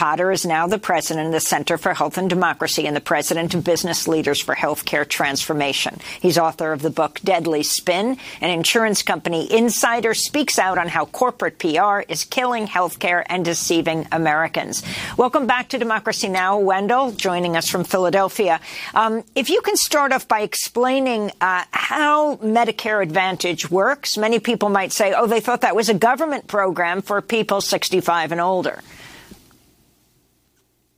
Potter 0.00 0.32
is 0.32 0.46
now 0.46 0.66
the 0.66 0.78
president 0.78 1.26
of 1.26 1.32
the 1.32 1.40
Center 1.40 1.76
for 1.76 1.92
Health 1.92 2.16
and 2.16 2.30
Democracy 2.30 2.86
and 2.86 2.96
the 2.96 3.02
president 3.02 3.54
of 3.54 3.62
Business 3.62 4.08
Leaders 4.08 4.40
for 4.40 4.54
Healthcare 4.54 5.06
Transformation. 5.06 5.98
He's 6.22 6.38
author 6.38 6.72
of 6.72 6.80
the 6.80 6.88
book 6.88 7.20
Deadly 7.22 7.62
Spin. 7.62 8.16
An 8.40 8.48
insurance 8.48 9.02
company 9.02 9.52
insider 9.52 10.14
speaks 10.14 10.58
out 10.58 10.78
on 10.78 10.88
how 10.88 11.04
corporate 11.04 11.58
PR 11.58 12.00
is 12.08 12.24
killing 12.24 12.66
healthcare 12.66 13.24
and 13.26 13.44
deceiving 13.44 14.08
Americans. 14.10 14.82
Welcome 15.18 15.46
back 15.46 15.68
to 15.68 15.78
Democracy 15.78 16.30
Now! 16.30 16.58
Wendell, 16.58 17.12
joining 17.12 17.54
us 17.54 17.68
from 17.68 17.84
Philadelphia. 17.84 18.58
Um, 18.94 19.22
if 19.34 19.50
you 19.50 19.60
can 19.60 19.76
start 19.76 20.12
off 20.12 20.26
by 20.26 20.40
explaining 20.40 21.30
uh, 21.42 21.64
how 21.72 22.36
Medicare 22.36 23.02
Advantage 23.02 23.70
works, 23.70 24.16
many 24.16 24.40
people 24.40 24.70
might 24.70 24.94
say, 24.94 25.12
oh, 25.12 25.26
they 25.26 25.40
thought 25.40 25.60
that 25.60 25.76
was 25.76 25.90
a 25.90 25.94
government 25.94 26.46
program 26.46 27.02
for 27.02 27.20
people 27.20 27.60
65 27.60 28.32
and 28.32 28.40
older. 28.40 28.82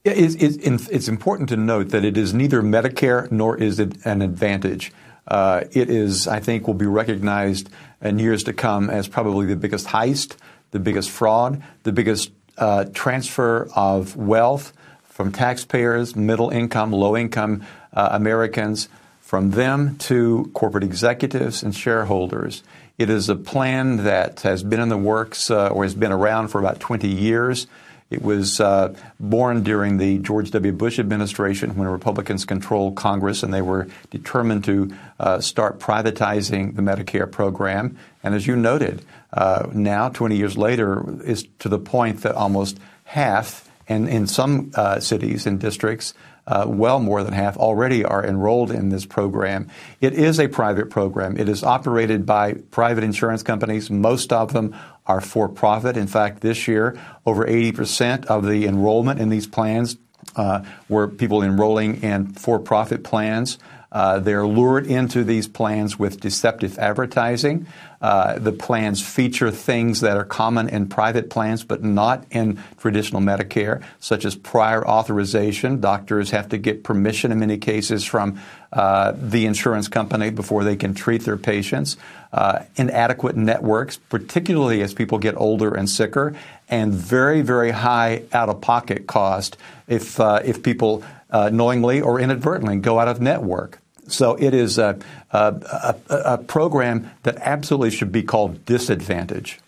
It's, 0.05 0.89
it's, 0.89 1.07
important 1.07 1.51
to 1.51 1.57
note 1.57 1.91
that 1.91 2.05
it 2.05 2.17
is 2.17 2.35
neither 2.35 2.61
Medicare 2.61 3.31
nor 3.31 3.57
is 3.57 3.79
it 3.79 4.05
an 4.05 4.21
advantage. 4.21 4.93
Uh, 5.29 5.63
it 5.71 5.89
is, 5.89 6.27
I 6.27 6.41
think, 6.41 6.67
will 6.67 6.75
be 6.75 6.87
recognized 6.87 7.71
in 8.01 8.19
years 8.19 8.43
to 8.45 8.53
come 8.53 8.91
as 8.91 9.07
probably 9.07 9.47
the 9.47 9.55
biggest 9.55 9.87
heist, 9.87 10.35
the 10.73 10.81
biggest 10.81 11.09
fraud, 11.09 11.63
the 11.85 11.93
biggest 11.93 12.33
uh, 12.59 12.87
transfer 12.93 13.69
of 13.77 14.17
wealth 14.17 14.73
from 15.05 15.31
taxpayers, 15.31 16.17
middle 16.17 16.51
income, 16.51 16.91
low 16.93 17.17
income 17.17 17.65
uh, 17.93 18.09
Americans, 18.11 18.89
from 19.21 19.53
them 19.53 19.97
to 19.99 20.51
corporate 20.53 20.83
executives 20.83 21.63
and 21.63 21.77
shareholders. 21.77 22.65
It 22.99 23.09
is 23.09 23.29
a 23.29 23.37
plan 23.37 23.99
that 23.99 24.41
has 24.41 24.65
been 24.65 24.81
in 24.81 24.89
the 24.89 24.99
works 24.99 25.49
uh, 25.49 25.69
or 25.69 25.85
has 25.85 25.95
been 25.95 26.13
around 26.13 26.49
for 26.49 26.59
about 26.59 26.81
20 26.81 27.07
years. 27.07 27.69
It 28.13 28.23
was 28.23 28.61
uh, 28.61 28.95
born 29.19 29.63
during 29.63 29.97
the 29.97 30.19
George 30.19 30.51
W. 30.51 30.73
Bush 30.73 30.99
administration 30.99 31.77
when 31.77 31.89
Republicans 31.89 32.45
controlled 32.45 32.95
Congress 32.95 33.43
and 33.43 33.55
they 33.55 33.63
were 33.63 33.89
determined 34.11 34.65
to 34.65 34.95
uh, 35.19 35.41
start 35.41 35.79
privatizing 35.79 36.77
the 36.77 36.83
Medicare 36.83 37.31
program. 37.31 37.97
And 38.23 38.35
as 38.35 38.47
you 38.47 38.55
noted, 38.55 39.03
uh, 39.33 39.69
now, 39.73 40.11
20 40.11 40.37
years 40.37 40.59
later, 40.59 41.23
is 41.25 41.47
to 41.61 41.71
the 41.71 41.79
point 41.79 42.21
that 42.21 42.35
almost 42.35 42.79
half, 43.05 43.71
and 43.89 44.09
in 44.09 44.27
some 44.27 44.73
uh, 44.75 45.01
cities 45.01 45.47
and 45.47 45.59
districts, 45.59 46.13
uh, 46.47 46.65
well 46.67 46.99
more 46.99 47.23
than 47.23 47.33
half 47.33 47.57
already 47.57 48.05
are 48.05 48.25
enrolled 48.25 48.71
in 48.71 48.89
this 48.89 49.07
program. 49.07 49.69
It 50.01 50.13
is 50.13 50.41
a 50.41 50.49
private 50.49 50.91
program. 50.91 51.37
It 51.37 51.49
is 51.49 51.63
operated 51.63 52.27
by 52.27 52.55
private 52.71 53.05
insurance 53.05 53.43
companies. 53.43 53.91
Most 53.91 54.33
of 54.33 54.53
them 54.53 54.77
are 55.07 55.21
for 55.21 55.49
profit. 55.49 55.97
In 55.97 56.07
fact, 56.07 56.41
this 56.41 56.69
year, 56.69 56.99
over 57.27 57.45
80% 57.47 58.27
of 58.27 58.47
the 58.47 58.67
enrollment 58.67 59.21
in 59.21 59.29
these 59.29 59.47
plans 59.47 59.97
uh, 60.37 60.65
were 60.89 61.09
people 61.09 61.43
enrolling 61.43 62.03
in 62.03 62.33
for 62.33 62.59
profit 62.59 63.03
plans. 63.05 63.59
Uh, 63.93 64.19
they're 64.19 64.47
lured 64.47 64.87
into 64.87 65.23
these 65.23 65.47
plans 65.47 65.99
with 65.99 66.19
deceptive 66.19 66.79
advertising. 66.79 67.67
Uh, 68.01 68.39
the 68.39 68.51
plans 68.51 69.01
feature 69.01 69.51
things 69.51 70.01
that 70.01 70.17
are 70.17 70.25
common 70.25 70.69
in 70.69 70.89
private 70.89 71.31
plans 71.31 71.63
but 71.63 71.85
not 71.85 72.25
in 72.31 72.61
traditional 72.79 73.21
Medicare, 73.21 73.83
such 74.01 74.25
as 74.25 74.35
prior 74.35 74.85
authorization. 74.85 75.81
Doctors 75.81 76.31
have 76.31 76.49
to 76.49 76.59
get 76.59 76.83
permission 76.83 77.31
in 77.31 77.39
many 77.39 77.59
cases 77.59 78.03
from 78.03 78.41
uh, 78.73 79.13
the 79.15 79.45
insurance 79.45 79.87
company 79.89 80.31
before 80.31 80.65
they 80.65 80.75
can 80.75 80.95
treat 80.95 81.23
their 81.25 81.37
patients. 81.37 81.99
Uh, 82.33 82.65
inadequate 82.77 83.37
networks, 83.37 83.99
particularly 83.99 84.81
as 84.81 84.95
people 84.95 85.19
get 85.19 85.37
older 85.37 85.75
and 85.75 85.89
sicker, 85.89 86.35
and 86.71 86.95
very, 86.95 87.43
very 87.43 87.71
high 87.71 88.23
out 88.33 88.49
of 88.49 88.63
pocket 88.63 89.07
cost 89.07 89.59
if, 89.87 90.19
uh, 90.19 90.41
if 90.43 90.63
people 90.63 91.05
uh, 91.31 91.51
knowingly 91.51 92.01
or 92.01 92.19
inadvertently 92.19 92.79
go 92.79 92.99
out 92.99 93.09
of 93.09 93.21
network. 93.21 93.82
So 94.13 94.35
it 94.35 94.55
is 94.55 94.79
a, 94.79 94.99
a, 95.31 95.97
a, 96.09 96.17
a 96.35 96.39
program 96.39 97.11
that 97.23 97.37
absolutely 97.39 97.91
should 97.91 98.13
be 98.13 98.23
called 98.23 98.65
disadvantage. 98.65 99.59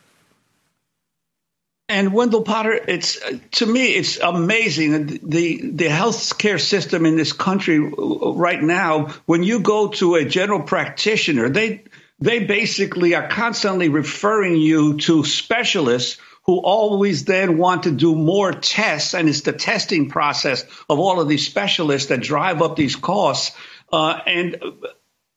And 1.89 2.15
Wendell 2.15 2.43
Potter, 2.43 2.73
it's 2.73 3.19
to 3.53 3.67
me, 3.67 3.89
it's 3.89 4.19
amazing 4.19 5.21
the 5.23 5.71
the 5.71 5.85
healthcare 5.85 6.59
system 6.59 7.05
in 7.05 7.17
this 7.17 7.35
country 7.35 7.79
right 7.79 8.63
now. 8.63 9.09
When 9.27 9.43
you 9.43 9.61
go 9.61 9.89
to 9.89 10.15
a 10.15 10.25
general 10.25 10.63
practitioner, 10.63 11.51
they 11.51 11.85
they 12.21 12.47
basically 12.47 13.15
are 13.15 13.29
constantly 13.29 13.91
referring 13.91 14.57
you 14.57 14.97
to 14.99 15.25
specialists 15.25 16.19
who 16.45 16.59
always 16.59 17.25
then 17.25 17.59
want 17.59 17.85
to 17.85 17.91
do 17.91 18.15
more 18.15 18.53
tests, 18.53 19.15
and 19.15 19.29
it's 19.29 19.43
the 19.43 19.53
testing 19.53 20.09
process 20.09 20.65
of 20.89 20.99
all 20.99 21.21
of 21.21 21.29
these 21.29 21.47
specialists 21.47 22.09
that 22.09 22.21
drive 22.21 22.63
up 22.63 22.77
these 22.77 22.97
costs. 22.97 23.57
Uh, 23.95 24.21
and 24.27 24.57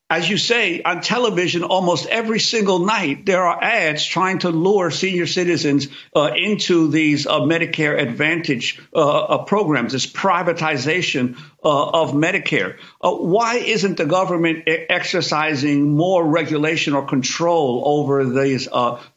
as 0.10 0.28
you 0.28 0.40
say, 0.40 0.82
on 0.82 1.02
television, 1.02 1.62
almost 1.62 2.08
every 2.08 2.40
single 2.40 2.80
night, 2.80 3.24
there 3.28 3.44
are 3.44 3.64
ads 3.64 4.04
trying 4.04 4.40
to 4.40 4.50
lure 4.50 4.90
senior 4.90 5.28
citizens 5.28 5.90
uh, 6.16 6.32
into 6.36 6.88
these 6.88 7.28
uh, 7.28 7.42
Medicare 7.42 8.02
Advantage 8.02 8.82
uh, 8.96 9.00
uh 9.00 9.44
programs, 9.44 9.92
this 9.92 10.08
privatization 10.08 11.38
uh, 11.64 11.90
of 12.02 12.14
Medicare. 12.14 12.80
Uh, 13.00 13.12
why 13.12 13.58
isn't 13.58 13.98
the 13.98 14.08
government 14.08 14.64
exercising 14.66 15.96
more 15.96 16.26
regulation 16.26 16.96
or 16.96 17.06
control 17.06 17.84
over 17.86 18.26
these, 18.26 18.68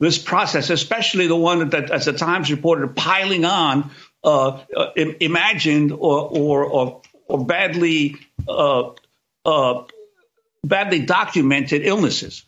this 0.01 0.19
process, 0.19 0.69
especially 0.69 1.29
the 1.29 1.37
one 1.37 1.71
that, 1.71 1.91
as 1.91 2.05
the 2.05 2.13
Times 2.13 2.51
reported, 2.51 2.95
piling 2.95 3.47
on 3.47 3.91
imagined 4.95 5.93
or, 5.93 6.29
or, 6.29 6.65
or, 6.65 7.03
or 7.27 7.47
badly 7.47 8.17
uh, 9.45 9.85
badly 10.65 11.01
documented 11.01 11.87
illnesses. 11.87 12.45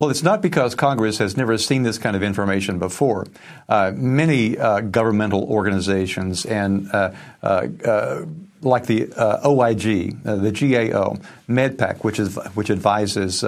Well, 0.00 0.10
it's 0.10 0.24
not 0.24 0.42
because 0.42 0.74
Congress 0.74 1.18
has 1.18 1.36
never 1.36 1.56
seen 1.56 1.84
this 1.84 1.98
kind 1.98 2.16
of 2.16 2.22
information 2.22 2.78
before. 2.78 3.26
Uh, 3.68 3.92
many 3.94 4.58
uh, 4.58 4.80
governmental 4.80 5.44
organizations 5.44 6.44
and 6.44 6.90
uh, 6.92 7.12
uh, 7.42 7.68
uh 7.84 8.24
like 8.60 8.86
the 8.86 9.12
OIG, 9.44 10.22
the 10.22 10.50
GAO, 10.50 11.18
MedPAC, 11.48 12.02
which 12.02 12.18
is 12.18 12.36
which 12.54 12.70
advises 12.70 13.44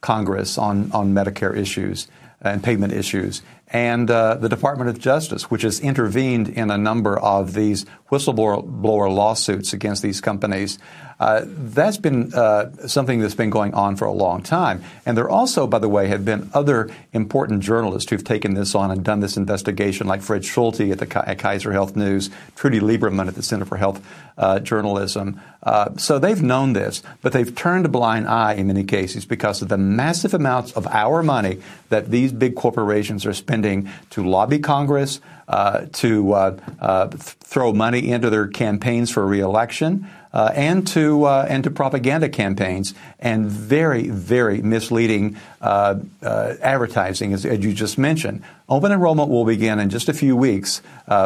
Congress 0.00 0.58
on 0.58 0.92
on 0.92 1.12
Medicare 1.12 1.56
issues 1.56 2.06
and 2.40 2.62
payment 2.62 2.92
issues, 2.92 3.42
and 3.70 4.10
uh, 4.10 4.34
the 4.34 4.48
Department 4.48 4.90
of 4.90 4.98
Justice, 4.98 5.50
which 5.50 5.62
has 5.62 5.80
intervened 5.80 6.48
in 6.48 6.70
a 6.70 6.78
number 6.78 7.18
of 7.18 7.54
these 7.54 7.86
whistleblower 8.10 9.14
lawsuits 9.14 9.72
against 9.72 10.02
these 10.02 10.20
companies. 10.20 10.78
Uh, 11.20 11.42
that's 11.46 11.98
been 11.98 12.32
uh, 12.32 12.88
something 12.88 13.20
that's 13.20 13.34
been 13.34 13.50
going 13.50 13.74
on 13.74 13.94
for 13.94 14.06
a 14.06 14.12
long 14.12 14.42
time. 14.42 14.82
And 15.04 15.18
there 15.18 15.28
also, 15.28 15.66
by 15.66 15.78
the 15.78 15.88
way, 15.88 16.08
have 16.08 16.24
been 16.24 16.50
other 16.54 16.90
important 17.12 17.62
journalists 17.62 18.08
who've 18.08 18.24
taken 18.24 18.54
this 18.54 18.74
on 18.74 18.90
and 18.90 19.04
done 19.04 19.20
this 19.20 19.36
investigation, 19.36 20.06
like 20.06 20.22
Fred 20.22 20.46
Schulte 20.46 20.80
at, 20.80 20.98
the, 20.98 21.28
at 21.28 21.38
Kaiser 21.38 21.72
Health 21.72 21.94
News, 21.94 22.30
Trudy 22.56 22.80
Lieberman 22.80 23.28
at 23.28 23.34
the 23.34 23.42
Center 23.42 23.66
for 23.66 23.76
Health 23.76 24.02
uh, 24.38 24.60
Journalism. 24.60 25.38
Uh, 25.62 25.94
so 25.98 26.18
they've 26.18 26.40
known 26.40 26.72
this, 26.72 27.02
but 27.20 27.34
they've 27.34 27.54
turned 27.54 27.84
a 27.84 27.90
blind 27.90 28.26
eye 28.26 28.54
in 28.54 28.68
many 28.68 28.84
cases 28.84 29.26
because 29.26 29.60
of 29.60 29.68
the 29.68 29.76
massive 29.76 30.32
amounts 30.32 30.72
of 30.72 30.86
our 30.86 31.22
money 31.22 31.60
that 31.90 32.10
these 32.10 32.32
big 32.32 32.54
corporations 32.54 33.26
are 33.26 33.34
spending 33.34 33.59
to 33.62 34.28
lobby 34.28 34.58
Congress, 34.58 35.20
uh, 35.50 35.86
to 35.92 36.32
uh, 36.32 36.56
uh, 36.78 37.08
th- 37.08 37.20
throw 37.20 37.72
money 37.72 38.08
into 38.08 38.30
their 38.30 38.46
campaigns 38.46 39.10
for 39.10 39.26
reelection 39.26 40.08
uh, 40.32 40.52
and 40.54 40.86
to 40.86 41.24
uh, 41.24 41.44
and 41.48 41.64
to 41.64 41.70
propaganda 41.72 42.28
campaigns 42.28 42.94
and 43.18 43.46
very 43.46 44.08
very 44.08 44.62
misleading 44.62 45.36
uh, 45.60 45.96
advertising, 46.22 47.32
as, 47.32 47.44
as, 47.44 47.64
you 47.64 47.72
just 47.72 47.98
mentioned. 47.98 48.44
Open 48.68 48.92
enrollment 48.92 49.28
will 49.28 49.44
begin 49.44 49.80
in 49.80 49.90
just 49.90 50.08
a 50.08 50.12
few 50.12 50.36
weeks 50.36 50.82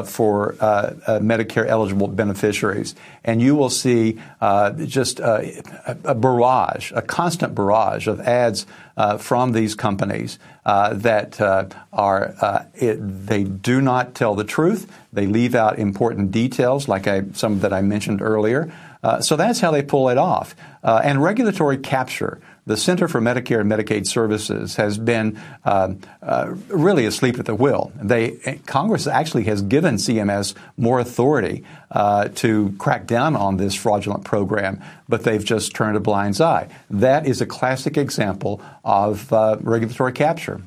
for 0.06 0.54
Medicare 1.20 1.66
eligible 1.66 2.08
beneficiaries, 2.08 2.94
and 3.22 3.42
you 3.42 3.54
will 3.54 3.68
see 3.68 4.18
just 4.86 5.20
a, 5.20 5.62
a, 6.02 6.14
barrage, 6.14 6.90
a 6.92 7.02
constant 7.02 7.54
barrage 7.54 8.08
of 8.08 8.20
ads 8.20 8.64
from 9.18 9.52
these 9.52 9.74
companies 9.74 10.38
that 10.64 11.40
are 11.92 12.66
it, 12.74 12.98
they 13.00 13.44
do 13.44 13.80
not 13.80 14.14
tell 14.14 14.34
the 14.34 14.44
truth. 14.44 14.90
They 15.12 15.26
leave 15.26 15.54
out 15.54 15.78
important 15.78 16.30
details, 16.30 16.88
like 16.88 17.06
I, 17.06 17.24
some 17.32 17.60
that 17.60 17.72
I 17.72 17.82
mentioned 17.82 18.22
earlier. 18.22 18.72
Uh, 19.02 19.20
so 19.20 19.36
that's 19.36 19.60
how 19.60 19.70
they 19.70 19.82
pull 19.82 20.08
it 20.08 20.16
off. 20.16 20.56
Uh, 20.82 21.00
and 21.04 21.22
regulatory 21.22 21.76
capture. 21.76 22.40
The 22.66 22.78
Center 22.78 23.08
for 23.08 23.20
Medicare 23.20 23.60
and 23.60 23.70
Medicaid 23.70 24.06
Services 24.06 24.76
has 24.76 24.96
been 24.96 25.38
um, 25.64 26.00
uh, 26.22 26.54
really 26.68 27.04
asleep 27.04 27.38
at 27.38 27.44
the 27.44 27.54
wheel. 27.54 27.92
They, 27.96 28.60
Congress 28.64 29.06
actually 29.06 29.44
has 29.44 29.60
given 29.60 29.96
CMS 29.96 30.54
more 30.78 30.98
authority 30.98 31.64
uh, 31.90 32.28
to 32.36 32.74
crack 32.78 33.06
down 33.06 33.36
on 33.36 33.58
this 33.58 33.74
fraudulent 33.74 34.24
program, 34.24 34.82
but 35.10 35.24
they've 35.24 35.44
just 35.44 35.74
turned 35.74 35.96
a 35.98 36.00
blind 36.00 36.40
eye. 36.40 36.68
That 36.88 37.26
is 37.26 37.42
a 37.42 37.46
classic 37.46 37.98
example 37.98 38.62
of 38.82 39.30
uh, 39.30 39.58
regulatory 39.60 40.12
capture. 40.12 40.62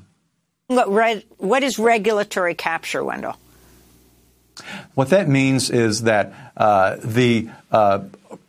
What, 0.67 1.23
what 1.37 1.63
is 1.63 1.79
regulatory 1.79 2.53
capture, 2.53 3.03
Wendell? 3.03 3.37
What 4.93 5.09
that 5.09 5.27
means 5.27 5.69
is 5.71 6.03
that 6.03 6.33
uh, 6.55 6.97
the 7.03 7.49
uh, 7.71 8.01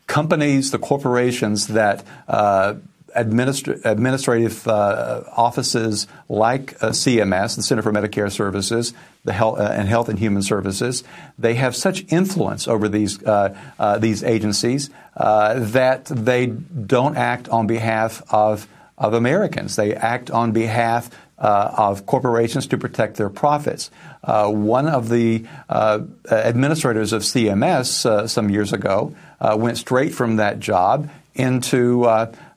companies, 0.07 0.70
the 0.70 0.78
corporations 0.78 1.68
that 1.68 2.05
uh, 2.26 2.74
administra- 3.17 3.81
administrative 3.85 4.67
uh, 4.67 5.23
offices 5.37 6.07
like 6.29 6.75
uh, 6.83 6.91
CMS, 6.91 7.57
the 7.57 7.63
Center 7.63 7.83
for 7.83 7.93
Medicare 7.93 8.31
Services, 8.31 8.93
the 9.25 9.33
health, 9.33 9.59
uh, 9.59 9.63
and 9.73 9.89
Health 9.89 10.09
and 10.09 10.19
Human 10.19 10.43
Services, 10.43 11.05
they 11.39 11.55
have 11.55 11.75
such 11.75 12.05
influence 12.13 12.69
over 12.69 12.89
these 12.89 13.23
uh, 13.25 13.57
uh, 13.79 13.99
these 13.99 14.23
agencies 14.23 14.91
that 15.17 16.05
they 16.07 16.47
don't 16.47 17.17
act 17.17 17.49
on 17.49 17.67
behalf 17.67 18.23
of 18.33 18.69
of 18.99 19.15
Americans. 19.15 19.77
They 19.77 19.95
act 19.95 20.31
on 20.31 20.53
behalf 20.53 21.11
uh, 21.39 21.73
of 21.77 22.07
corporations 22.07 22.67
to 22.67 22.79
protect 22.79 23.17
their 23.17 23.31
profits. 23.31 23.91
Uh, 24.25 24.51
one 24.51 24.89
of 24.89 25.09
the 25.09 25.47
uh, 25.69 26.01
administrators 26.31 27.13
of 27.13 27.23
CMS 27.23 28.05
uh, 28.05 28.27
some 28.27 28.51
years 28.51 28.73
ago 28.73 29.15
uh, 29.41 29.57
went 29.59 29.79
straight 29.79 30.13
from 30.13 30.37
that 30.37 30.59
job 30.59 31.09
into 31.35 32.05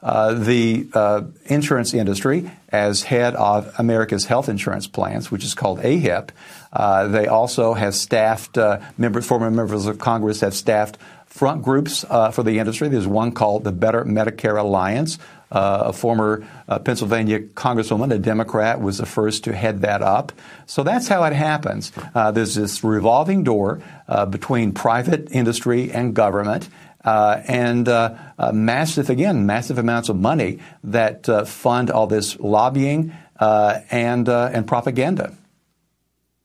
uh, 0.02 0.34
the 0.34 0.88
uh, 0.94 1.22
insurance 1.46 1.94
industry 1.94 2.50
as 2.70 3.04
head 3.04 3.36
of 3.36 3.74
America's 3.78 4.26
health 4.26 4.50
insurance 4.50 4.88
plans, 4.88 5.30
which 5.30 5.44
is 5.44 5.54
called 5.54 5.80
AHIP. 5.80 6.30
Uh, 6.74 7.08
they 7.08 7.28
also 7.28 7.74
have 7.74 7.94
staffed 7.94 8.58
uh, 8.58 8.80
members, 8.98 9.26
former 9.26 9.52
members 9.52 9.86
of 9.86 10.00
Congress 10.00 10.40
have 10.42 10.54
staffed 10.54 10.98
front 11.26 11.64
groups 11.64 12.04
for 12.34 12.44
the 12.44 12.60
industry. 12.60 12.90
There's 12.90 13.08
one 13.08 13.32
called 13.32 13.64
the 13.64 13.72
Better 13.72 14.04
Medicare 14.04 14.60
Alliance, 14.60 15.18
uh, 15.52 15.84
a 15.88 15.94
former 15.94 16.48
uh, 16.68 16.80
Pennsylvania 16.80 17.40
congresswoman, 17.40 18.12
a 18.12 18.20
Democrat, 18.20 18.82
was 18.82 18.98
the 18.98 19.06
first 19.06 19.44
to 19.44 19.54
head 19.54 19.82
that 19.82 20.02
up. 20.02 20.32
So 20.66 20.84
that's 20.84 21.08
how 21.08 21.24
it 21.26 21.34
happens. 21.34 21.92
Uh, 22.16 22.32
there's 22.32 22.56
this 22.56 22.84
revolving 22.84 23.44
door 23.44 23.82
uh, 24.08 24.26
between 24.26 24.72
private 24.72 25.32
industry 25.32 25.92
and 25.92 26.14
government. 26.14 26.70
Uh, 27.04 27.42
and 27.48 27.90
uh, 27.90 28.14
massive, 28.54 29.10
again, 29.10 29.46
massive 29.48 29.80
amounts 29.80 30.08
of 30.08 30.16
money 30.16 30.60
that 30.84 31.26
fund 31.48 31.90
all 31.90 32.06
this 32.06 32.40
lobbying 32.40 33.12
and 33.40 34.30
and 34.30 34.68
propaganda. 34.68 35.36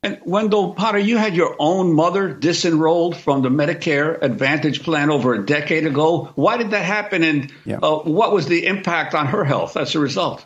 And 0.06 0.20
Wendell 0.24 0.74
Potter, 0.74 1.00
you 1.00 1.16
had 1.16 1.34
your 1.34 1.56
own 1.58 1.92
mother 1.92 2.32
disenrolled 2.32 3.16
from 3.16 3.42
the 3.42 3.48
Medicare 3.48 4.22
Advantage 4.22 4.84
plan 4.84 5.10
over 5.10 5.34
a 5.34 5.44
decade 5.44 5.84
ago. 5.84 6.30
Why 6.36 6.58
did 6.58 6.70
that 6.70 6.84
happen, 6.84 7.24
and 7.24 7.52
yeah. 7.64 7.78
uh, 7.82 7.98
what 8.02 8.30
was 8.30 8.46
the 8.46 8.66
impact 8.66 9.16
on 9.16 9.26
her 9.26 9.42
health 9.42 9.76
as 9.76 9.96
a 9.96 9.98
result? 9.98 10.44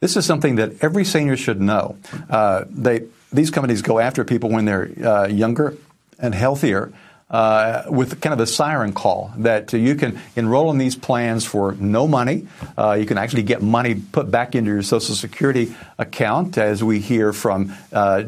This 0.00 0.16
is 0.16 0.24
something 0.24 0.54
that 0.54 0.82
every 0.82 1.04
senior 1.04 1.36
should 1.36 1.60
know. 1.60 1.98
Uh, 2.30 2.64
they, 2.70 3.02
these 3.30 3.50
companies 3.50 3.82
go 3.82 3.98
after 3.98 4.24
people 4.24 4.48
when 4.48 4.64
they're 4.64 4.88
uh, 5.04 5.26
younger 5.26 5.76
and 6.18 6.34
healthier 6.34 6.90
uh, 7.30 7.82
with 7.88 8.20
kind 8.20 8.32
of 8.32 8.40
a 8.40 8.46
siren 8.46 8.92
call 8.92 9.32
that 9.36 9.74
uh, 9.74 9.76
you 9.76 9.94
can 9.94 10.18
enroll 10.36 10.70
in 10.70 10.78
these 10.78 10.96
plans 10.96 11.44
for 11.44 11.72
no 11.72 12.08
money. 12.08 12.46
Uh, 12.76 12.96
you 12.98 13.06
can 13.06 13.18
actually 13.18 13.42
get 13.42 13.60
money 13.62 13.94
put 13.94 14.30
back 14.30 14.54
into 14.54 14.70
your 14.70 14.82
Social 14.82 15.14
Security 15.14 15.74
account, 15.98 16.56
as 16.56 16.82
we 16.82 17.00
hear 17.00 17.32
from 17.32 17.74
uh, 17.92 18.24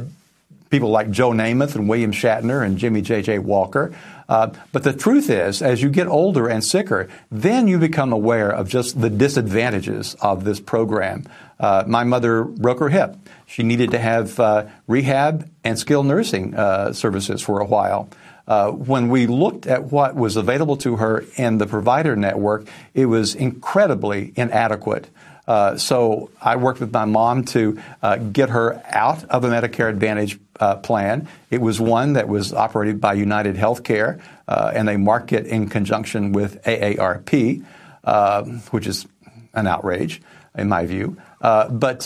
people 0.68 0.90
like 0.90 1.10
Joe 1.10 1.30
Namath 1.30 1.76
and 1.76 1.88
William 1.88 2.12
Shatner 2.12 2.64
and 2.64 2.76
Jimmy 2.76 3.00
J.J. 3.00 3.38
Walker. 3.38 3.94
Uh, 4.28 4.52
but 4.70 4.84
the 4.84 4.92
truth 4.92 5.28
is, 5.28 5.60
as 5.60 5.82
you 5.82 5.88
get 5.88 6.06
older 6.06 6.46
and 6.46 6.62
sicker, 6.62 7.08
then 7.32 7.66
you 7.66 7.78
become 7.78 8.12
aware 8.12 8.50
of 8.50 8.68
just 8.68 9.00
the 9.00 9.10
disadvantages 9.10 10.14
of 10.20 10.44
this 10.44 10.60
program. 10.60 11.26
Uh, 11.58 11.82
my 11.86 12.04
mother 12.04 12.44
broke 12.44 12.78
her 12.78 12.90
hip. 12.90 13.16
She 13.46 13.64
needed 13.64 13.90
to 13.90 13.98
have 13.98 14.38
rehab 14.86 15.50
and 15.64 15.76
skilled 15.76 16.06
nursing 16.06 16.52
services 16.92 17.42
for 17.42 17.60
a 17.60 17.64
while. 17.64 18.08
Uh, 18.50 18.72
when 18.72 19.08
we 19.08 19.28
looked 19.28 19.68
at 19.68 19.84
what 19.92 20.16
was 20.16 20.34
available 20.34 20.76
to 20.76 20.96
her 20.96 21.24
in 21.36 21.58
the 21.58 21.66
provider 21.68 22.16
network, 22.16 22.66
it 22.94 23.06
was 23.06 23.36
incredibly 23.36 24.32
inadequate. 24.34 25.08
Uh, 25.46 25.76
so 25.76 26.30
I 26.42 26.56
worked 26.56 26.80
with 26.80 26.92
my 26.92 27.04
mom 27.04 27.44
to 27.44 27.80
uh, 28.02 28.16
get 28.16 28.48
her 28.50 28.82
out 28.86 29.22
of 29.26 29.44
a 29.44 29.48
Medicare 29.48 29.88
Advantage 29.88 30.36
uh, 30.58 30.74
plan. 30.74 31.28
It 31.50 31.60
was 31.60 31.80
one 31.80 32.14
that 32.14 32.26
was 32.26 32.52
operated 32.52 33.00
by 33.00 33.12
United 33.12 33.54
Healthcare, 33.54 34.20
uh, 34.48 34.72
and 34.74 34.88
they 34.88 34.96
market 34.96 35.46
in 35.46 35.68
conjunction 35.68 36.32
with 36.32 36.60
AARP, 36.64 37.64
uh, 38.02 38.42
which 38.72 38.88
is 38.88 39.06
an 39.54 39.68
outrage 39.68 40.20
in 40.56 40.68
my 40.68 40.86
view. 40.86 41.16
But 41.40 42.02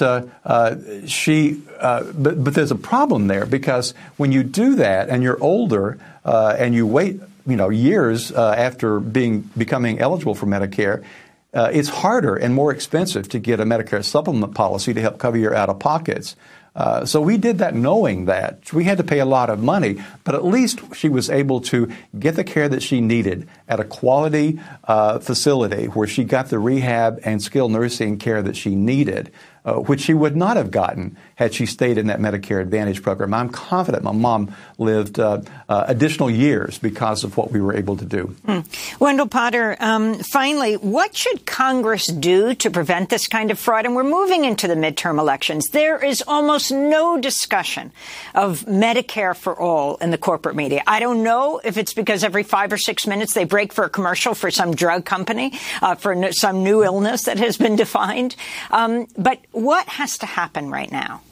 she, 1.07 1.63
but, 1.81 2.45
but 2.45 2.55
there's 2.55 2.71
a 2.71 2.77
problem 2.77 3.29
there 3.29 3.47
because 3.47 3.95
when 4.19 4.31
you 4.31 4.43
do 4.43 4.77
that 4.77 5.09
and 5.09 5.23
you're 5.23 5.43
older, 5.43 5.99
uh, 6.25 6.57
and 6.59 6.75
you 6.75 6.87
wait, 6.87 7.21
you 7.47 7.57
know, 7.57 7.69
years 7.69 8.33
uh, 8.33 8.55
after 8.57 9.01
being 9.01 9.51
becoming 9.57 9.99
eligible 9.99 10.35
for 10.35 10.47
Medicare, 10.47 11.05
uh, 11.53 11.71
it's 11.73 11.89
harder 11.89 12.35
and 12.35 12.55
more 12.55 12.73
expensive 12.73 13.29
to 13.29 13.39
get 13.39 13.61
a 13.61 13.65
Medicare 13.65 14.05
supplement 14.05 14.55
policy 14.55 14.93
to 14.95 15.01
help 15.01 15.19
cover 15.19 15.37
your 15.37 15.55
out 15.55 15.69
of 15.69 15.79
pockets. 15.79 16.37
Uh, 16.75 17.05
so 17.05 17.21
we 17.21 17.37
did 17.37 17.59
that 17.59 17.75
knowing 17.75 18.25
that. 18.25 18.73
We 18.73 18.85
had 18.85 18.99
to 18.99 19.05
pay 19.05 19.21
a 19.21 19.25
lot 19.25 19.49
of 19.49 19.63
money, 19.63 20.03
but 20.25 20.35
at 20.35 20.45
least 20.45 20.81
she 20.95 21.09
was 21.09 21.31
able 21.31 21.61
to 21.63 21.93
get 22.19 22.35
the 22.35 22.45
care 22.45 22.69
that 22.69 22.83
she 22.83 23.01
needed 23.01 23.49
at 23.69 23.79
a 23.79 23.85
quality 23.85 24.61
uh, 24.85 25.21
facility 25.21 25.87
where 25.87 26.09
she 26.09 26.25
got 26.25 26.49
the 26.49 26.59
rehab 26.59 27.21
and 27.25 27.41
skilled 27.41 27.73
nursing 27.73 28.19
care 28.19 28.43
that 28.43 28.57
she 28.57 28.75
needed 28.75 29.31
uh, 29.65 29.77
which 29.77 30.03
she 30.03 30.13
would 30.13 30.37
not 30.37 30.57
have 30.57 30.71
gotten 30.71 31.17
had 31.37 31.55
she 31.55 31.65
stayed 31.65 31.97
in 31.97 32.09
that 32.09 32.21
Medicare 32.21 32.61
Advantage 32.61 33.03
program. 33.03 33.33
I'm 33.33 33.49
confident 33.49 34.05
my 34.05 34.13
mom 34.13 34.55
lived 34.77 35.19
uh, 35.19 35.41
uh, 35.69 35.85
additional 35.89 36.31
years 36.31 36.79
because 36.79 37.25
of 37.25 37.37
what 37.37 37.51
we 37.51 37.61
were 37.61 37.75
able 37.75 37.97
to 37.97 38.05
do. 38.05 38.37
Mm. 38.47 39.01
Wendell 39.01 39.27
Potter, 39.27 39.77
um, 39.81 40.15
finally, 40.17 40.75
what 40.77 41.17
should 41.17 41.47
Congress 41.47 42.07
do 42.07 42.55
to 42.57 42.71
prevent 42.71 43.09
this 43.09 43.27
kind 43.27 43.51
of 43.51 43.59
fraud? 43.59 43.87
And 43.87 43.97
we're 43.97 44.05
moving 44.05 44.45
into 44.45 44.69
the 44.69 44.75
midterm 44.75 45.19
elections. 45.19 45.69
There 45.69 46.03
is 46.03 46.23
almost 46.27 46.64
no 46.71 47.21
discussion 47.21 47.93
of 48.35 48.61
Medicare 48.63 49.37
for 49.37 49.59
all 49.59 49.97
in 49.97 50.11
the 50.11 50.19
corporate 50.19 50.57
media. 50.57 50.83
I 50.87 51.01
don't 51.01 51.23
know 51.23 51.61
if 51.65 51.77
it's 51.77 51.95
because 51.95 52.25
every 52.25 52.43
five 52.43 52.73
or 52.73 52.79
six 52.79 53.07
minutes 53.07 53.35
they 53.35 53.45
break 53.45 53.73
for 53.73 53.85
a 53.85 53.91
commercial 53.91 54.35
for 54.35 54.51
some 54.51 54.75
drug 54.75 55.05
company, 55.05 55.59
uh, 55.83 55.95
for 55.95 56.33
some 56.33 56.63
new 56.63 56.85
illness 56.85 57.25
that 57.25 57.39
has 57.39 57.57
been 57.57 57.77
defined. 57.77 58.37
Um, 58.71 59.07
but 59.17 59.41
what 59.53 59.89
has 59.89 60.19
to 60.19 60.27
happen 60.27 60.71
right 60.71 60.91
now? 60.91 61.23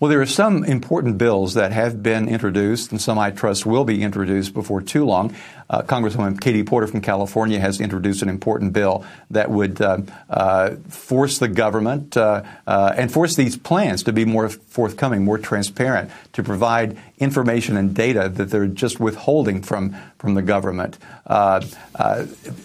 Well, 0.00 0.10
there 0.10 0.20
are 0.20 0.26
some 0.26 0.64
important 0.64 1.18
bills 1.18 1.54
that 1.54 1.72
have 1.72 2.02
been 2.02 2.28
introduced, 2.28 2.90
and 2.90 3.00
some 3.00 3.18
I 3.18 3.30
trust 3.30 3.66
will 3.66 3.84
be 3.84 4.02
introduced 4.02 4.54
before 4.54 4.82
too 4.82 5.04
long. 5.04 5.34
Uh, 5.68 5.82
Congresswoman 5.82 6.40
Katie 6.40 6.62
Porter 6.62 6.86
from 6.86 7.00
California 7.00 7.58
has 7.58 7.80
introduced 7.80 8.22
an 8.22 8.28
important 8.28 8.72
bill 8.72 9.04
that 9.30 9.50
would 9.50 9.80
uh, 9.80 9.98
uh, 10.30 10.76
force 10.88 11.38
the 11.38 11.48
government 11.48 12.16
uh, 12.16 12.42
uh, 12.66 12.92
and 12.96 13.12
force 13.12 13.36
these 13.36 13.56
plans 13.56 14.02
to 14.04 14.12
be 14.12 14.24
more 14.24 14.48
forthcoming, 14.48 15.24
more 15.24 15.38
transparent, 15.38 16.10
to 16.32 16.42
provide 16.42 16.96
information 17.18 17.76
and 17.76 17.94
data 17.94 18.28
that 18.28 18.50
they're 18.50 18.66
just 18.66 19.00
withholding 19.00 19.62
from, 19.62 19.96
from 20.18 20.34
the 20.34 20.42
government. 20.42 20.98
Uh, 21.26 21.64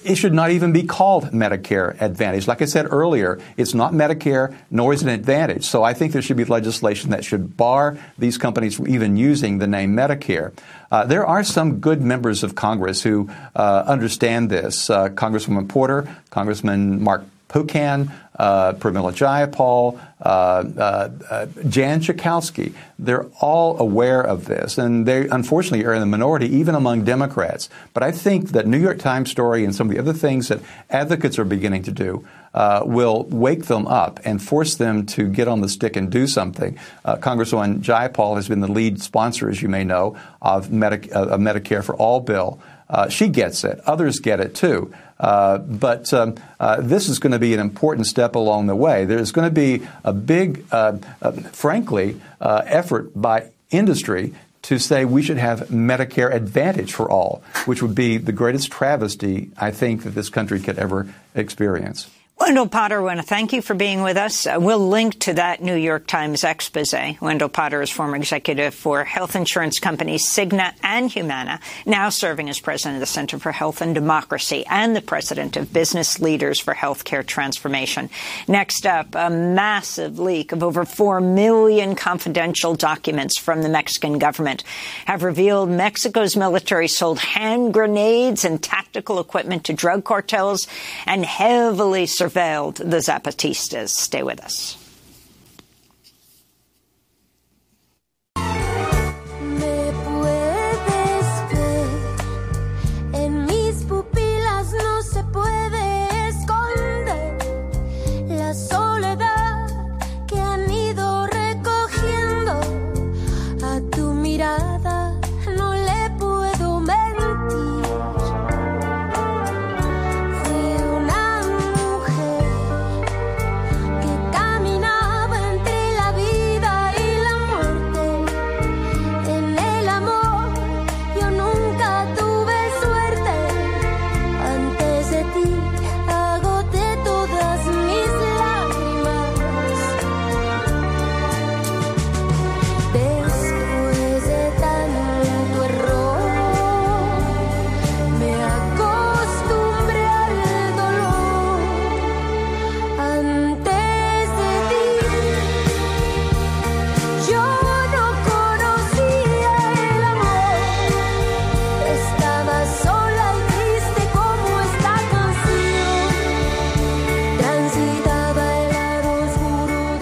it 0.03 0.15
should 0.15 0.33
not 0.33 0.51
even 0.51 0.71
be 0.71 0.83
called 0.83 1.25
Medicare 1.31 1.99
Advantage. 2.01 2.47
Like 2.47 2.61
I 2.61 2.65
said 2.65 2.85
earlier, 2.91 3.39
it's 3.57 3.73
not 3.73 3.93
Medicare 3.93 4.55
nor 4.69 4.93
is 4.93 5.01
it 5.01 5.07
an 5.07 5.13
Advantage. 5.13 5.65
So 5.65 5.83
I 5.83 5.93
think 5.93 6.13
there 6.13 6.21
should 6.21 6.37
be 6.37 6.45
legislation 6.45 7.11
that 7.11 7.25
should 7.25 7.57
bar 7.57 7.97
these 8.17 8.37
companies 8.37 8.75
from 8.75 8.87
even 8.87 9.17
using 9.17 9.57
the 9.57 9.67
name 9.67 9.95
Medicare. 9.95 10.51
Uh, 10.91 11.05
there 11.05 11.25
are 11.25 11.43
some 11.43 11.79
good 11.79 12.01
members 12.01 12.43
of 12.43 12.53
Congress 12.55 13.01
who 13.01 13.29
uh, 13.55 13.83
understand 13.87 14.49
this. 14.49 14.89
Uh, 14.89 15.09
Congresswoman 15.09 15.67
Porter, 15.69 16.13
Congressman 16.29 17.01
Mark 17.01 17.23
Pocan, 17.47 18.11
uh, 18.41 18.73
Pramila 18.73 19.13
Jayapal, 19.13 20.01
uh, 20.19 20.25
uh, 20.25 21.09
uh, 21.29 21.45
Jan 21.69 22.01
Schakowsky. 22.01 22.73
They're 22.97 23.27
all 23.39 23.79
aware 23.79 24.19
of 24.19 24.45
this, 24.45 24.79
and 24.79 25.05
they 25.05 25.27
unfortunately 25.29 25.85
are 25.85 25.93
in 25.93 25.99
the 25.99 26.07
minority 26.07 26.47
even 26.55 26.73
among 26.73 27.03
Democrats. 27.03 27.69
But 27.93 28.01
I 28.01 28.11
think 28.11 28.49
that 28.49 28.65
New 28.65 28.79
York 28.79 28.97
Times 28.97 29.29
story 29.29 29.63
and 29.63 29.75
some 29.75 29.89
of 29.89 29.93
the 29.93 29.99
other 29.99 30.13
things 30.13 30.47
that 30.47 30.59
advocates 30.89 31.37
are 31.37 31.45
beginning 31.45 31.83
to 31.83 31.91
do 31.91 32.27
uh, 32.55 32.81
will 32.83 33.25
wake 33.25 33.65
them 33.65 33.85
up 33.85 34.19
and 34.25 34.41
force 34.41 34.73
them 34.73 35.05
to 35.05 35.27
get 35.27 35.47
on 35.47 35.61
the 35.61 35.69
stick 35.69 35.95
and 35.95 36.11
do 36.11 36.25
something. 36.25 36.79
Uh, 37.05 37.17
Congresswoman 37.17 37.81
Jayapal 37.81 38.37
has 38.37 38.49
been 38.49 38.61
the 38.61 38.71
lead 38.71 39.03
sponsor, 39.03 39.51
as 39.51 39.61
you 39.61 39.69
may 39.69 39.83
know, 39.83 40.17
of, 40.41 40.71
Medi- 40.71 41.11
uh, 41.11 41.37
Medicare 41.37 41.83
for 41.83 41.95
All 41.95 42.19
bill. 42.19 42.59
Uh, 42.89 43.07
she 43.07 43.29
gets 43.29 43.63
it. 43.63 43.79
Others 43.85 44.19
get 44.19 44.39
it 44.41 44.53
too. 44.53 44.91
Uh, 45.21 45.59
but 45.59 46.11
um, 46.13 46.35
uh, 46.59 46.81
this 46.81 47.07
is 47.07 47.19
going 47.19 47.31
to 47.31 47.39
be 47.39 47.53
an 47.53 47.59
important 47.59 48.07
step 48.07 48.33
along 48.35 48.65
the 48.65 48.75
way. 48.75 49.05
There's 49.05 49.31
going 49.31 49.47
to 49.47 49.53
be 49.53 49.87
a 50.03 50.11
big, 50.11 50.65
uh, 50.71 50.97
uh 51.21 51.31
frankly, 51.31 52.19
uh, 52.41 52.63
effort 52.65 53.11
by 53.15 53.51
industry 53.69 54.33
to 54.63 54.79
say 54.79 55.05
we 55.05 55.21
should 55.21 55.37
have 55.37 55.69
Medicare 55.69 56.33
Advantage 56.33 56.93
for 56.93 57.09
all, 57.09 57.43
which 57.65 57.81
would 57.81 57.95
be 57.95 58.17
the 58.17 58.31
greatest 58.31 58.71
travesty 58.71 59.51
I 59.57 59.71
think 59.71 60.03
that 60.03 60.11
this 60.11 60.29
country 60.29 60.59
could 60.59 60.77
ever 60.77 61.13
experience. 61.35 62.09
Wendell 62.41 62.69
Potter, 62.69 62.97
I 62.97 63.03
want 63.03 63.19
to 63.19 63.25
thank 63.25 63.53
you 63.53 63.61
for 63.61 63.75
being 63.75 64.01
with 64.01 64.17
us. 64.17 64.47
Uh, 64.47 64.57
we'll 64.59 64.89
link 64.89 65.19
to 65.19 65.33
that 65.35 65.61
New 65.61 65.75
York 65.75 66.07
Times 66.07 66.43
expose. 66.43 66.91
Wendell 67.21 67.49
Potter 67.49 67.83
is 67.83 67.91
former 67.91 68.15
executive 68.15 68.73
for 68.73 69.03
health 69.03 69.35
insurance 69.35 69.77
companies 69.77 70.27
Cigna 70.27 70.73
and 70.81 71.11
Humana, 71.11 71.59
now 71.85 72.09
serving 72.09 72.49
as 72.49 72.59
president 72.59 72.95
of 72.95 72.99
the 72.99 73.05
Center 73.05 73.37
for 73.37 73.51
Health 73.51 73.79
and 73.79 73.93
Democracy 73.93 74.65
and 74.67 74.95
the 74.95 75.03
president 75.03 75.55
of 75.55 75.71
Business 75.71 76.19
Leaders 76.19 76.59
for 76.59 76.73
Healthcare 76.73 77.23
Transformation. 77.23 78.09
Next 78.47 78.87
up, 78.87 79.13
a 79.13 79.29
massive 79.29 80.17
leak 80.17 80.51
of 80.51 80.63
over 80.63 80.83
4 80.83 81.21
million 81.21 81.93
confidential 81.93 82.73
documents 82.73 83.37
from 83.37 83.61
the 83.61 83.69
Mexican 83.69 84.17
government 84.17 84.63
have 85.05 85.21
revealed 85.21 85.69
Mexico's 85.69 86.35
military 86.35 86.87
sold 86.87 87.19
hand 87.19 87.71
grenades 87.71 88.43
and 88.43 88.63
tactical 88.63 89.19
equipment 89.19 89.65
to 89.65 89.73
drug 89.73 90.03
cartels 90.03 90.67
and 91.05 91.23
heavily 91.23 92.05
surveilled 92.05 92.30
surveilled 92.31 92.75
the 92.75 92.97
Zapatistas. 92.97 93.89
Stay 93.89 94.23
with 94.23 94.43
us. 94.43 94.80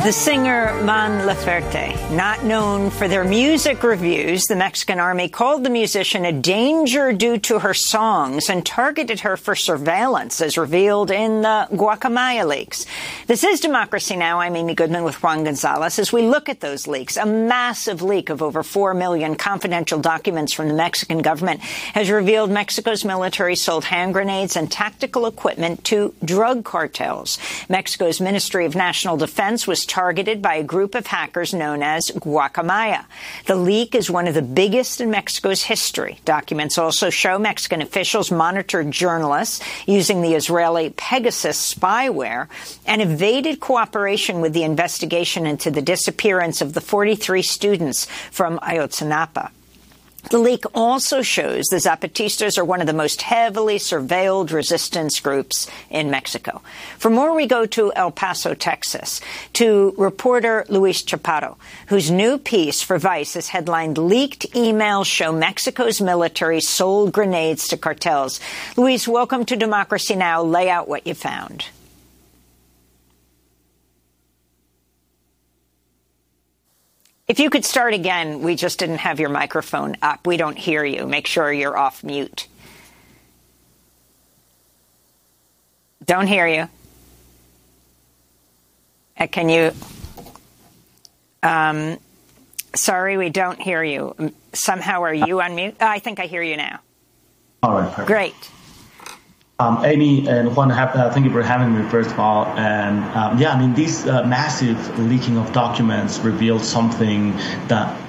The 0.02 0.14
singer 0.14 0.82
Mon 0.86 1.28
Laferte, 1.28 2.10
not 2.16 2.46
known 2.46 2.90
for 2.90 3.10
their 3.10 3.26
music 3.26 3.84
reviews, 3.84 4.46
the 4.46 4.56
Mexican 4.56 4.98
army 4.98 5.28
called 5.28 5.66
the 5.66 5.70
musician 5.70 6.24
a 6.24 6.32
danger 6.32 7.12
due 7.12 7.38
to 7.40 7.60
her 7.60 7.74
songs 7.74 8.50
and 8.50 8.66
targeted 8.66 9.20
her 9.20 9.36
for 9.36 9.58
surveillance, 9.58 10.40
as 10.40 10.58
revealed 10.58 11.12
in 11.12 11.42
the 11.42 11.68
Guacamaya 11.74 12.48
leaks. 12.48 12.86
This 13.28 13.44
is 13.44 13.60
Democracy 13.60 14.16
Now! 14.16 14.40
I'm 14.40 14.56
Amy 14.56 14.74
Goodman 14.74 15.04
with 15.04 15.22
Juan 15.22 15.44
Gonzalez. 15.44 16.00
As 16.00 16.14
we 16.14 16.22
look 16.22 16.48
at 16.48 16.62
those 16.62 16.88
leaks, 16.88 17.18
a 17.18 17.26
massive 17.26 18.02
leak 18.02 18.30
of 18.30 18.42
over 18.42 18.64
4 18.64 18.94
million 18.94 19.36
confidential 19.36 20.00
documents 20.00 20.54
from 20.54 20.70
the 20.70 20.76
Mexican 20.76 21.22
government 21.22 21.60
has 21.60 22.10
revealed 22.10 22.52
Mexico's 22.52 23.04
military 23.04 23.58
sold 23.58 23.84
hand 23.84 24.14
grenades 24.14 24.56
and 24.56 24.72
tactical 24.72 25.26
equipment 25.26 25.84
to 25.84 26.16
drug 26.24 26.64
cartels. 26.64 27.38
Mexico's 27.68 28.22
Ministry 28.22 28.66
of 28.66 28.76
National 28.76 29.18
Defense 29.18 29.68
was 29.68 29.89
targeted 29.90 30.42
by 30.42 30.56
a 30.56 30.64
group 30.64 30.96
of 30.96 31.08
hackers 31.08 31.54
known 31.54 31.84
as 31.84 32.12
Guacamaya. 32.12 33.04
The 33.48 33.56
leak 33.56 33.96
is 33.96 34.10
one 34.10 34.28
of 34.28 34.36
the 34.36 34.42
biggest 34.42 35.02
in 35.02 35.10
Mexico's 35.10 35.64
history. 35.64 36.20
Documents 36.24 36.78
also 36.78 37.10
show 37.10 37.38
Mexican 37.38 37.82
officials 37.82 38.32
monitored 38.32 38.92
journalists 38.92 39.62
using 39.86 40.22
the 40.22 40.36
Israeli 40.36 40.92
Pegasus 40.92 41.74
spyware 41.74 42.48
and 42.86 43.02
evaded 43.02 43.60
cooperation 43.60 44.40
with 44.40 44.54
the 44.54 44.64
investigation 44.64 45.46
into 45.46 45.72
the 45.72 45.82
disappearance 45.82 46.62
of 46.62 46.74
the 46.74 46.82
43 46.82 47.42
students 47.42 48.06
from 48.32 48.60
Ayotzinapa. 48.60 49.50
The 50.30 50.38
leak 50.38 50.64
also 50.76 51.22
shows 51.22 51.68
the 51.68 51.78
Zapatistas 51.78 52.58
are 52.58 52.66
one 52.66 52.82
of 52.82 52.88
the 52.88 52.94
most 52.94 53.22
heavily 53.22 53.78
surveilled 53.78 54.52
resistance 54.52 55.20
groups 55.20 55.68
in 55.90 56.12
Mexico. 56.12 56.62
For 56.98 57.10
more, 57.10 57.34
we 57.34 57.48
go 57.48 57.66
to 57.66 57.92
El 57.96 58.12
Paso, 58.12 58.54
Texas, 58.54 59.22
to 59.54 59.96
reporter 59.98 60.66
Luis 60.70 61.02
Chaparro, 61.02 61.56
whose 61.88 62.12
new 62.12 62.38
piece 62.38 62.82
for 62.82 63.00
Vice 63.00 63.36
is 63.36 63.48
headlined 63.48 63.98
Leaked 63.98 64.52
Emails 64.52 65.08
Show 65.08 65.32
Mexico's 65.32 66.00
Military 66.00 66.62
Sold 66.62 67.12
Grenades 67.12 67.68
to 67.70 67.78
Cartels. 67.78 68.40
Luis, 68.78 69.08
welcome 69.08 69.46
to 69.46 69.56
Democracy 69.56 70.16
Now! 70.16 70.44
Lay 70.44 70.70
out 70.70 70.88
what 70.88 71.08
you 71.08 71.16
found. 71.16 71.66
If 77.30 77.40
you 77.40 77.52
could 77.52 77.64
start 77.64 77.94
again, 77.94 78.42
we 78.42 78.56
just 78.56 78.80
didn't 78.80 78.98
have 78.98 79.20
your 79.20 79.30
microphone 79.30 79.98
up. 80.02 80.26
We 80.26 80.36
don't 80.36 80.58
hear 80.58 80.84
you. 80.84 81.06
Make 81.06 81.28
sure 81.28 81.54
you're 81.54 81.78
off 81.78 82.04
mute. 82.04 82.48
Don't 86.04 86.26
hear 86.26 86.48
you. 86.48 86.68
Uh, 89.16 89.28
can 89.28 89.48
you? 89.48 89.72
Um, 91.44 92.00
sorry, 92.74 93.16
we 93.18 93.30
don't 93.30 93.62
hear 93.62 93.84
you. 93.84 94.34
Somehow, 94.54 95.04
are 95.04 95.14
you 95.14 95.40
on 95.40 95.54
mute? 95.54 95.76
Oh, 95.80 95.86
I 95.86 96.00
think 96.00 96.20
I 96.20 96.26
hear 96.26 96.42
you 96.42 96.58
now. 96.58 96.80
All 97.62 97.74
right. 97.74 97.90
Perfect. 97.90 98.08
Great. 98.08 98.52
Um, 99.60 99.84
Amy 99.84 100.26
and 100.26 100.56
Juan, 100.56 100.72
uh, 100.72 101.12
thank 101.14 101.26
you 101.26 101.32
for 101.34 101.44
having 101.44 101.78
me, 101.78 101.90
first 101.90 102.12
of 102.12 102.20
all. 102.20 102.46
And 102.46 103.04
um, 103.14 103.38
yeah, 103.38 103.52
I 103.52 103.60
mean, 103.60 103.74
this 103.74 104.08
uh, 104.08 104.24
massive 104.24 104.98
leaking 104.98 105.38
of 105.38 105.52
documents 105.52 106.20
revealed 106.20 106.64
something 106.64 107.34
that 107.68 108.00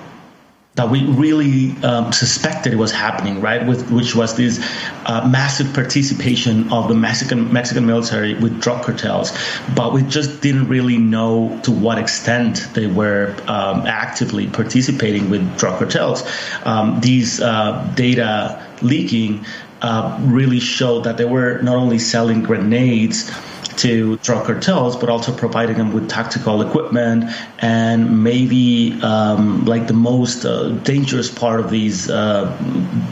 that 0.76 0.88
we 0.88 1.04
really 1.04 1.72
um, 1.82 2.12
suspected 2.12 2.76
was 2.76 2.92
happening, 2.92 3.40
right? 3.40 3.66
With 3.66 3.90
which 3.90 4.14
was 4.14 4.36
this 4.36 4.64
uh, 5.04 5.28
massive 5.28 5.74
participation 5.74 6.72
of 6.72 6.86
the 6.86 6.94
Mexican 6.94 7.52
Mexican 7.52 7.84
military 7.84 8.34
with 8.34 8.62
drug 8.62 8.84
cartels, 8.84 9.36
but 9.74 9.92
we 9.92 10.02
just 10.02 10.40
didn't 10.42 10.68
really 10.68 10.98
know 10.98 11.60
to 11.64 11.72
what 11.72 11.98
extent 11.98 12.68
they 12.74 12.86
were 12.86 13.34
um, 13.48 13.88
actively 13.88 14.46
participating 14.46 15.30
with 15.30 15.58
drug 15.58 15.78
cartels. 15.78 16.22
Um, 16.64 17.00
these 17.00 17.40
uh, 17.40 17.92
data 17.96 18.64
leaking 18.82 19.44
uh, 19.82 20.18
really 20.22 20.60
showed 20.60 21.04
that 21.04 21.16
they 21.16 21.24
were 21.24 21.60
not 21.62 21.76
only 21.76 21.98
selling 21.98 22.42
grenades 22.42 23.30
to 23.76 24.18
drug 24.18 24.44
cartels, 24.46 24.96
but 24.96 25.08
also 25.08 25.34
providing 25.34 25.78
them 25.78 25.92
with 25.92 26.08
tactical 26.08 26.60
equipment 26.60 27.24
and 27.58 28.22
maybe 28.22 29.00
um, 29.02 29.64
like 29.64 29.86
the 29.86 29.94
most 29.94 30.44
uh, 30.44 30.68
dangerous 30.68 31.30
part 31.30 31.60
of 31.60 31.70
these 31.70 32.10
uh, 32.10 32.56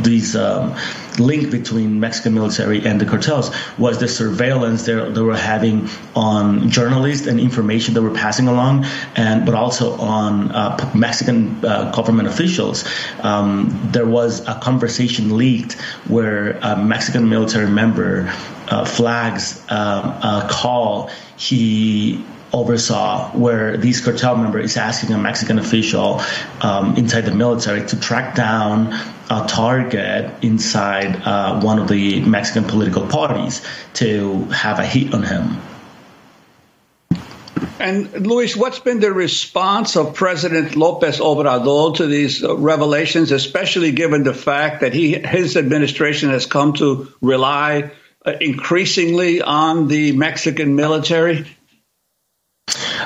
these 0.03 0.37
um, 0.37 0.77
link 1.19 1.51
between 1.51 2.01
Mexican 2.01 2.35
military 2.35 2.85
and 2.87 3.01
the 3.01 3.07
cartels 3.07 3.51
was 3.79 3.99
the 3.99 4.09
surveillance 4.09 4.87
they, 4.87 4.95
they 4.95 5.21
were 5.21 5.37
having 5.37 5.89
on 6.14 6.71
journalists 6.71 7.27
and 7.27 7.41
information 7.41 7.95
they 7.95 8.01
were 8.01 8.14
passing 8.14 8.49
along, 8.49 8.85
and 9.16 9.45
but 9.47 9.55
also 9.55 9.93
on 9.97 10.51
uh, 10.53 10.91
Mexican 10.95 11.64
uh, 11.64 11.91
government 11.93 12.29
officials. 12.29 12.85
Um, 13.21 13.89
there 13.93 14.07
was 14.07 14.47
a 14.47 14.59
conversation 14.61 15.37
leaked 15.37 15.75
where 16.07 16.59
a 16.62 16.77
Mexican 16.77 17.29
military 17.29 17.71
member 17.71 18.33
uh, 18.69 18.85
flags 18.85 19.62
um, 19.69 20.05
a 20.23 20.47
call 20.51 21.11
he 21.37 22.25
oversaw 22.53 23.31
where 23.31 23.77
this 23.77 24.03
cartel 24.03 24.37
member 24.37 24.59
is 24.59 24.77
asking 24.77 25.14
a 25.14 25.19
Mexican 25.19 25.59
official 25.59 26.21
um, 26.62 26.97
inside 26.97 27.23
the 27.23 27.35
military 27.35 27.87
to 27.87 28.01
track 28.01 28.35
down 28.35 28.93
a 29.31 29.47
target 29.47 30.33
inside 30.43 31.16
uh, 31.24 31.61
one 31.61 31.79
of 31.79 31.89
the 31.89 32.20
Mexican 32.20 32.64
political 32.64 33.07
parties 33.07 33.62
to 33.95 34.45
have 34.45 34.79
a 34.79 34.87
hit 34.87 35.12
on 35.14 35.22
him. 35.22 35.59
And 37.81 38.26
Luis, 38.26 38.57
what's 38.57 38.81
been 38.81 39.01
the 39.01 39.12
response 39.12 39.97
of 39.97 40.14
President 40.14 40.74
Lopez 40.74 41.20
Obrador 41.20 41.97
to 41.97 42.07
these 42.07 42.43
uh, 42.43 42.57
revelations, 42.57 43.31
especially 43.31 43.93
given 43.93 44.24
the 44.24 44.35
fact 44.35 44.81
that 44.81 44.93
he 44.93 45.14
his 45.14 45.57
administration 45.57 46.31
has 46.31 46.47
come 46.47 46.72
to 46.74 47.09
rely 47.20 47.93
uh, 48.26 48.33
increasingly 48.41 49.43
on 49.43 49.87
the 49.87 50.12
Mexican 50.12 50.74
military? 50.74 51.47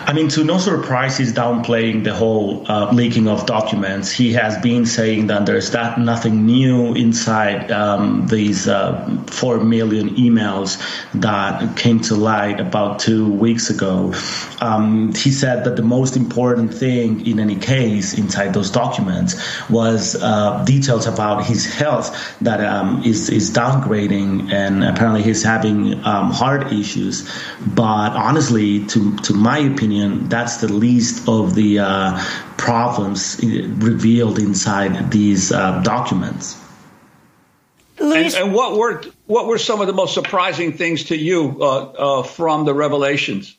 I 0.05 0.15
mean, 0.15 0.29
to 0.31 0.43
no 0.43 0.59
surprise, 0.59 1.17
he's 1.17 1.33
downplaying 1.33 2.03
the 2.03 2.13
whole 2.13 2.65
uh, 2.69 2.93
leaking 2.93 3.29
of 3.29 3.47
documents. 3.47 4.11
He 4.11 4.33
has 4.33 4.59
been 4.59 4.85
saying 4.85 5.29
that 5.29 5.47
there's 5.47 5.71
that 5.71 5.99
nothing 5.99 6.45
new 6.45 6.95
inside 6.95 7.71
um, 7.71 8.27
these 8.27 8.67
uh, 8.67 9.23
four 9.29 9.61
million 9.61 10.17
emails 10.17 10.81
that 11.15 11.77
came 11.77 12.01
to 12.01 12.17
light 12.17 12.59
about 12.59 12.99
two 12.99 13.33
weeks 13.33 13.71
ago. 13.71 14.13
Um, 14.61 15.15
he 15.15 15.31
said 15.31 15.65
that 15.65 15.77
the 15.77 15.83
most 15.83 16.17
important 16.17 16.75
thing, 16.75 17.25
in 17.25 17.39
any 17.39 17.57
case, 17.57 18.19
inside 18.19 18.55
those 18.55 18.71
documents 18.71 19.41
was 19.71 20.21
uh, 20.21 20.65
details 20.65 21.07
about 21.07 21.47
his 21.47 21.65
health 21.65 22.37
that 22.41 22.61
um, 22.61 23.05
is 23.05 23.31
is 23.31 23.53
downgrading, 23.53 24.53
and 24.53 24.83
apparently 24.83 25.23
he's 25.23 25.45
having 25.45 26.05
um, 26.05 26.33
heart 26.33 26.73
issues. 26.73 27.31
But 27.65 28.13
honestly, 28.13 28.85
to 28.87 29.17
to 29.19 29.33
my 29.33 29.59
opinion 29.59 29.92
opinion, 29.93 30.29
that's 30.29 30.57
the 30.57 30.73
least 30.73 31.29
of 31.29 31.55
the 31.55 31.79
uh, 31.79 32.19
problems 32.57 33.41
revealed 33.43 34.39
inside 34.39 35.11
these 35.11 35.53
uh, 35.53 35.81
documents. 35.83 36.59
And, 37.99 38.35
and, 38.35 38.53
what 38.53 38.77
were 38.77 39.03
what 39.27 39.47
were 39.47 39.59
some 39.59 39.81
of 39.81 39.87
the 39.87 39.93
most 39.93 40.15
surprising 40.15 40.73
things 40.73 41.05
to 41.05 41.17
you 41.17 41.59
uh, 41.61 41.67
uh 41.67 42.23
from 42.23 42.65
the 42.65 42.75
revelations? 42.75 43.57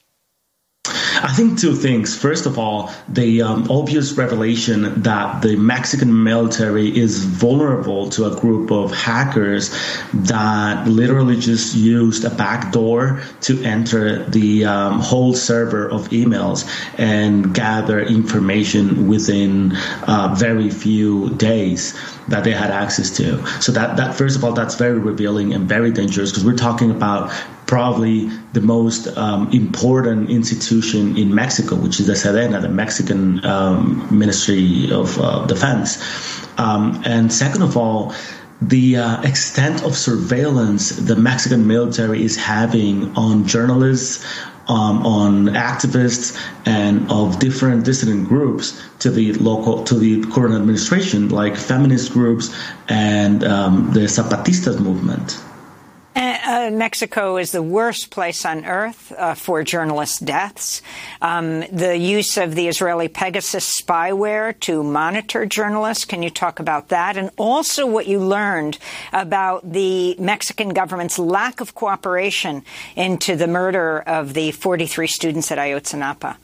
I 1.24 1.32
think 1.32 1.58
two 1.58 1.74
things. 1.74 2.18
First 2.18 2.46
of 2.46 2.60
all, 2.60 2.92
the 3.08 3.44
um, 3.44 3.72
obvious 3.72 4.12
revelation 4.12 5.04
that 5.04 5.42
the 5.42 5.56
Mexican 5.56 6.22
military 6.22 6.96
is 6.96 7.24
vulnerable 7.24 8.10
to 8.10 8.26
a 8.26 8.36
group 8.42 8.72
of 8.72 8.94
hackers 8.94 9.70
that 10.14 10.86
literally 10.86 11.38
just 11.38 11.78
used 11.78 12.26
a 12.26 12.30
back 12.30 12.74
door 12.74 13.24
to 13.42 13.64
enter 13.64 14.26
the 14.26 14.66
um, 14.66 15.00
whole 15.00 15.34
server 15.34 15.90
of 15.90 16.10
emails 16.10 16.70
and 17.00 17.54
gather 17.54 18.02
information 18.02 19.08
within 19.08 19.78
uh, 20.06 20.36
very 20.38 20.70
few 20.70 21.30
days 21.36 21.98
that 22.28 22.44
they 22.44 22.52
had 22.52 22.70
access 22.70 23.10
to. 23.18 23.46
So 23.62 23.72
that, 23.72 23.96
that 23.96 24.16
first 24.16 24.36
of 24.36 24.44
all, 24.44 24.52
that's 24.52 24.76
very 24.76 25.00
revealing 25.00 25.54
and 25.54 25.70
very 25.70 25.92
dangerous 25.92 26.32
because 26.32 26.44
we're 26.44 26.58
talking 26.58 26.92
about 26.92 27.32
probably 27.66 28.30
the 28.54 28.62
most 28.62 29.08
um, 29.18 29.50
important 29.52 30.30
institution 30.30 31.18
in 31.18 31.34
Mexico, 31.34 31.76
which 31.76 32.00
is 32.00 32.08
the 32.08 32.14
Sedena, 32.14 32.62
the 32.62 32.70
Mexican 32.70 33.44
um, 33.46 34.08
Ministry 34.12 34.92
of 34.92 35.18
uh, 35.20 35.46
Defense. 35.46 35.98
Um, 36.58 37.02
and 37.06 37.32
second 37.32 37.64
of 37.64 37.78
all, 37.78 38.14
the 38.62 38.98
uh, 38.98 39.22
extent 39.24 39.84
of 39.84 39.96
surveillance 39.98 40.90
the 40.90 41.16
Mexican 41.16 41.68
military 41.68 42.24
is 42.24 42.38
having 42.38 43.14
on 43.16 43.46
journalists, 43.46 44.26
um, 44.68 45.06
on 45.06 45.48
activists, 45.48 46.40
and 46.66 47.12
of 47.12 47.40
different 47.40 47.84
dissident 47.84 48.28
groups 48.28 48.82
to 49.00 49.10
the 49.10 49.34
local 49.34 49.84
to 49.84 49.96
the 49.96 50.24
current 50.32 50.56
administration, 50.56 51.30
like 51.30 51.58
feminist 51.58 52.14
groups 52.14 52.56
and 52.88 53.44
um, 53.44 53.92
the 53.92 54.02
Zapatistas 54.02 54.80
movement. 54.80 55.38
Uh, 56.54 56.70
Mexico 56.70 57.38
is 57.38 57.52
the 57.52 57.64
worst 57.64 58.12
place 58.12 58.46
on 58.46 58.64
earth 58.64 59.12
uh, 59.18 59.34
for 59.34 59.64
journalist 59.64 60.24
deaths. 60.24 60.84
Um, 61.20 61.62
the 61.62 61.98
use 61.98 62.38
of 62.38 62.54
the 62.54 62.68
Israeli 62.68 63.08
Pegasus 63.08 63.82
spyware 63.82 64.60
to 64.60 64.84
monitor 64.84 65.48
journalists. 65.48 66.06
Can 66.06 66.22
you 66.22 66.30
talk 66.30 66.60
about 66.60 66.90
that? 66.90 67.18
And 67.18 67.32
also 67.38 67.88
what 67.88 68.06
you 68.06 68.20
learned 68.20 68.78
about 69.12 69.68
the 69.74 70.16
Mexican 70.20 70.70
government's 70.70 71.18
lack 71.18 71.60
of 71.60 71.74
cooperation 71.74 72.64
into 72.96 73.36
the 73.36 73.48
murder 73.48 74.02
of 74.02 74.36
the 74.36 74.52
43 74.52 75.08
students 75.08 75.52
at 75.52 75.58
Ayotzinapa. 75.58 76.36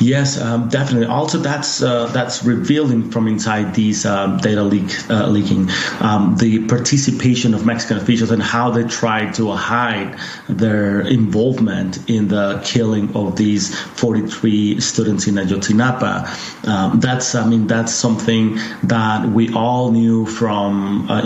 Yes, 0.00 0.40
um, 0.40 0.68
definitely. 0.68 1.06
Also, 1.06 1.38
that's 1.38 1.82
uh, 1.82 2.06
that's 2.06 2.44
revealing 2.44 3.10
from 3.10 3.28
inside 3.28 3.74
these 3.74 4.04
um, 4.04 4.38
data 4.38 4.62
leak 4.62 4.90
uh, 5.10 5.26
leaking 5.28 5.70
um, 6.00 6.36
the 6.36 6.66
participation 6.66 7.54
of 7.54 7.64
Mexican 7.64 7.96
officials 7.98 8.30
and 8.30 8.42
how 8.42 8.70
they 8.70 8.84
tried 8.84 9.34
to 9.34 9.52
hide 9.52 10.18
their 10.48 11.00
involvement 11.00 12.10
in 12.10 12.28
the 12.28 12.60
killing 12.64 13.14
of 13.16 13.36
these 13.36 13.78
43 13.80 14.80
students 14.80 15.26
in 15.26 15.34
Ayotzinapa. 15.34 16.66
Um, 16.66 17.00
that's, 17.00 17.34
I 17.34 17.46
mean, 17.46 17.66
that's 17.66 17.92
something 17.92 18.58
that 18.84 19.28
we 19.28 19.52
all 19.54 19.92
knew 19.92 20.26
from 20.26 21.10
uh, 21.10 21.22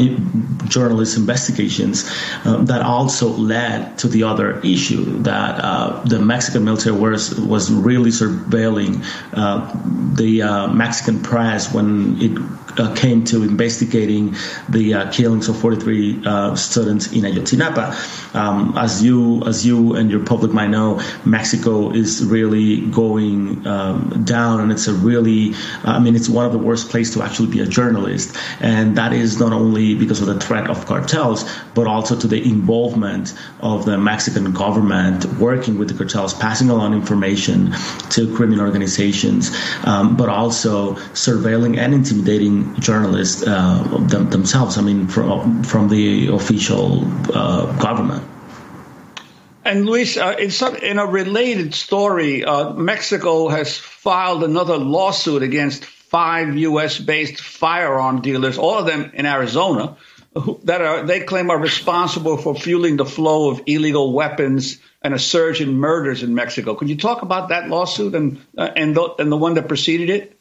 journalist 0.69 1.17
investigations. 1.17 2.09
Uh, 2.45 2.59
that 2.65 2.83
also 2.83 3.29
led 3.29 3.99
to 3.99 4.09
the 4.09 4.25
other 4.25 4.61
issue 4.61 5.05
that 5.23 5.65
uh, 5.65 6.03
the 6.05 6.19
Mexican 6.19 6.65
military 6.65 6.97
was 6.97 7.35
was 7.39 7.71
really 7.73 8.11
surveilling 8.29 9.05
uh, 9.33 9.71
the 10.15 10.43
uh, 10.43 10.69
Mexican 10.69 11.23
press 11.23 11.73
when 11.73 12.21
it 12.21 12.68
came 12.95 13.25
to 13.25 13.43
investigating 13.43 14.35
the 14.69 14.95
uh, 14.95 15.11
killings 15.13 15.49
of 15.49 15.59
43 15.59 16.23
uh, 16.25 16.55
students 16.55 17.13
in 17.13 17.23
Ayotzinapa. 17.23 18.35
Um, 18.35 18.77
as 18.77 19.03
you 19.03 19.43
as 19.47 19.67
you 19.67 19.95
and 19.95 20.11
your 20.11 20.25
public 20.25 20.53
might 20.53 20.69
know, 20.71 21.01
Mexico 21.25 21.91
is 21.91 22.25
really 22.25 22.87
going 22.91 23.67
um, 23.67 24.23
down, 24.25 24.61
and 24.61 24.71
it's 24.71 24.87
a 24.87 24.95
really 24.95 25.55
I 25.85 25.99
mean 25.99 26.15
it's 26.15 26.29
one 26.29 26.47
of 26.47 26.53
the 26.53 26.59
worst 26.59 26.91
places 26.91 27.15
to 27.15 27.23
actually 27.23 27.49
be 27.49 27.61
a 27.61 27.67
journalist, 27.67 28.37
and 28.61 28.97
that 28.97 29.13
is 29.13 29.39
not 29.39 29.53
only 29.53 29.95
because 29.95 30.21
of 30.21 30.27
the 30.27 30.39
threat 30.41 30.69
of 30.71 30.87
cartels, 30.87 31.45
but 31.75 31.87
also 31.87 32.19
to 32.19 32.27
the 32.27 32.43
involvement 32.43 33.35
of 33.61 33.85
the 33.85 33.99
Mexican 33.99 34.53
government 34.53 35.25
working 35.39 35.79
with 35.79 35.89
the 35.89 35.95
cartels, 35.95 36.35
passing 36.35 36.71
along 36.71 36.95
information 36.95 37.73
to 38.11 38.35
criminal 38.37 38.65
organizations, 38.65 39.51
um, 39.85 40.17
but 40.17 40.29
also 40.29 40.95
surveilling 41.15 41.79
and 41.79 41.95
intimidating 41.95 42.68
journalists 42.79 43.47
uh, 43.47 43.83
them, 44.09 44.31
themselves. 44.31 44.79
I 44.79 44.83
mean, 44.83 45.09
from 45.09 45.63
from 45.63 45.89
the 45.89 46.29
official 46.29 47.05
uh, 47.33 47.77
government. 47.81 48.25
And 49.65 49.85
Luis, 49.85 50.17
uh, 50.17 50.35
in, 50.39 50.51
some, 50.51 50.77
in, 50.77 50.99
a 50.99 51.05
related 51.05 51.75
story, 51.75 52.43
uh, 52.43 52.73
Mexico 52.73 53.49
has 53.49 53.77
filed 53.77 54.43
another 54.43 54.79
lawsuit 54.79 55.43
against 55.43 55.85
five 55.85 56.57
U.S.-based 56.57 57.39
firearm 57.39 58.23
dealers, 58.23 58.57
all 58.57 58.79
of 58.79 58.87
them 58.87 59.11
in 59.13 59.27
Arizona, 59.27 59.99
who, 60.35 60.59
that 60.65 60.81
are 60.81 61.07
they 61.07 61.21
claim 61.21 61.51
are 61.51 61.59
responsible 61.59 62.39
for 62.39 62.55
fueling 62.55 62.97
the 62.97 63.05
flow 63.05 63.51
of 63.51 63.63
illegal 63.67 64.15
weapons 64.15 64.79
and 65.03 65.13
a 65.13 65.19
surge 65.19 65.61
in 65.61 65.75
murders 65.75 66.23
in 66.23 66.35
Mexico. 66.35 66.75
Could 66.75 66.89
you 66.89 66.97
talk 66.97 67.21
about 67.21 67.51
that 67.51 67.69
lawsuit 67.69 68.15
and 68.15 68.41
uh, 68.57 68.71
and 68.75 68.97
the, 68.97 69.15
and 69.19 69.31
the 69.31 69.37
one 69.37 69.55
that 69.55 69.69
preceded 69.69 70.09
it? 70.09 70.38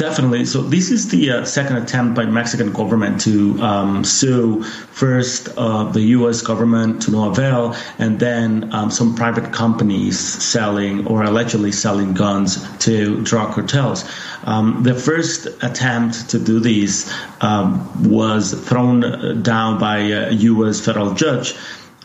Definitely. 0.00 0.46
So 0.46 0.62
this 0.62 0.90
is 0.90 1.10
the 1.10 1.30
uh, 1.30 1.44
second 1.44 1.76
attempt 1.76 2.14
by 2.14 2.24
Mexican 2.24 2.72
government 2.72 3.20
to 3.20 3.60
um, 3.60 4.02
sue 4.02 4.62
first 4.62 5.50
uh, 5.58 5.92
the 5.92 6.00
U.S. 6.16 6.40
government 6.40 7.02
to 7.02 7.10
no 7.10 7.28
avail, 7.28 7.76
and 7.98 8.18
then 8.18 8.72
um, 8.72 8.90
some 8.90 9.14
private 9.14 9.52
companies 9.52 10.18
selling 10.18 11.06
or 11.06 11.22
allegedly 11.22 11.70
selling 11.70 12.14
guns 12.14 12.66
to 12.78 13.22
drug 13.24 13.52
cartels. 13.52 14.10
Um, 14.44 14.84
the 14.84 14.94
first 14.94 15.46
attempt 15.62 16.30
to 16.30 16.38
do 16.38 16.60
this 16.60 17.12
um, 17.42 18.10
was 18.10 18.54
thrown 18.54 19.42
down 19.42 19.78
by 19.78 19.98
a 19.98 20.30
U.S. 20.30 20.80
federal 20.80 21.12
judge. 21.12 21.54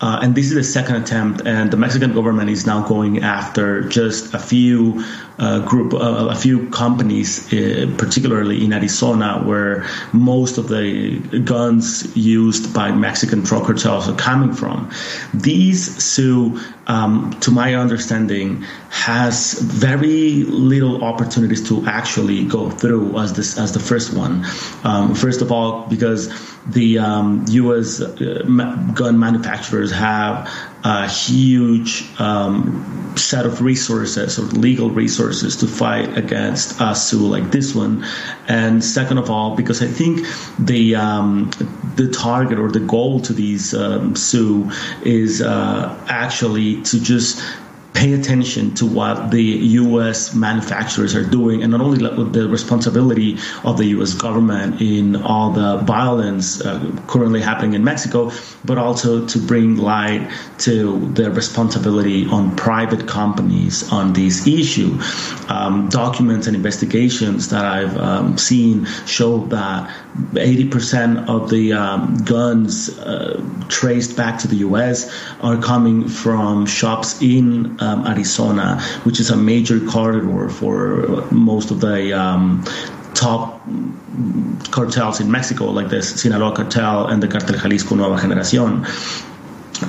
Uh, 0.01 0.19
and 0.21 0.35
this 0.35 0.47
is 0.47 0.55
the 0.55 0.63
second 0.63 0.97
attempt, 0.97 1.41
and 1.45 1.71
the 1.71 1.77
Mexican 1.77 2.13
government 2.13 2.49
is 2.49 2.65
now 2.65 2.85
going 2.85 3.23
after 3.23 3.81
just 3.87 4.33
a 4.33 4.39
few 4.39 5.05
uh, 5.39 5.59
group, 5.59 5.93
uh, 5.93 6.27
a 6.29 6.35
few 6.35 6.69
companies, 6.69 7.51
uh, 7.53 7.89
particularly 7.97 8.63
in 8.63 8.73
Arizona, 8.73 9.41
where 9.43 9.85
most 10.11 10.57
of 10.57 10.67
the 10.67 11.19
guns 11.45 12.15
used 12.15 12.73
by 12.73 12.91
Mexican 12.91 13.41
drug 13.41 13.65
cartels 13.65 14.09
are 14.09 14.15
coming 14.17 14.53
from. 14.53 14.91
These 15.33 16.03
sue, 16.03 16.59
um, 16.87 17.31
to 17.41 17.51
my 17.51 17.75
understanding, 17.75 18.63
has 18.89 19.53
very 19.53 20.43
little 20.43 21.03
opportunities 21.03 21.67
to 21.69 21.85
actually 21.85 22.45
go 22.45 22.69
through 22.69 23.17
as 23.19 23.33
this 23.33 23.57
as 23.57 23.71
the 23.73 23.79
first 23.79 24.13
one. 24.13 24.45
Um, 24.83 25.15
first 25.15 25.41
of 25.41 25.51
all, 25.51 25.87
because 25.87 26.29
the 26.65 26.99
um, 26.99 27.45
U.S. 27.49 28.01
Uh, 28.01 28.91
gun 28.93 29.19
manufacturers 29.19 29.91
have 29.91 30.49
a 30.85 31.09
huge 31.09 32.05
um, 32.19 33.13
set 33.17 33.47
of 33.47 33.59
resources 33.61 34.37
or 34.37 34.43
legal 34.43 34.91
resources 34.91 35.57
to 35.57 35.67
fight 35.67 36.15
against 36.15 36.79
a 36.79 36.93
suit 36.93 37.27
like 37.27 37.49
this 37.49 37.73
one. 37.73 38.05
And 38.47 38.83
second 38.83 39.17
of 39.17 39.31
all, 39.31 39.55
because 39.55 39.81
I 39.81 39.87
think 39.87 40.27
the 40.59 40.95
um, 40.95 41.49
the 41.95 42.07
target 42.11 42.59
or 42.59 42.69
the 42.69 42.81
goal 42.81 43.19
to 43.21 43.33
these 43.33 43.73
um, 43.73 44.15
sue 44.15 44.71
is 45.03 45.41
uh, 45.41 46.05
actually 46.07 46.83
to 46.83 47.01
just 47.01 47.41
pay 47.95 48.13
attention 48.13 48.75
to 48.75 48.85
what 48.85 49.31
the 49.31 49.41
U.S. 49.41 50.35
manufacturers 50.35 51.15
are 51.15 51.23
doing, 51.23 51.63
and 51.63 51.71
not 51.71 51.81
only 51.81 51.97
the 52.29 52.47
responsibility 52.47 53.37
of 53.63 53.77
the 53.77 53.85
U.S. 53.97 54.13
government 54.13 54.81
in 54.81 55.15
all 55.15 55.51
the 55.51 55.77
violence 55.77 56.61
uh, 56.61 56.79
currently 57.07 57.41
happening 57.41 57.73
in 57.73 57.83
Mexico, 57.83 58.31
but 58.65 58.77
also 58.77 59.25
to 59.25 59.39
bring 59.39 59.77
light 59.77 60.29
to 60.59 60.99
the 61.11 61.31
responsibility 61.31 62.27
on 62.27 62.55
private 62.57 63.07
companies 63.07 63.91
on 63.91 64.13
this 64.13 64.45
issue. 64.45 64.99
Um, 65.47 65.87
documents 65.89 66.47
and 66.47 66.55
investigations 66.55 67.49
that 67.49 67.65
I've 67.65 67.97
um, 67.97 68.37
seen 68.37 68.85
show 69.05 69.37
that 69.47 69.89
80% 70.33 71.29
of 71.29 71.49
the 71.49 71.73
um, 71.73 72.17
guns 72.25 72.97
uh, 72.99 73.41
traced 73.69 74.17
back 74.17 74.39
to 74.39 74.47
the 74.47 74.57
U.S. 74.57 75.11
are 75.41 75.57
coming 75.57 76.07
from 76.07 76.65
shops 76.65 77.21
in 77.21 77.79
um, 77.85 78.07
Arizona, 78.07 78.81
which 79.03 79.19
is 79.19 79.29
a 79.29 79.37
major 79.37 79.79
corridor 79.79 80.49
for 80.49 81.25
most 81.31 81.71
of 81.71 81.79
the 81.81 82.13
um, 82.13 82.63
top 83.13 83.61
cartels 84.71 85.19
in 85.19 85.31
Mexico, 85.31 85.65
like 85.71 85.89
the 85.89 86.01
Sinaloa 86.01 86.55
cartel 86.55 87.07
and 87.07 87.21
the 87.21 87.27
Cartel 87.27 87.57
Jalisco 87.57 87.95
Nueva 87.95 88.17
Generación. 88.21 88.85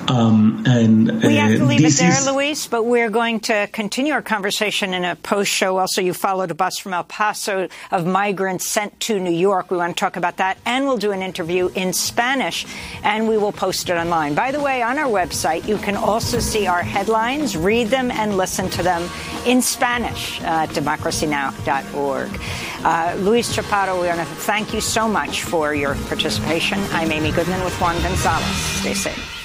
Um, 0.08 0.62
and 0.66 1.22
we 1.22 1.34
have 1.36 1.56
to 1.56 1.62
uh, 1.64 1.66
leave 1.66 1.84
it 1.84 1.92
there, 1.94 2.10
is- 2.10 2.26
Luis, 2.26 2.66
but 2.66 2.84
we're 2.84 3.10
going 3.10 3.40
to 3.40 3.68
continue 3.72 4.12
our 4.12 4.22
conversation 4.22 4.94
in 4.94 5.04
a 5.04 5.16
post 5.16 5.50
show. 5.50 5.76
Also, 5.78 6.00
you 6.00 6.12
followed 6.14 6.50
a 6.50 6.54
bus 6.54 6.78
from 6.78 6.92
El 6.94 7.04
Paso 7.04 7.68
of 7.90 8.06
migrants 8.06 8.66
sent 8.68 8.98
to 9.00 9.18
New 9.18 9.32
York. 9.32 9.70
We 9.70 9.76
want 9.78 9.96
to 9.96 10.00
talk 10.00 10.16
about 10.16 10.36
that, 10.36 10.58
and 10.64 10.86
we'll 10.86 10.96
do 10.96 11.12
an 11.12 11.22
interview 11.22 11.70
in 11.74 11.92
Spanish, 11.92 12.66
and 13.02 13.28
we 13.28 13.36
will 13.36 13.52
post 13.52 13.88
it 13.90 13.94
online. 13.94 14.34
By 14.34 14.52
the 14.52 14.60
way, 14.60 14.82
on 14.82 14.98
our 14.98 15.08
website, 15.08 15.66
you 15.66 15.76
can 15.78 15.96
also 15.96 16.38
see 16.38 16.66
our 16.66 16.82
headlines, 16.82 17.56
read 17.56 17.88
them, 17.88 18.10
and 18.10 18.36
listen 18.36 18.70
to 18.70 18.82
them 18.82 19.08
in 19.44 19.60
Spanish 19.62 20.40
uh, 20.42 20.44
at 20.66 20.68
democracynow.org. 20.70 22.40
Uh, 22.84 23.14
Luis 23.18 23.54
Chaparro, 23.56 24.00
we 24.00 24.06
want 24.06 24.20
to 24.20 24.24
thank 24.26 24.72
you 24.72 24.80
so 24.80 25.08
much 25.08 25.42
for 25.42 25.74
your 25.74 25.94
participation. 26.06 26.78
I'm 26.92 27.10
Amy 27.10 27.32
Goodman 27.32 27.64
with 27.64 27.74
Juan 27.80 28.00
Gonzalez. 28.02 28.46
Stay 28.80 28.94
safe. 28.94 29.35